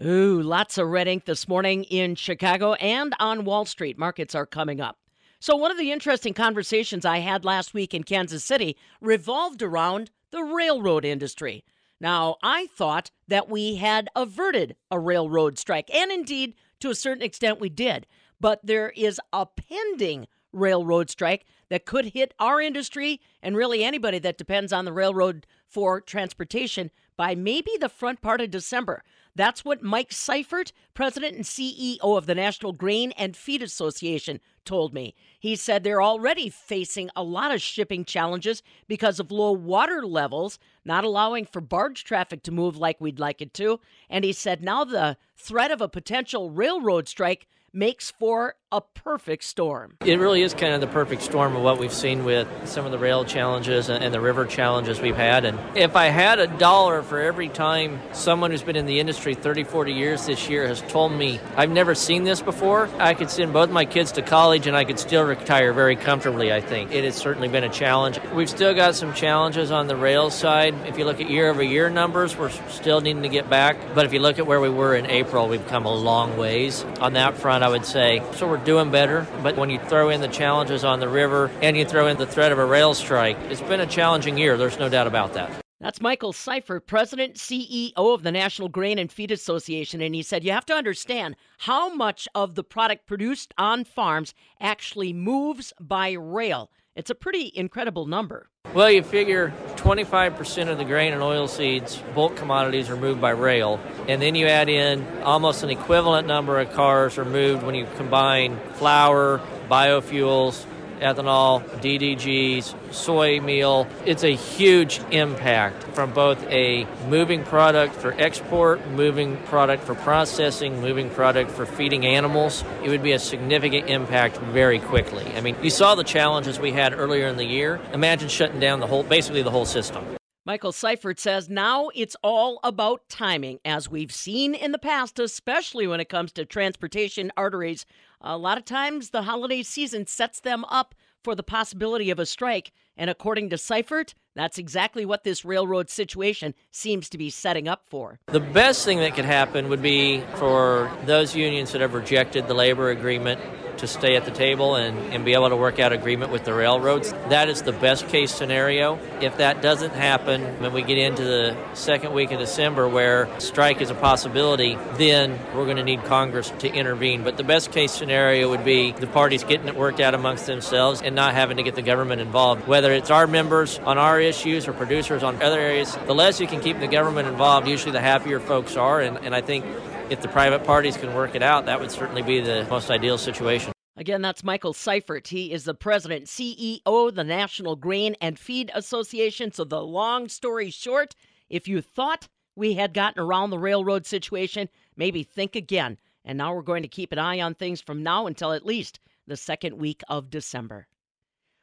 Ooh, 0.04 0.41
lots 0.41 0.78
of 0.78 0.89
red 0.89 1.08
ink 1.08 1.24
this 1.24 1.48
morning 1.48 1.86
in 1.86 2.16
Chicago 2.16 2.74
and 2.74 3.16
on 3.18 3.46
Wall 3.46 3.64
Street. 3.64 3.98
Markets 3.98 4.36
are 4.36 4.46
coming 4.46 4.82
up. 4.82 4.98
So, 5.39 5.56
one 5.56 5.72
of 5.72 5.78
the 5.78 5.93
interesting 5.93 6.34
conversations 6.34 7.06
I 7.06 7.20
had 7.20 7.46
last 7.46 7.74
week 7.74 7.93
in 7.93 8.04
Kansas 8.04 8.43
City 8.43 8.76
revolved 9.00 9.62
around 9.62 10.12
the 10.32 10.43
railroad 10.43 11.06
industry. 11.06 11.64
Now, 12.02 12.36
I 12.43 12.68
thought 12.68 13.12
that 13.30 13.48
we 13.48 13.76
had 13.76 14.10
averted 14.18 14.76
a 14.91 15.00
railroad 15.00 15.58
strike, 15.58 15.89
and 15.93 16.12
indeed, 16.12 16.56
to 16.82 16.89
a 16.89 16.96
certain 16.96 17.24
extent, 17.24 17.62
we 17.62 17.70
did. 17.70 18.06
But 18.41 18.60
there 18.66 18.89
is 18.98 19.22
a 19.32 19.46
pending 19.46 20.28
railroad 20.52 21.10
strike 21.10 21.46
that 21.70 21.86
could 21.86 22.08
hit 22.08 22.34
our 22.38 22.60
industry 22.60 23.22
and 23.41 23.56
really 23.56 23.82
anybody 23.82 24.20
that 24.20 24.38
depends 24.38 24.74
on 24.74 24.84
the 24.84 24.93
railroad 24.93 25.48
for 25.68 26.02
transportation 26.02 26.91
by 27.16 27.34
maybe 27.34 27.72
the 27.80 27.89
front 27.89 28.22
part 28.22 28.41
of 28.41 28.52
December. 28.52 29.04
That's 29.36 29.66
what 29.66 29.84
Mike 29.84 30.12
Seyfert, 30.12 30.72
president 30.94 31.36
and 31.36 31.44
CEO 31.44 32.00
of 32.02 32.26
the 32.26 32.36
National 32.36 32.72
Grain 32.72 33.12
and 33.12 33.36
Feed 33.36 33.62
Association, 33.62 34.40
told 34.64 34.94
me. 34.94 35.14
He 35.40 35.56
said 35.56 35.84
they're 35.84 36.02
already 36.02 36.50
facing 36.50 37.10
a 37.16 37.24
lot 37.24 37.54
of 37.54 37.62
shipping 37.62 38.06
challenges 38.06 38.64
because 38.88 39.20
of 39.20 39.32
low 39.32 39.52
water 39.52 40.06
levels, 40.06 40.58
not 40.86 41.04
allowing 41.04 41.46
for 41.46 41.62
barge 41.62 42.04
traffic 42.04 42.44
to 42.44 42.52
move 42.52 42.78
like 42.78 43.02
we'd 43.02 43.20
like 43.20 43.42
it 43.42 43.54
to. 43.56 43.80
And 44.10 44.24
he 44.24 44.32
said 44.32 44.64
now 44.64 44.86
the 44.86 45.18
threat 45.36 45.70
of 45.70 45.82
a 45.82 45.90
potential 45.90 46.50
railroad 46.50 47.08
strike 47.08 47.48
makes 47.74 48.10
for 48.10 48.56
a 48.76 48.82
perfect 48.82 49.45
storm. 49.45 49.95
It 50.03 50.19
really 50.19 50.41
is 50.41 50.53
kind 50.53 50.73
of 50.73 50.82
the 50.82 50.88
perfect 50.88 51.21
storm 51.21 51.55
of 51.55 51.61
what 51.61 51.80
we've 51.80 51.93
seen 51.93 52.26
with 52.26 52.45
some 52.65 52.86
of 52.86 52.91
the 52.91 52.97
rail 52.97 53.23
challenges 53.23 53.89
and 53.89 54.13
the 54.13 54.19
river 54.19 54.45
challenges 54.45 54.99
we've 54.99 55.15
had. 55.15 55.45
And 55.45 55.57
if 55.78 55.95
I 55.95 56.07
had 56.07 56.39
a 56.39 56.47
dollar 56.47 57.01
for 57.01 57.21
every 57.21 57.47
time 57.47 58.01
someone 58.11 58.51
who's 58.51 58.63
been 58.63 58.76
in 58.76 58.86
the 58.86 58.99
industry 58.99 59.34
30, 59.34 59.63
40 59.63 59.93
years 59.93 60.26
this 60.26 60.49
year 60.49 60.67
has 60.67 60.82
told 60.82 61.13
me, 61.13 61.39
I've 61.55 61.69
never 61.69 61.95
seen 61.95 62.26
this 62.26 62.41
before, 62.41 62.89
I 62.99 63.13
could 63.13 63.30
send 63.30 63.53
both 63.53 63.69
my 63.69 63.86
kids 63.86 64.11
to 64.13 64.21
college 64.21 64.67
and 64.67 64.76
I 64.76 64.84
could 64.84 64.99
still 64.99 65.23
retire 65.23 65.71
very 65.71 65.95
comfortably, 65.95 66.51
I 66.51 66.59
think. 66.59 66.91
It 66.91 67.05
has 67.05 67.15
certainly 67.15 67.47
been 67.47 67.63
a 67.63 67.69
challenge. 67.69 68.19
We've 68.34 68.49
still 68.49 68.73
got 68.73 68.95
some 68.95 69.13
challenges 69.13 69.71
on 69.71 69.88
the 69.88 69.95
rail 69.95 70.30
side. 70.30 70.73
If 70.86 70.97
you 70.97 71.05
look 71.05 71.21
at 71.21 71.30
year 71.30 71.49
over 71.49 71.63
year 71.63 71.89
numbers, 71.89 72.36
we're 72.36 72.49
still 72.49 72.99
needing 72.99 73.23
to 73.23 73.30
get 73.30 73.49
back. 73.49 73.78
But 73.95 74.05
if 74.05 74.11
you 74.11 74.19
look 74.19 74.38
at 74.38 74.45
where 74.45 74.59
we 74.59 74.69
were 74.69 74.95
in 74.95 75.05
April, 75.05 75.47
we've 75.47 75.65
come 75.67 75.86
a 75.86 75.93
long 75.93 76.36
ways 76.36 76.84
on 76.99 77.13
that 77.13 77.38
front, 77.38 77.63
I 77.63 77.69
would 77.69 77.86
say. 77.86 78.21
So 78.34 78.49
we're 78.49 78.64
doing 78.66 78.91
better. 78.91 79.26
But 79.41 79.55
when 79.55 79.70
you 79.70 79.80
throw 79.80 80.09
in 80.09 80.22
the 80.22 80.28
challenges 80.28 80.84
on 80.84 80.99
the 80.99 81.07
river 81.07 81.49
and 81.61 81.78
you 81.78 81.86
throw 81.86 82.07
in 82.07 82.18
the 82.18 82.26
threat 82.26 82.51
of 82.51 82.57
a 82.57 82.66
rail 82.66 82.93
strike, 82.93 83.38
it's 83.49 83.61
been 83.61 83.80
a 83.80 83.86
challenging 83.86 84.38
year. 84.38 84.57
There's 84.57 84.80
no 84.80 84.89
doubt 84.89 85.07
about 85.07 85.34
that. 85.34 85.51
That's 85.80 86.01
Michael 86.01 86.34
Seyfert, 86.34 86.88
President, 86.88 87.36
CEO 87.36 87.93
of 87.95 88.24
the 88.24 88.32
National 88.32 88.70
Grain 88.70 88.97
and 88.97 89.11
Feed 89.11 89.30
Association. 89.30 90.01
And 90.01 90.16
he 90.16 90.24
said, 90.24 90.43
You 90.43 90.51
have 90.51 90.66
to 90.66 90.74
understand 90.74 91.36
how 91.59 91.93
much 91.93 92.28
of 92.34 92.55
the 92.55 92.63
product 92.63 93.05
produced 93.05 93.53
on 93.57 93.84
farms 93.84 94.34
actually 94.59 95.13
moves 95.13 95.74
by 95.80 96.13
rail. 96.13 96.72
It's 96.96 97.10
a 97.10 97.16
pretty 97.16 97.52
incredible 97.54 98.06
number. 98.06 98.48
Well, 98.74 98.89
you 98.89 99.04
figure 99.04 99.54
25% 99.76 100.70
of 100.70 100.78
the 100.78 100.86
grain 100.86 101.12
and 101.12 101.22
oil 101.22 101.50
seeds, 101.50 102.02
bulk 102.14 102.38
commodities, 102.38 102.89
are 102.89 102.96
moved 102.96 103.20
by 103.20 103.32
rail. 103.32 103.82
And 104.08 104.22
then 104.22 104.34
you 104.34 104.48
add 104.48 104.70
in 104.70 105.06
almost 105.22 105.64
an 105.64 105.72
equivalent 105.72 106.26
number 106.26 106.58
of 106.58 106.72
cars 106.72 107.18
are 107.18 107.26
moved 107.26 107.64
when 107.64 107.76
you 107.76 107.86
combine 107.98 108.58
flour, 108.76 109.41
biofuels, 109.70 110.66
ethanol, 111.00 111.64
DDGs, 111.82 112.93
soy 112.93 113.39
meal. 113.39 113.88
It's 114.06 114.24
a 114.24 114.36
huge 114.36 115.02
impact 115.12 115.84
from 115.96 116.12
both 116.12 116.43
a 116.50 116.86
moving 117.08 117.43
product 117.43 117.96
for 117.96 118.14
export, 118.14 118.86
moving 118.89 119.38
product 119.43 119.84
for 119.84 119.96
processing, 119.96 120.82
moving 120.82 121.10
product 121.10 121.52
for 121.52 121.66
feeding 121.66 122.06
animals. 122.06 122.64
It 122.84 122.89
would 122.89 123.04
be 123.04 123.14
a 123.14 123.20
significant 123.20 123.89
impact 123.89 124.38
very 124.38 124.80
quickly. 124.80 125.26
I 125.36 125.41
mean, 125.41 125.56
you 125.62 125.70
saw 125.70 125.96
the 125.96 126.04
challenges 126.04 126.60
we 126.60 126.72
had 126.72 126.93
earlier 126.93 127.28
in 127.28 127.38
the 127.38 127.46
year. 127.46 127.80
Imagine 127.93 128.30
shutting 128.30 128.60
down 128.60 128.80
the 128.80 128.88
whole, 128.88 129.04
basically 129.04 129.41
the 129.41 129.52
whole 129.52 129.66
system. 129.66 130.06
Michael 130.48 130.74
Seyfert 130.74 131.18
says 131.18 131.50
now 131.50 131.89
it's 131.96 132.16
all 132.22 132.60
about 132.64 133.10
timing, 133.10 133.58
as 133.66 133.89
we've 133.89 134.12
seen 134.12 134.54
in 134.54 134.72
the 134.74 134.78
past, 134.78 135.18
especially 135.18 135.88
when 135.88 136.00
it 136.00 136.08
comes 136.08 136.32
to 136.34 136.46
transportation 136.46 137.32
arteries. 137.36 137.88
A 138.28 138.39
lot 138.39 138.57
of 138.57 138.65
times 138.65 139.11
the 139.11 139.21
holiday 139.21 139.61
season 139.61 140.07
sets 140.07 140.39
them 140.39 140.65
up 140.65 140.95
for 141.23 141.36
the 141.36 141.43
possibility 141.43 142.09
of 142.09 142.17
a 142.17 142.26
strike, 142.26 142.71
and 142.97 143.07
according 143.07 143.51
to 143.51 143.55
Seyfert, 143.55 144.15
that's 144.36 144.57
exactly 144.57 145.05
what 145.05 145.23
this 145.23 145.45
railroad 145.45 145.91
situation 145.91 146.55
seems 146.71 147.07
to 147.09 147.19
be 147.19 147.30
setting 147.30 147.67
up 147.67 147.84
for. 147.88 148.19
The 148.26 148.39
best 148.39 148.84
thing 148.84 148.97
that 149.01 149.13
could 149.13 149.26
happen 149.26 149.69
would 149.69 149.84
be 149.84 150.23
for 150.38 150.91
those 151.05 151.36
unions 151.36 151.71
that 151.73 151.82
have 151.82 151.93
rejected 151.93 152.47
the 152.47 152.55
labor 152.55 152.89
agreement 152.89 153.39
to 153.80 153.88
stay 153.88 154.15
at 154.15 154.26
the 154.26 154.32
table 154.32 154.76
and, 154.76 154.97
and 155.13 155.26
be 155.26 155.34
able 155.34 155.49
to 155.49 155.55
work 155.55 155.80
out 155.80 155.93
agreement 155.93 156.32
with 156.32 156.43
the 156.45 156.53
railroads. 156.53 157.11
That 157.30 157.49
is 157.49 157.61
the 157.61 157.71
best 157.71 158.07
case 158.07 158.34
scenario. 158.34 158.99
If 159.21 159.38
that 159.38 159.61
doesn't 159.61 159.93
happen, 159.93 160.41
when 160.59 160.73
we 160.73 160.82
get 160.82 160.97
into 160.97 161.23
the 161.23 161.57
second 161.73 162.13
week 162.13 162.32
of 162.32 162.39
December 162.39 162.88
where 162.88 163.28
strike 163.39 163.82
is 163.82 163.89
a 163.89 163.95
possibility, 163.95 164.78
then 164.93 165.39
we're 165.55 165.65
going 165.65 165.78
to 165.78 165.84
need 165.84 166.03
Congress 166.03 166.51
to 166.59 166.71
intervene. 166.71 167.23
But 167.23 167.38
the 167.38 167.43
best 167.43 167.71
case 167.71 167.91
scenario 167.91 168.49
would 168.49 168.63
be 168.63 168.91
the 168.91 169.07
parties 169.07 169.43
getting 169.43 169.67
it 169.67 169.76
worked 169.76 169.99
out 169.99 170.13
amongst 170.13 170.45
themselves 170.45 171.01
and 171.01 171.15
not 171.15 171.34
having 171.34 171.57
to 171.57 171.63
get 171.63 171.76
the 171.76 171.82
government 171.82 172.21
involved. 172.21 172.67
Whether 172.67 172.91
it's 172.93 173.11
our 173.11 173.28
members 173.28 173.80
on 173.80 173.97
our 173.97 174.19
issues 174.19 174.67
or 174.67 174.73
producers 174.73 175.23
on 175.23 175.41
other 175.41 175.59
areas, 175.59 175.95
the 176.05 176.15
less 176.15 176.39
you 176.39 176.47
can 176.47 176.61
keep 176.61 176.80
the 176.80 176.88
government 176.88 177.28
involved, 177.28 177.67
usually 177.67 177.91
the 177.91 178.01
happier 178.01 178.39
folks 178.39 178.76
are. 178.76 179.01
And, 179.01 179.17
and 179.19 179.36
I 179.36 179.41
think 179.41 179.65
if 180.10 180.22
the 180.22 180.28
private 180.28 180.64
parties 180.64 180.97
can 180.97 181.14
work 181.14 181.36
it 181.36 181.41
out, 181.41 181.66
that 181.66 181.80
would 181.80 181.91
certainly 181.91 182.22
be 182.22 182.39
the 182.39 182.66
most 182.70 182.89
ideal 182.91 183.18
situation. 183.18 183.72
Again, 183.97 184.22
that's 184.22 184.43
Michael 184.43 184.74
Seyfert. 184.74 185.28
He 185.28 185.51
is 185.51 185.64
the 185.64 185.74
president 185.74 186.26
CEO 186.26 187.16
the 187.16 187.24
National 187.24 187.76
Grain 187.76 188.16
and 188.20 188.38
Feed 188.38 188.70
Association. 188.74 189.51
So, 189.51 189.64
the 189.64 189.82
long 189.82 190.28
story 190.28 190.70
short, 190.70 191.16
if 191.49 191.68
you 191.68 191.82
thought 191.82 192.28
we 192.56 192.74
had 192.74 192.93
gotten 192.93 193.22
around 193.22 193.49
the 193.49 193.60
railroad 193.60 194.06
situation, 194.06 194.70
maybe 194.97 195.24
think 195.24 195.56
again. 195.56 195.97
And 196.26 196.38
now 196.38 196.53
we're 196.53 196.62
going 196.62 196.84
to 196.84 196.89
keep 196.89 197.12
an 197.12 197.20
eye 197.20 197.39
on 197.39 197.56
things 197.56 197.80
from 197.80 198.03
now 198.03 198.28
until 198.28 198.51
at 198.51 198.66
least 198.66 198.99
the 199.28 199.38
second 199.38 199.78
week 199.78 200.01
of 200.10 200.30
December. 200.30 200.88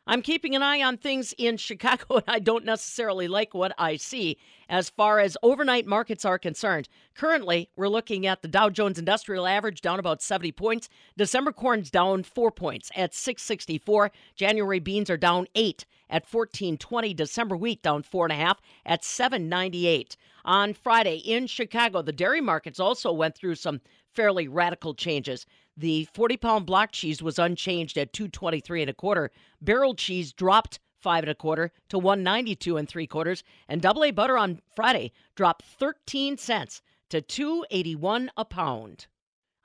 I'm 0.05 0.21
keeping 0.21 0.57
an 0.57 0.65
eye 0.65 0.83
on 0.83 0.97
things 0.97 1.33
in 1.39 1.57
Chicago, 1.57 2.17
and 2.17 2.25
I 2.27 2.41
don't 2.41 2.65
necessarily 2.65 3.29
like 3.29 3.55
what 3.55 3.73
I 3.79 3.97
see 3.97 4.37
as 4.69 4.91
far 4.91 5.21
as 5.21 5.37
overnight 5.43 5.87
markets 5.87 6.25
are 6.25 6.39
concerned. 6.39 6.89
Currently, 7.15 7.71
we're 7.77 7.89
looking 7.89 8.27
at 8.27 8.43
the 8.43 8.49
Dow 8.49 8.69
Jones 8.69 8.99
Industrial 8.99 9.47
Average 9.47 9.81
down 9.81 10.01
about 10.01 10.21
70 10.21 10.51
points. 10.53 10.89
December 11.17 11.53
corn's 11.53 11.91
down 11.91 12.25
four 12.25 12.51
points 12.51 12.91
at 12.97 13.15
664. 13.15 14.11
January 14.35 14.81
beans 14.81 15.09
are 15.09 15.17
down 15.17 15.47
eight 15.55 15.87
at 16.11 16.25
1420. 16.25 17.15
December 17.15 17.57
wheat 17.57 17.83
down 17.83 18.03
four 18.03 18.25
and 18.27 18.33
a 18.33 18.37
half 18.37 18.61
at 18.85 19.05
798. 19.05 20.17
On 20.45 20.75
Friday 20.75 21.19
in 21.19 21.47
Chicago, 21.47 22.03
the 22.03 22.13
dairy 22.13 22.41
markets 22.41 22.81
also 22.81 23.13
went 23.13 23.37
through 23.37 23.55
some 23.55 23.81
fairly 24.13 24.49
radical 24.49 24.95
changes. 24.95 25.47
The 25.77 26.07
40 26.13 26.37
pound 26.37 26.67
block 26.67 26.93
cheese 26.93 27.23
was 27.23 27.39
unchanged 27.39 27.97
at 27.97 28.13
223 28.13 28.83
and 28.83 28.91
a 28.91 28.95
quarter. 28.95 29.31
Barrel 29.61 29.95
cheese 29.95 30.33
dropped 30.33 30.79
five 30.99 31.25
and 31.25 31.31
a 31.31 31.35
quarter 31.35 31.73
to 31.89 31.99
192 31.99 32.77
and 32.77 32.89
three 32.89 33.07
quarters. 33.07 33.43
And 33.69 33.83
double 33.83 34.05
A 34.05 34.11
butter 34.11 34.39
on 34.39 34.61
Friday 34.75 35.13
dropped 35.35 35.65
13 35.65 36.37
cents 36.37 36.83
to 37.11 37.21
281 37.21 38.31
a 38.37 38.45
pound 38.45 39.07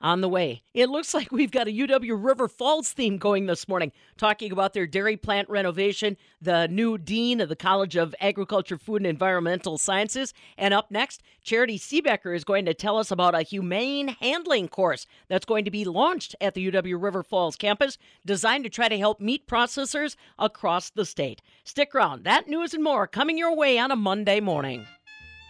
on 0.00 0.20
the 0.20 0.28
way. 0.28 0.62
It 0.74 0.88
looks 0.88 1.14
like 1.14 1.32
we've 1.32 1.50
got 1.50 1.68
a 1.68 1.72
UW 1.72 2.22
River 2.22 2.48
Falls 2.48 2.92
theme 2.92 3.18
going 3.18 3.46
this 3.46 3.68
morning, 3.68 3.92
talking 4.16 4.52
about 4.52 4.72
their 4.72 4.86
dairy 4.86 5.16
plant 5.16 5.48
renovation, 5.48 6.16
the 6.40 6.68
new 6.68 6.98
dean 6.98 7.40
of 7.40 7.48
the 7.48 7.56
College 7.56 7.96
of 7.96 8.14
Agriculture, 8.20 8.78
Food, 8.78 8.98
and 8.98 9.06
Environmental 9.06 9.78
Sciences. 9.78 10.32
And 10.56 10.72
up 10.72 10.90
next, 10.90 11.22
Charity 11.42 11.78
Seebecker 11.78 12.34
is 12.34 12.44
going 12.44 12.64
to 12.66 12.74
tell 12.74 12.98
us 12.98 13.10
about 13.10 13.34
a 13.34 13.42
humane 13.42 14.08
handling 14.20 14.68
course 14.68 15.06
that's 15.28 15.46
going 15.46 15.64
to 15.64 15.70
be 15.70 15.84
launched 15.84 16.36
at 16.40 16.54
the 16.54 16.70
UW 16.70 17.02
River 17.02 17.22
Falls 17.22 17.56
campus, 17.56 17.98
designed 18.24 18.64
to 18.64 18.70
try 18.70 18.88
to 18.88 18.98
help 18.98 19.20
meat 19.20 19.46
processors 19.46 20.16
across 20.38 20.90
the 20.90 21.04
state. 21.04 21.42
Stick 21.64 21.94
around. 21.94 22.24
That 22.24 22.48
news 22.48 22.74
and 22.74 22.84
more 22.84 23.06
coming 23.06 23.38
your 23.38 23.54
way 23.54 23.78
on 23.78 23.90
a 23.90 23.96
Monday 23.96 24.40
morning. 24.40 24.86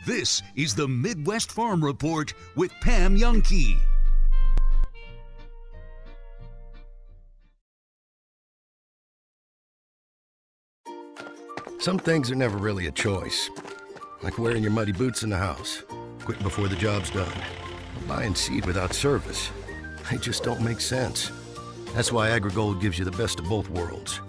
This 0.07 0.43
is 0.55 0.75
the 0.75 0.87
Midwest 0.87 1.51
Farm 1.51 1.85
Report 1.85 2.33
with 2.55 2.73
Pam 2.81 3.17
Jahnke. 3.17 3.77
Some 11.81 11.97
things 11.97 12.29
are 12.33 12.35
never 12.35 12.59
really 12.59 12.89
a 12.89 12.91
choice. 12.91 13.51
Like 14.23 14.37
wearing 14.37 14.65
your 14.65 14.73
muddy 14.73 14.91
boots 14.91 15.23
in 15.23 15.31
the 15.31 15.37
house, 15.37 15.85
quitting 16.25 16.43
before 16.43 16.67
the 16.67 16.75
job's 16.75 17.09
done, 17.11 17.33
buying 18.09 18.35
seed 18.35 18.67
without 18.67 18.93
service. 18.93 19.51
They 20.11 20.17
just 20.17 20.43
don't 20.43 20.61
make 20.61 20.81
sense. 20.81 21.31
That's 21.95 22.11
why 22.11 22.31
AgriGold 22.31 22.81
gives 22.81 22.99
you 22.99 23.05
the 23.05 23.13
best 23.13 23.39
of 23.39 23.49
both 23.49 23.71
worlds. 23.71 24.21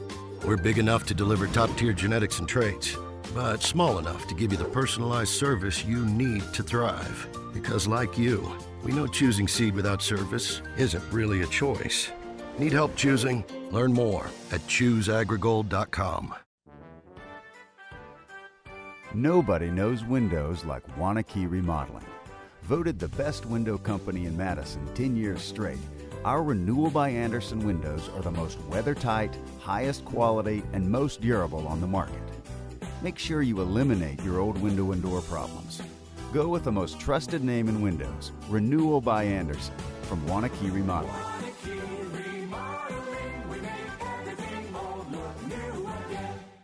We're 0.46 0.58
big 0.58 0.78
enough 0.78 1.08
to 1.08 1.16
deliver 1.16 1.48
top-tier 1.48 1.92
genetics 1.92 2.38
and 2.38 2.48
traits, 2.48 2.96
but 3.34 3.64
small 3.64 3.98
enough 3.98 4.28
to 4.28 4.36
give 4.36 4.52
you 4.52 4.58
the 4.60 4.66
personalized 4.66 5.32
service 5.32 5.84
you 5.84 6.06
need 6.06 6.44
to 6.54 6.62
thrive. 6.62 7.28
Because 7.52 7.88
like 7.88 8.16
you, 8.16 8.48
we 8.84 8.92
know 8.92 9.08
choosing 9.08 9.48
seed 9.48 9.74
without 9.74 10.04
service 10.04 10.62
isn't 10.78 11.04
really 11.12 11.42
a 11.42 11.48
choice. 11.48 12.12
Need 12.60 12.74
help 12.74 12.96
choosing? 12.96 13.44
Learn 13.72 13.92
more 13.92 14.30
at 14.52 14.62
chooseagrigold.com. 14.68 16.36
Nobody 19.16 19.72
knows 19.72 20.06
windows 20.06 20.64
like 20.66 20.86
Waunakee 20.96 21.50
Remodeling. 21.50 22.06
Voted 22.62 23.00
the 23.00 23.08
best 23.08 23.44
window 23.48 23.76
company 23.76 24.28
in 24.28 24.38
Madison 24.38 24.88
10 24.94 25.16
years 25.16 25.42
straight, 25.42 25.80
our 26.24 26.44
Renewal 26.44 26.92
by 26.92 27.10
Andersen 27.10 27.66
windows 27.66 28.08
are 28.16 28.22
the 28.22 28.30
most 28.30 28.60
weather 28.66 28.94
tight, 28.94 29.36
highest 29.60 30.06
quality, 30.06 30.62
and 30.74 30.88
most 30.88 31.22
durable 31.22 31.68
on 31.68 31.82
the 31.82 31.88
market. 31.88 32.22
Make 33.02 33.18
sure 33.18 33.42
you 33.42 33.62
eliminate 33.62 34.22
your 34.22 34.40
old 34.40 34.62
window 34.62 34.92
and 34.92 35.02
door 35.02 35.22
problems. 35.22 35.82
Go 36.32 36.48
with 36.48 36.64
the 36.64 36.72
most 36.72 37.00
trusted 37.00 37.44
name 37.44 37.68
in 37.68 37.82
windows, 37.82 38.32
Renewal 38.48 39.02
by 39.02 39.24
Andersen 39.24 39.74
from 40.04 40.24
Waunakee 40.28 40.72
Remodeling. 40.72 41.29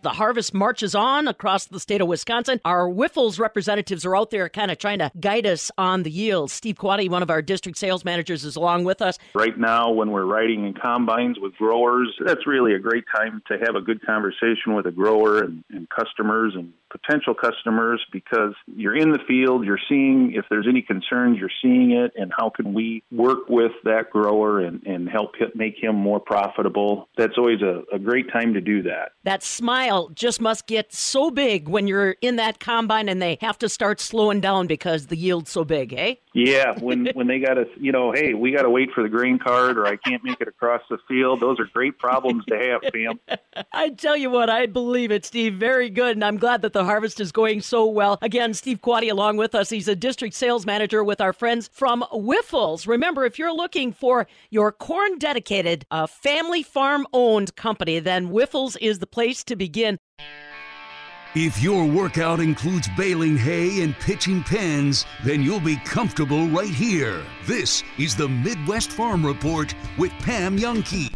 The 0.05 0.11
harvest 0.11 0.53
marches 0.53 0.93
on 0.93 1.27
across 1.27 1.65
the 1.65 1.79
state 1.79 1.99
of 1.99 2.07
Wisconsin. 2.07 2.61
Our 2.63 2.87
Wyffels 2.87 3.39
representatives 3.39 4.05
are 4.05 4.15
out 4.15 4.29
there 4.29 4.47
kind 4.49 4.69
of 4.69 4.77
trying 4.77 4.99
to 4.99 5.11
guide 5.19 5.47
us 5.47 5.71
on 5.79 6.03
the 6.03 6.11
yields. 6.11 6.53
Steve 6.53 6.75
Quaddy, 6.75 7.09
one 7.09 7.23
of 7.23 7.31
our 7.31 7.41
district 7.41 7.79
sales 7.79 8.05
managers, 8.05 8.45
is 8.45 8.55
along 8.55 8.83
with 8.83 9.01
us. 9.01 9.17
Right 9.33 9.57
now, 9.57 9.89
when 9.89 10.11
we're 10.11 10.25
riding 10.25 10.63
in 10.63 10.75
combines 10.75 11.39
with 11.39 11.55
growers, 11.55 12.15
that's 12.23 12.45
really 12.45 12.75
a 12.75 12.79
great 12.79 13.05
time 13.15 13.41
to 13.47 13.57
have 13.65 13.73
a 13.73 13.81
good 13.81 14.05
conversation 14.05 14.75
with 14.75 14.85
a 14.85 14.91
grower 14.91 15.39
and, 15.39 15.63
and 15.71 15.89
customers 15.89 16.53
and 16.55 16.71
potential 16.91 17.33
customers 17.33 18.03
because 18.11 18.53
you're 18.67 18.95
in 18.95 19.11
the 19.11 19.19
field, 19.27 19.65
you're 19.65 19.79
seeing 19.89 20.33
if 20.33 20.45
there's 20.49 20.67
any 20.69 20.81
concerns, 20.81 21.37
you're 21.39 21.49
seeing 21.61 21.91
it, 21.91 22.11
and 22.15 22.31
how 22.37 22.49
can 22.49 22.73
we 22.73 23.03
work 23.11 23.49
with 23.49 23.71
that 23.83 24.09
grower 24.11 24.61
and, 24.61 24.83
and 24.85 25.09
help 25.09 25.31
make 25.55 25.75
him 25.81 25.95
more 25.95 26.19
profitable. 26.19 27.09
That's 27.17 27.37
always 27.37 27.61
a, 27.61 27.83
a 27.93 27.99
great 27.99 28.31
time 28.31 28.53
to 28.53 28.61
do 28.61 28.83
that. 28.83 29.11
That 29.23 29.43
smile 29.43 29.94
smile 29.95 30.09
just 30.13 30.41
must 30.41 30.67
get 30.67 30.93
so 30.93 31.31
big 31.31 31.67
when 31.67 31.87
you're 31.87 32.15
in 32.21 32.35
that 32.37 32.59
combine 32.59 33.09
and 33.09 33.21
they 33.21 33.37
have 33.41 33.57
to 33.59 33.69
start 33.69 33.99
slowing 33.99 34.41
down 34.41 34.67
because 34.67 35.07
the 35.07 35.15
yield's 35.15 35.51
so 35.51 35.63
big, 35.63 35.93
eh? 35.93 36.15
Yeah, 36.33 36.77
when 36.79 37.05
when 37.13 37.27
they 37.27 37.39
got 37.39 37.55
to, 37.55 37.65
you 37.79 37.91
know, 37.91 38.11
hey, 38.11 38.33
we 38.33 38.51
got 38.51 38.63
to 38.63 38.69
wait 38.69 38.91
for 38.93 39.01
the 39.01 39.09
green 39.09 39.39
card 39.39 39.77
or 39.77 39.87
I 39.87 39.95
can't 39.95 40.23
make 40.23 40.41
it 40.41 40.47
across 40.47 40.81
the 40.89 40.97
field. 41.07 41.39
Those 41.39 41.59
are 41.59 41.67
great 41.73 41.97
problems 41.97 42.43
to 42.45 42.57
have, 42.57 42.81
Pam. 42.93 43.19
I 43.71 43.89
tell 43.89 44.17
you 44.17 44.29
what, 44.29 44.49
I 44.49 44.65
believe 44.65 45.11
it, 45.11 45.25
Steve. 45.25 45.55
Very 45.55 45.89
good, 45.89 46.17
and 46.17 46.23
I'm 46.23 46.37
glad 46.37 46.61
that 46.61 46.73
the 46.73 46.83
harvest 46.83 47.19
is 47.19 47.31
going 47.31 47.61
so 47.61 47.85
well. 47.85 48.17
Again, 48.21 48.53
Steve 48.53 48.81
Quaddy 48.81 49.09
along 49.09 49.37
with 49.37 49.55
us. 49.55 49.69
He's 49.69 49.87
a 49.87 49.95
district 49.95 50.35
sales 50.35 50.65
manager 50.65 51.03
with 51.03 51.21
our 51.21 51.33
friends 51.33 51.69
from 51.71 52.03
Wyffels. 52.11 52.85
Remember, 52.87 53.25
if 53.25 53.39
you're 53.39 53.53
looking 53.53 53.93
for 53.93 54.27
your 54.49 54.71
corn 54.71 55.17
dedicated, 55.17 55.85
uh, 55.89 56.05
family 56.05 56.63
farm 56.63 57.07
owned 57.13 57.55
company, 57.55 57.99
then 57.99 58.29
Wyffels 58.29 58.75
is 58.81 58.99
the 58.99 59.07
place 59.07 59.43
to 59.45 59.55
begin. 59.55 59.84
If 61.37 61.61
your 61.61 61.85
workout 61.85 62.39
includes 62.39 62.87
baling 62.95 63.35
hay 63.35 63.81
and 63.81 63.93
pitching 63.99 64.41
pens, 64.41 65.05
then 65.25 65.41
you'll 65.41 65.59
be 65.59 65.75
comfortable 65.83 66.47
right 66.47 66.69
here. 66.69 67.21
This 67.45 67.83
is 67.97 68.15
the 68.15 68.29
Midwest 68.29 68.91
Farm 68.91 69.25
Report 69.25 69.75
with 69.97 70.13
Pam 70.19 70.57
Jahnke. 70.57 71.13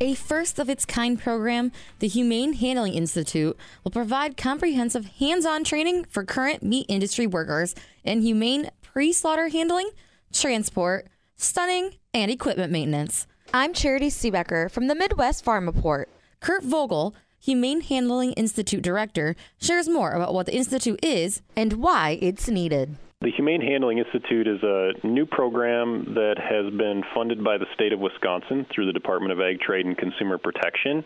A 0.00 0.14
first 0.14 0.58
of 0.58 0.68
its 0.68 0.84
kind 0.84 1.20
program, 1.20 1.70
the 2.00 2.08
Humane 2.08 2.54
Handling 2.54 2.94
Institute 2.94 3.56
will 3.84 3.92
provide 3.92 4.36
comprehensive 4.36 5.04
hands 5.04 5.46
on 5.46 5.62
training 5.62 6.04
for 6.06 6.24
current 6.24 6.64
meat 6.64 6.86
industry 6.88 7.28
workers 7.28 7.76
in 8.02 8.22
humane 8.22 8.70
pre 8.82 9.12
slaughter 9.12 9.50
handling, 9.50 9.90
transport, 10.32 11.06
stunning, 11.36 11.92
and 12.12 12.30
equipment 12.30 12.72
maintenance. 12.72 13.28
I'm 13.54 13.72
Charity 13.72 14.08
Seebecker 14.08 14.68
from 14.68 14.88
the 14.88 14.96
Midwest 14.96 15.44
Farm 15.44 15.66
Report. 15.66 16.08
Kurt 16.40 16.64
Vogel, 16.64 17.14
Humane 17.42 17.80
Handling 17.80 18.32
Institute 18.32 18.82
Director, 18.82 19.34
shares 19.58 19.88
more 19.88 20.12
about 20.12 20.34
what 20.34 20.44
the 20.44 20.54
Institute 20.54 21.02
is 21.02 21.40
and 21.56 21.72
why 21.74 22.18
it's 22.20 22.48
needed. 22.48 22.96
The 23.22 23.30
Humane 23.30 23.62
Handling 23.62 23.98
Institute 23.98 24.46
is 24.46 24.62
a 24.62 24.92
new 25.06 25.24
program 25.24 26.14
that 26.14 26.36
has 26.38 26.70
been 26.74 27.02
funded 27.14 27.42
by 27.42 27.56
the 27.56 27.64
state 27.74 27.94
of 27.94 27.98
Wisconsin 28.00 28.66
through 28.74 28.86
the 28.86 28.92
Department 28.92 29.32
of 29.32 29.40
Ag 29.40 29.60
Trade 29.60 29.86
and 29.86 29.96
Consumer 29.96 30.36
Protection 30.36 31.02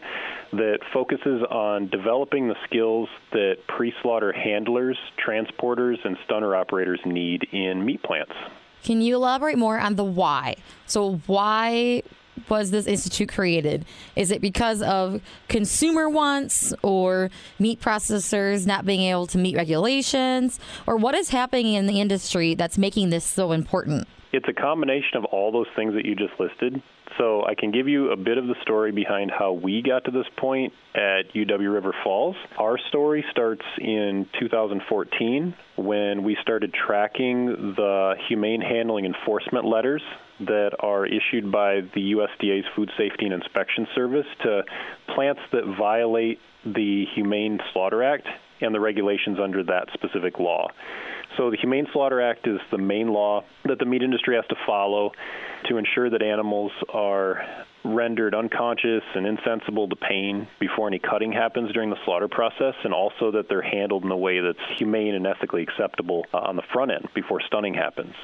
that 0.52 0.78
focuses 0.92 1.42
on 1.50 1.88
developing 1.88 2.48
the 2.48 2.56
skills 2.64 3.08
that 3.30 3.56
pre 3.68 3.92
slaughter 4.02 4.32
handlers, 4.32 4.98
transporters, 5.24 5.96
and 6.04 6.16
stunner 6.24 6.56
operators 6.56 7.00
need 7.04 7.48
in 7.52 7.84
meat 7.84 8.02
plants. 8.02 8.34
Can 8.82 9.00
you 9.00 9.16
elaborate 9.16 9.56
more 9.56 9.78
on 9.78 9.94
the 9.94 10.04
why? 10.04 10.56
So, 10.86 11.20
why 11.26 12.02
was 12.48 12.70
this 12.70 12.86
institute 12.86 13.28
created? 13.28 13.84
Is 14.16 14.30
it 14.30 14.40
because 14.40 14.82
of 14.82 15.20
consumer 15.48 16.08
wants 16.08 16.72
or 16.82 17.30
meat 17.58 17.80
processors 17.80 18.66
not 18.66 18.84
being 18.84 19.02
able 19.02 19.26
to 19.28 19.38
meet 19.38 19.56
regulations? 19.56 20.60
Or 20.86 20.96
what 20.96 21.14
is 21.14 21.30
happening 21.30 21.74
in 21.74 21.86
the 21.86 22.00
industry 22.00 22.54
that's 22.54 22.78
making 22.78 23.10
this 23.10 23.24
so 23.24 23.52
important? 23.52 24.08
It's 24.32 24.48
a 24.48 24.52
combination 24.52 25.16
of 25.16 25.24
all 25.26 25.52
those 25.52 25.68
things 25.76 25.94
that 25.94 26.04
you 26.04 26.14
just 26.16 26.32
listed. 26.38 26.82
So 27.18 27.44
I 27.44 27.54
can 27.54 27.70
give 27.70 27.86
you 27.88 28.10
a 28.10 28.16
bit 28.16 28.38
of 28.38 28.46
the 28.46 28.56
story 28.62 28.90
behind 28.90 29.30
how 29.30 29.52
we 29.52 29.82
got 29.82 30.04
to 30.06 30.10
this 30.10 30.26
point 30.36 30.72
at 30.94 31.32
UW 31.34 31.72
River 31.72 31.94
Falls. 32.02 32.36
Our 32.58 32.78
story 32.88 33.24
starts 33.30 33.62
in 33.78 34.26
2014 34.40 35.54
when 35.76 36.24
we 36.24 36.36
started 36.42 36.74
tracking 36.74 37.74
the 37.76 38.14
humane 38.28 38.60
handling 38.60 39.04
enforcement 39.04 39.64
letters 39.64 40.02
that 40.40 40.70
are 40.80 41.06
issued 41.06 41.52
by 41.52 41.82
the 41.94 42.12
USDA's 42.12 42.66
Food 42.74 42.90
Safety 42.98 43.26
and 43.26 43.34
Inspection 43.34 43.86
Service 43.94 44.26
to 44.42 44.62
plants 45.14 45.40
that 45.52 45.76
violate 45.78 46.40
the 46.64 47.04
Humane 47.14 47.60
Slaughter 47.72 48.02
Act 48.02 48.26
and 48.60 48.74
the 48.74 48.80
regulations 48.80 49.38
under 49.42 49.62
that 49.64 49.88
specific 49.94 50.38
law. 50.38 50.68
So 51.36 51.50
the 51.50 51.56
Humane 51.56 51.86
Slaughter 51.92 52.20
Act 52.20 52.46
is 52.46 52.60
the 52.70 52.78
main 52.78 53.08
law 53.08 53.44
that 53.64 53.78
the 53.78 53.84
meat 53.84 54.02
industry 54.02 54.36
has 54.36 54.44
to 54.48 54.56
follow 54.66 55.10
to 55.68 55.76
ensure 55.76 56.10
that 56.10 56.22
animals 56.22 56.72
are 56.92 57.42
rendered 57.84 58.34
unconscious 58.34 59.02
and 59.14 59.26
insensible 59.26 59.88
to 59.88 59.96
pain 59.96 60.46
before 60.60 60.88
any 60.88 60.98
cutting 60.98 61.32
happens 61.32 61.72
during 61.72 61.90
the 61.90 61.96
slaughter 62.04 62.28
process, 62.28 62.74
and 62.84 62.94
also 62.94 63.32
that 63.32 63.46
they're 63.48 63.62
handled 63.62 64.04
in 64.04 64.10
a 64.10 64.16
way 64.16 64.40
that's 64.40 64.78
humane 64.78 65.14
and 65.14 65.26
ethically 65.26 65.62
acceptable 65.62 66.24
uh, 66.32 66.38
on 66.38 66.56
the 66.56 66.62
front 66.72 66.90
end 66.90 67.08
before 67.14 67.40
stunning 67.46 67.74
happens. 67.74 68.14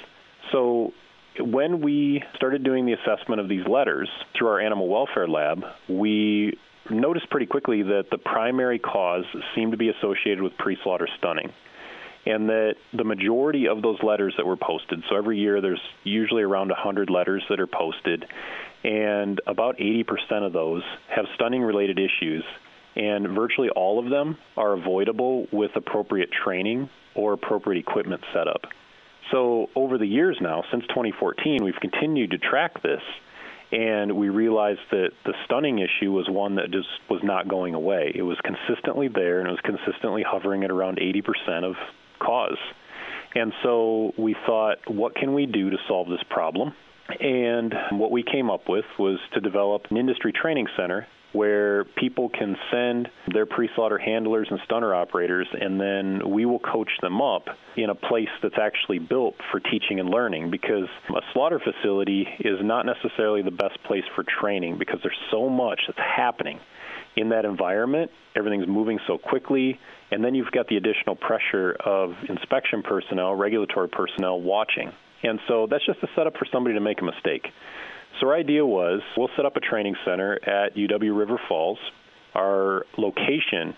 So 0.53 0.93
when 1.39 1.81
we 1.81 2.23
started 2.37 2.65
doing 2.65 2.87
the 2.87 2.95
assessment 2.95 3.41
of 3.41 3.49
these 3.49 3.67
letters 3.67 4.09
through 4.37 4.49
our 4.49 4.61
animal 4.61 4.89
welfare 4.89 5.29
lab, 5.29 5.63
we 5.89 6.59
noticed 6.89 7.29
pretty 7.31 7.47
quickly 7.47 7.83
that 7.83 8.07
the 8.11 8.19
primary 8.19 8.79
cause 8.79 9.25
seemed 9.55 9.73
to 9.73 9.79
be 9.79 9.89
associated 9.89 10.43
with 10.43 10.57
pre 10.59 10.77
slaughter 10.83 11.09
stunning. 11.19 11.53
And 12.27 12.51
that 12.51 12.75
the 12.93 13.05
majority 13.05 13.67
of 13.67 13.81
those 13.81 14.03
letters 14.03 14.35
that 14.37 14.47
were 14.47 14.57
posted, 14.57 15.03
so 15.09 15.17
every 15.17 15.39
year 15.39 15.61
there's 15.63 15.81
usually 16.05 16.43
around 16.43 16.69
100 16.69 17.09
letters 17.09 17.43
that 17.49 17.61
are 17.61 17.67
posted, 17.67 18.27
and 18.85 19.41
about 19.47 19.79
80% 19.79 20.05
of 20.47 20.53
those 20.53 20.83
have 21.09 21.25
stunning 21.35 21.63
related 21.63 21.99
issues, 21.99 22.45
and 22.95 23.27
virtually 23.29 23.71
all 23.71 23.99
of 23.99 24.11
them 24.11 24.37
are 24.57 24.75
avoidable 24.75 25.47
with 25.51 25.71
appropriate 25.77 26.31
training 26.31 26.91
or 27.15 27.33
appropriate 27.33 27.81
equipment 27.81 28.23
setup. 28.35 28.67
So 29.31 29.71
over 29.75 29.97
the 29.97 30.07
years 30.07 30.37
now, 30.41 30.65
since 30.71 30.85
2014, 30.89 31.65
we've 31.65 31.75
continued 31.81 32.33
to 32.33 32.39
track 32.39 32.83
this, 32.83 33.03
and 33.73 34.17
we 34.17 34.29
realized 34.29 34.81
that 34.91 35.11
the 35.25 35.35
stunning 35.45 35.79
issue 35.79 36.11
was 36.11 36.29
one 36.29 36.57
that 36.57 36.71
just 36.71 36.89
was 37.09 37.21
not 37.23 37.49
going 37.49 37.75
away. 37.75 38.13
It 38.15 38.23
was 38.23 38.37
consistently 38.43 39.09
there, 39.09 39.39
and 39.41 39.49
it 39.49 39.53
was 39.53 39.61
consistently 39.63 40.25
hovering 40.27 40.65
at 40.65 40.71
around 40.71 40.99
80% 40.99 41.65
of 41.65 41.75
cause. 42.19 42.59
And 43.35 43.53
so 43.63 44.13
we 44.19 44.35
thought, 44.47 44.79
what 44.89 45.15
can 45.15 45.35
we 45.35 45.47
do 45.47 45.71
to 45.71 45.77
solve 45.87 46.09
this 46.09 46.23
problem? 46.29 46.75
And 47.21 47.75
what 47.93 48.11
we 48.11 48.23
came 48.23 48.51
up 48.51 48.69
with 48.69 48.85
was 48.99 49.19
to 49.35 49.41
develop 49.41 49.87
an 49.91 49.97
industry 49.97 50.33
training 50.33 50.67
center 50.77 51.07
where 51.33 51.85
people 51.85 52.29
can 52.29 52.57
send 52.73 53.09
their 53.33 53.47
pre-slaughter 53.47 53.99
handlers 53.99 54.49
and 54.51 54.59
stunner 54.65 54.95
operators 54.95 55.47
and 55.53 55.81
then 55.81 56.31
we 56.31 56.45
will 56.45 56.59
coach 56.59 56.91
them 57.01 57.21
up 57.23 57.45
in 57.77 57.89
a 57.89 57.95
place 57.95 58.29
that's 58.43 58.59
actually 58.61 58.99
built 58.99 59.37
for 59.51 59.61
teaching 59.61 60.01
and 60.01 60.11
learning 60.11 60.51
because 60.51 60.89
a 61.11 61.21
slaughter 61.33 61.61
facility 61.61 62.27
is 62.41 62.59
not 62.63 62.85
necessarily 62.85 63.43
the 63.43 63.51
best 63.51 63.81
place 63.85 64.05
for 64.15 64.25
training 64.25 64.77
because 64.79 64.99
there's 65.03 65.19
so 65.31 65.49
much 65.49 65.81
that's 65.87 65.99
happening 65.99 66.59
in 67.17 67.29
that 67.31 67.45
environment. 67.45 68.11
Everything's 68.35 68.67
moving 68.67 68.99
so 69.07 69.17
quickly 69.17 69.79
and 70.11 70.25
then 70.25 70.35
you've 70.35 70.51
got 70.51 70.67
the 70.67 70.77
additional 70.77 71.15
pressure 71.15 71.77
of 71.85 72.15
inspection 72.29 72.83
personnel 72.83 73.35
regulatory 73.35 73.89
personnel 73.89 74.41
watching. 74.41 74.91
And 75.23 75.39
so 75.47 75.69
that's 75.71 75.85
just 75.87 76.03
a 76.03 76.09
setup 76.17 76.37
for 76.39 76.47
somebody 76.51 76.75
to 76.75 76.81
make 76.81 77.01
a 77.01 77.05
mistake 77.05 77.47
so 78.19 78.29
our 78.29 78.35
idea 78.35 78.65
was 78.65 79.01
we'll 79.17 79.31
set 79.37 79.47
up 79.47 79.57
a 79.57 79.61
training 79.61 79.97
center 80.05 80.35
at 80.47 80.75
UW 80.75 81.17
River 81.17 81.41
Falls. 81.49 81.79
Our 82.35 82.85
location 82.97 83.77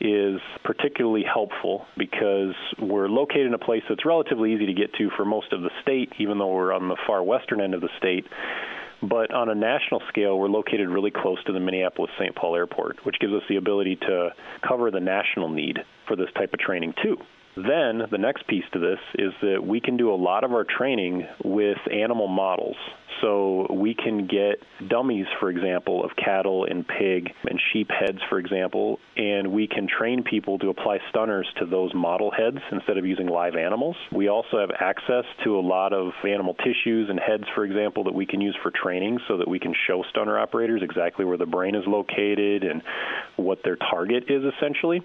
is 0.00 0.40
particularly 0.62 1.22
helpful 1.22 1.86
because 1.96 2.54
we're 2.78 3.08
located 3.08 3.46
in 3.46 3.54
a 3.54 3.58
place 3.58 3.82
that's 3.88 4.04
relatively 4.04 4.54
easy 4.54 4.66
to 4.66 4.74
get 4.74 4.92
to 4.94 5.10
for 5.16 5.24
most 5.24 5.52
of 5.52 5.62
the 5.62 5.70
state, 5.82 6.12
even 6.18 6.38
though 6.38 6.52
we're 6.52 6.72
on 6.72 6.88
the 6.88 6.96
far 7.06 7.22
western 7.22 7.60
end 7.60 7.74
of 7.74 7.80
the 7.80 7.88
state. 7.96 8.26
But 9.02 9.32
on 9.32 9.48
a 9.48 9.54
national 9.54 10.02
scale, 10.08 10.38
we're 10.38 10.48
located 10.48 10.88
really 10.88 11.10
close 11.10 11.42
to 11.44 11.52
the 11.52 11.60
Minneapolis 11.60 12.10
St. 12.18 12.34
Paul 12.34 12.56
Airport, 12.56 13.04
which 13.04 13.18
gives 13.20 13.32
us 13.32 13.42
the 13.48 13.56
ability 13.56 13.96
to 13.96 14.30
cover 14.66 14.90
the 14.90 15.00
national 15.00 15.48
need 15.48 15.78
for 16.06 16.16
this 16.16 16.28
type 16.34 16.52
of 16.52 16.60
training, 16.60 16.94
too. 17.02 17.16
Then 17.56 18.02
the 18.10 18.18
next 18.18 18.46
piece 18.46 18.64
to 18.74 18.78
this 18.78 18.98
is 19.14 19.32
that 19.40 19.66
we 19.66 19.80
can 19.80 19.96
do 19.96 20.12
a 20.12 20.14
lot 20.14 20.44
of 20.44 20.52
our 20.52 20.64
training 20.64 21.26
with 21.42 21.78
animal 21.90 22.28
models. 22.28 22.76
So 23.22 23.66
we 23.72 23.94
can 23.94 24.26
get 24.26 24.62
dummies, 24.88 25.24
for 25.40 25.48
example, 25.48 26.04
of 26.04 26.10
cattle 26.16 26.66
and 26.66 26.86
pig 26.86 27.30
and 27.48 27.58
sheep 27.72 27.88
heads, 27.90 28.18
for 28.28 28.38
example, 28.38 29.00
and 29.16 29.52
we 29.52 29.68
can 29.68 29.88
train 29.88 30.22
people 30.22 30.58
to 30.58 30.68
apply 30.68 30.98
stunners 31.08 31.48
to 31.58 31.64
those 31.64 31.94
model 31.94 32.30
heads 32.30 32.58
instead 32.70 32.98
of 32.98 33.06
using 33.06 33.26
live 33.26 33.56
animals. 33.56 33.96
We 34.12 34.28
also 34.28 34.58
have 34.58 34.70
access 34.78 35.24
to 35.44 35.58
a 35.58 35.60
lot 35.60 35.94
of 35.94 36.12
animal 36.28 36.54
tissues 36.54 37.08
and 37.08 37.18
heads, 37.18 37.44
for 37.54 37.64
example, 37.64 38.04
that 38.04 38.14
we 38.14 38.26
can 38.26 38.42
use 38.42 38.56
for 38.62 38.70
training 38.70 39.18
so 39.28 39.38
that 39.38 39.48
we 39.48 39.58
can 39.58 39.74
show 39.86 40.02
stunner 40.10 40.38
operators 40.38 40.82
exactly 40.82 41.24
where 41.24 41.38
the 41.38 41.46
brain 41.46 41.74
is 41.74 41.84
located 41.86 42.64
and 42.64 42.82
what 43.36 43.62
their 43.64 43.76
target 43.76 44.24
is 44.28 44.42
essentially. 44.44 45.02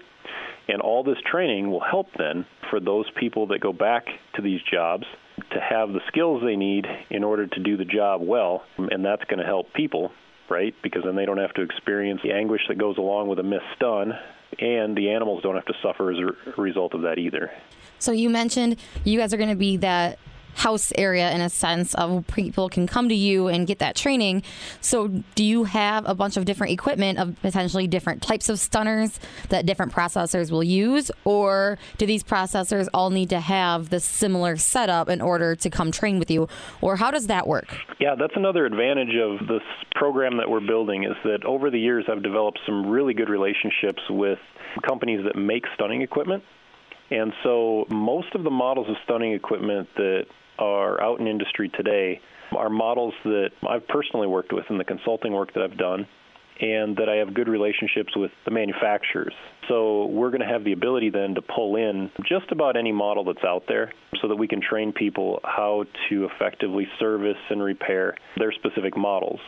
And 0.68 0.80
all 0.80 1.02
this 1.02 1.18
training 1.30 1.70
will 1.70 1.80
help 1.80 2.08
then 2.16 2.46
for 2.70 2.80
those 2.80 3.06
people 3.18 3.48
that 3.48 3.60
go 3.60 3.72
back 3.72 4.06
to 4.36 4.42
these 4.42 4.60
jobs 4.70 5.04
to 5.50 5.60
have 5.60 5.92
the 5.92 6.00
skills 6.08 6.42
they 6.44 6.56
need 6.56 6.86
in 7.10 7.24
order 7.24 7.46
to 7.46 7.60
do 7.60 7.76
the 7.76 7.84
job 7.84 8.20
well. 8.22 8.64
And 8.78 9.04
that's 9.04 9.24
going 9.24 9.40
to 9.40 9.44
help 9.44 9.72
people, 9.74 10.12
right? 10.48 10.74
Because 10.82 11.02
then 11.04 11.16
they 11.16 11.26
don't 11.26 11.38
have 11.38 11.54
to 11.54 11.62
experience 11.62 12.20
the 12.22 12.32
anguish 12.32 12.62
that 12.68 12.78
goes 12.78 12.96
along 12.98 13.28
with 13.28 13.38
a 13.38 13.42
missed 13.42 13.64
stun, 13.76 14.12
and 14.58 14.96
the 14.96 15.10
animals 15.10 15.42
don't 15.42 15.54
have 15.54 15.64
to 15.66 15.74
suffer 15.82 16.12
as 16.12 16.18
a 16.18 16.60
result 16.60 16.94
of 16.94 17.02
that 17.02 17.18
either. 17.18 17.50
So 17.98 18.12
you 18.12 18.30
mentioned 18.30 18.76
you 19.04 19.18
guys 19.18 19.32
are 19.32 19.38
going 19.38 19.48
to 19.48 19.56
be 19.56 19.78
that 19.78 20.18
house 20.54 20.92
area 20.96 21.30
in 21.32 21.40
a 21.40 21.48
sense 21.48 21.94
of 21.94 22.26
people 22.28 22.68
can 22.68 22.86
come 22.86 23.08
to 23.08 23.14
you 23.14 23.48
and 23.48 23.66
get 23.66 23.78
that 23.78 23.96
training. 23.96 24.42
So, 24.80 25.08
do 25.34 25.44
you 25.44 25.64
have 25.64 26.08
a 26.08 26.14
bunch 26.14 26.36
of 26.36 26.44
different 26.44 26.72
equipment 26.72 27.18
of 27.18 27.40
potentially 27.42 27.86
different 27.86 28.22
types 28.22 28.48
of 28.48 28.58
stunners 28.58 29.18
that 29.48 29.66
different 29.66 29.92
processors 29.92 30.50
will 30.50 30.64
use, 30.64 31.10
or 31.24 31.78
do 31.98 32.06
these 32.06 32.22
processors 32.22 32.88
all 32.94 33.10
need 33.10 33.30
to 33.30 33.40
have 33.40 33.90
the 33.90 34.00
similar 34.00 34.56
setup 34.56 35.08
in 35.08 35.20
order 35.20 35.54
to 35.56 35.70
come 35.70 35.90
train 35.90 36.18
with 36.18 36.30
you, 36.30 36.48
or 36.80 36.96
how 36.96 37.10
does 37.10 37.26
that 37.26 37.46
work? 37.46 37.76
Yeah, 37.98 38.14
that's 38.18 38.34
another 38.36 38.66
advantage 38.66 39.14
of 39.16 39.46
this 39.46 39.62
program 39.94 40.36
that 40.38 40.48
we're 40.48 40.66
building 40.66 41.04
is 41.04 41.16
that 41.24 41.44
over 41.44 41.70
the 41.70 41.78
years 41.78 42.04
I've 42.10 42.22
developed 42.22 42.60
some 42.66 42.86
really 42.86 43.14
good 43.14 43.28
relationships 43.28 44.02
with 44.10 44.38
companies 44.86 45.24
that 45.24 45.36
make 45.36 45.64
stunning 45.74 46.02
equipment. 46.02 46.42
And 47.10 47.32
so 47.42 47.86
most 47.90 48.34
of 48.34 48.42
the 48.42 48.50
models 48.50 48.88
of 48.88 48.96
stunning 49.04 49.34
equipment 49.34 49.88
that 49.96 50.26
are 50.62 51.02
out 51.02 51.20
in 51.20 51.26
industry 51.26 51.68
today 51.68 52.20
are 52.56 52.70
models 52.70 53.14
that 53.24 53.50
I've 53.68 53.86
personally 53.88 54.26
worked 54.26 54.52
with 54.52 54.64
in 54.70 54.78
the 54.78 54.84
consulting 54.84 55.32
work 55.32 55.52
that 55.54 55.62
I've 55.62 55.78
done 55.78 56.06
and 56.60 56.96
that 56.96 57.08
I 57.08 57.16
have 57.16 57.34
good 57.34 57.48
relationships 57.48 58.12
with 58.14 58.30
the 58.44 58.50
manufacturers. 58.50 59.34
So 59.68 60.06
we're 60.06 60.30
going 60.30 60.42
to 60.42 60.46
have 60.46 60.64
the 60.64 60.72
ability 60.72 61.10
then 61.10 61.34
to 61.34 61.42
pull 61.42 61.76
in 61.76 62.10
just 62.28 62.52
about 62.52 62.76
any 62.76 62.92
model 62.92 63.24
that's 63.24 63.44
out 63.44 63.64
there 63.68 63.92
so 64.20 64.28
that 64.28 64.36
we 64.36 64.46
can 64.46 64.60
train 64.60 64.92
people 64.92 65.40
how 65.42 65.84
to 66.08 66.26
effectively 66.26 66.86
service 67.00 67.38
and 67.50 67.62
repair 67.62 68.16
their 68.36 68.52
specific 68.52 68.96
models. 68.96 69.40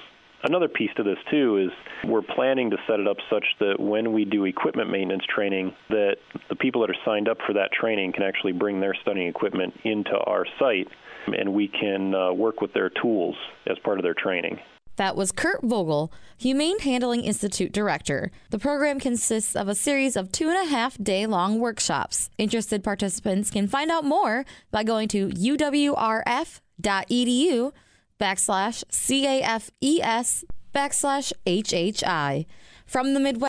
Another 0.44 0.68
piece 0.68 0.90
to 0.96 1.02
this 1.02 1.16
too 1.30 1.56
is 1.56 2.10
we're 2.10 2.20
planning 2.20 2.70
to 2.70 2.76
set 2.86 3.00
it 3.00 3.06
up 3.08 3.16
such 3.30 3.44
that 3.60 3.80
when 3.80 4.12
we 4.12 4.26
do 4.26 4.44
equipment 4.44 4.90
maintenance 4.90 5.24
training 5.34 5.74
that 5.88 6.16
the 6.50 6.56
people 6.56 6.82
that 6.82 6.90
are 6.90 7.00
signed 7.04 7.28
up 7.28 7.38
for 7.46 7.54
that 7.54 7.70
training 7.72 8.12
can 8.12 8.24
actually 8.24 8.52
bring 8.52 8.78
their 8.78 8.94
stunning 9.00 9.26
equipment 9.26 9.72
into 9.84 10.14
our 10.26 10.44
site 10.58 10.88
and 11.26 11.52
we 11.52 11.68
can 11.68 12.14
uh, 12.14 12.32
work 12.32 12.60
with 12.60 12.72
their 12.72 12.90
tools 12.90 13.36
as 13.66 13.76
part 13.84 13.98
of 13.98 14.02
their 14.02 14.14
training. 14.14 14.58
That 14.96 15.16
was 15.16 15.32
Kurt 15.32 15.62
Vogel, 15.62 16.12
Humane 16.38 16.78
Handling 16.78 17.24
Institute 17.24 17.72
Director. 17.72 18.30
The 18.50 18.60
program 18.60 19.00
consists 19.00 19.56
of 19.56 19.66
a 19.66 19.74
series 19.74 20.14
of 20.14 20.30
two 20.30 20.48
and 20.48 20.56
a 20.56 20.70
half 20.70 20.96
day 21.02 21.26
long 21.26 21.58
workshops. 21.58 22.30
Interested 22.38 22.84
participants 22.84 23.50
can 23.50 23.66
find 23.66 23.90
out 23.90 24.04
more 24.04 24.44
by 24.70 24.84
going 24.84 25.08
to 25.08 25.30
uwrf.edu 25.30 26.52
backslash 28.20 28.84
CAFES 28.90 30.44
backslash 30.72 31.32
HHI. 31.46 32.46
From 32.86 33.14
the 33.14 33.20
Midwest. 33.20 33.42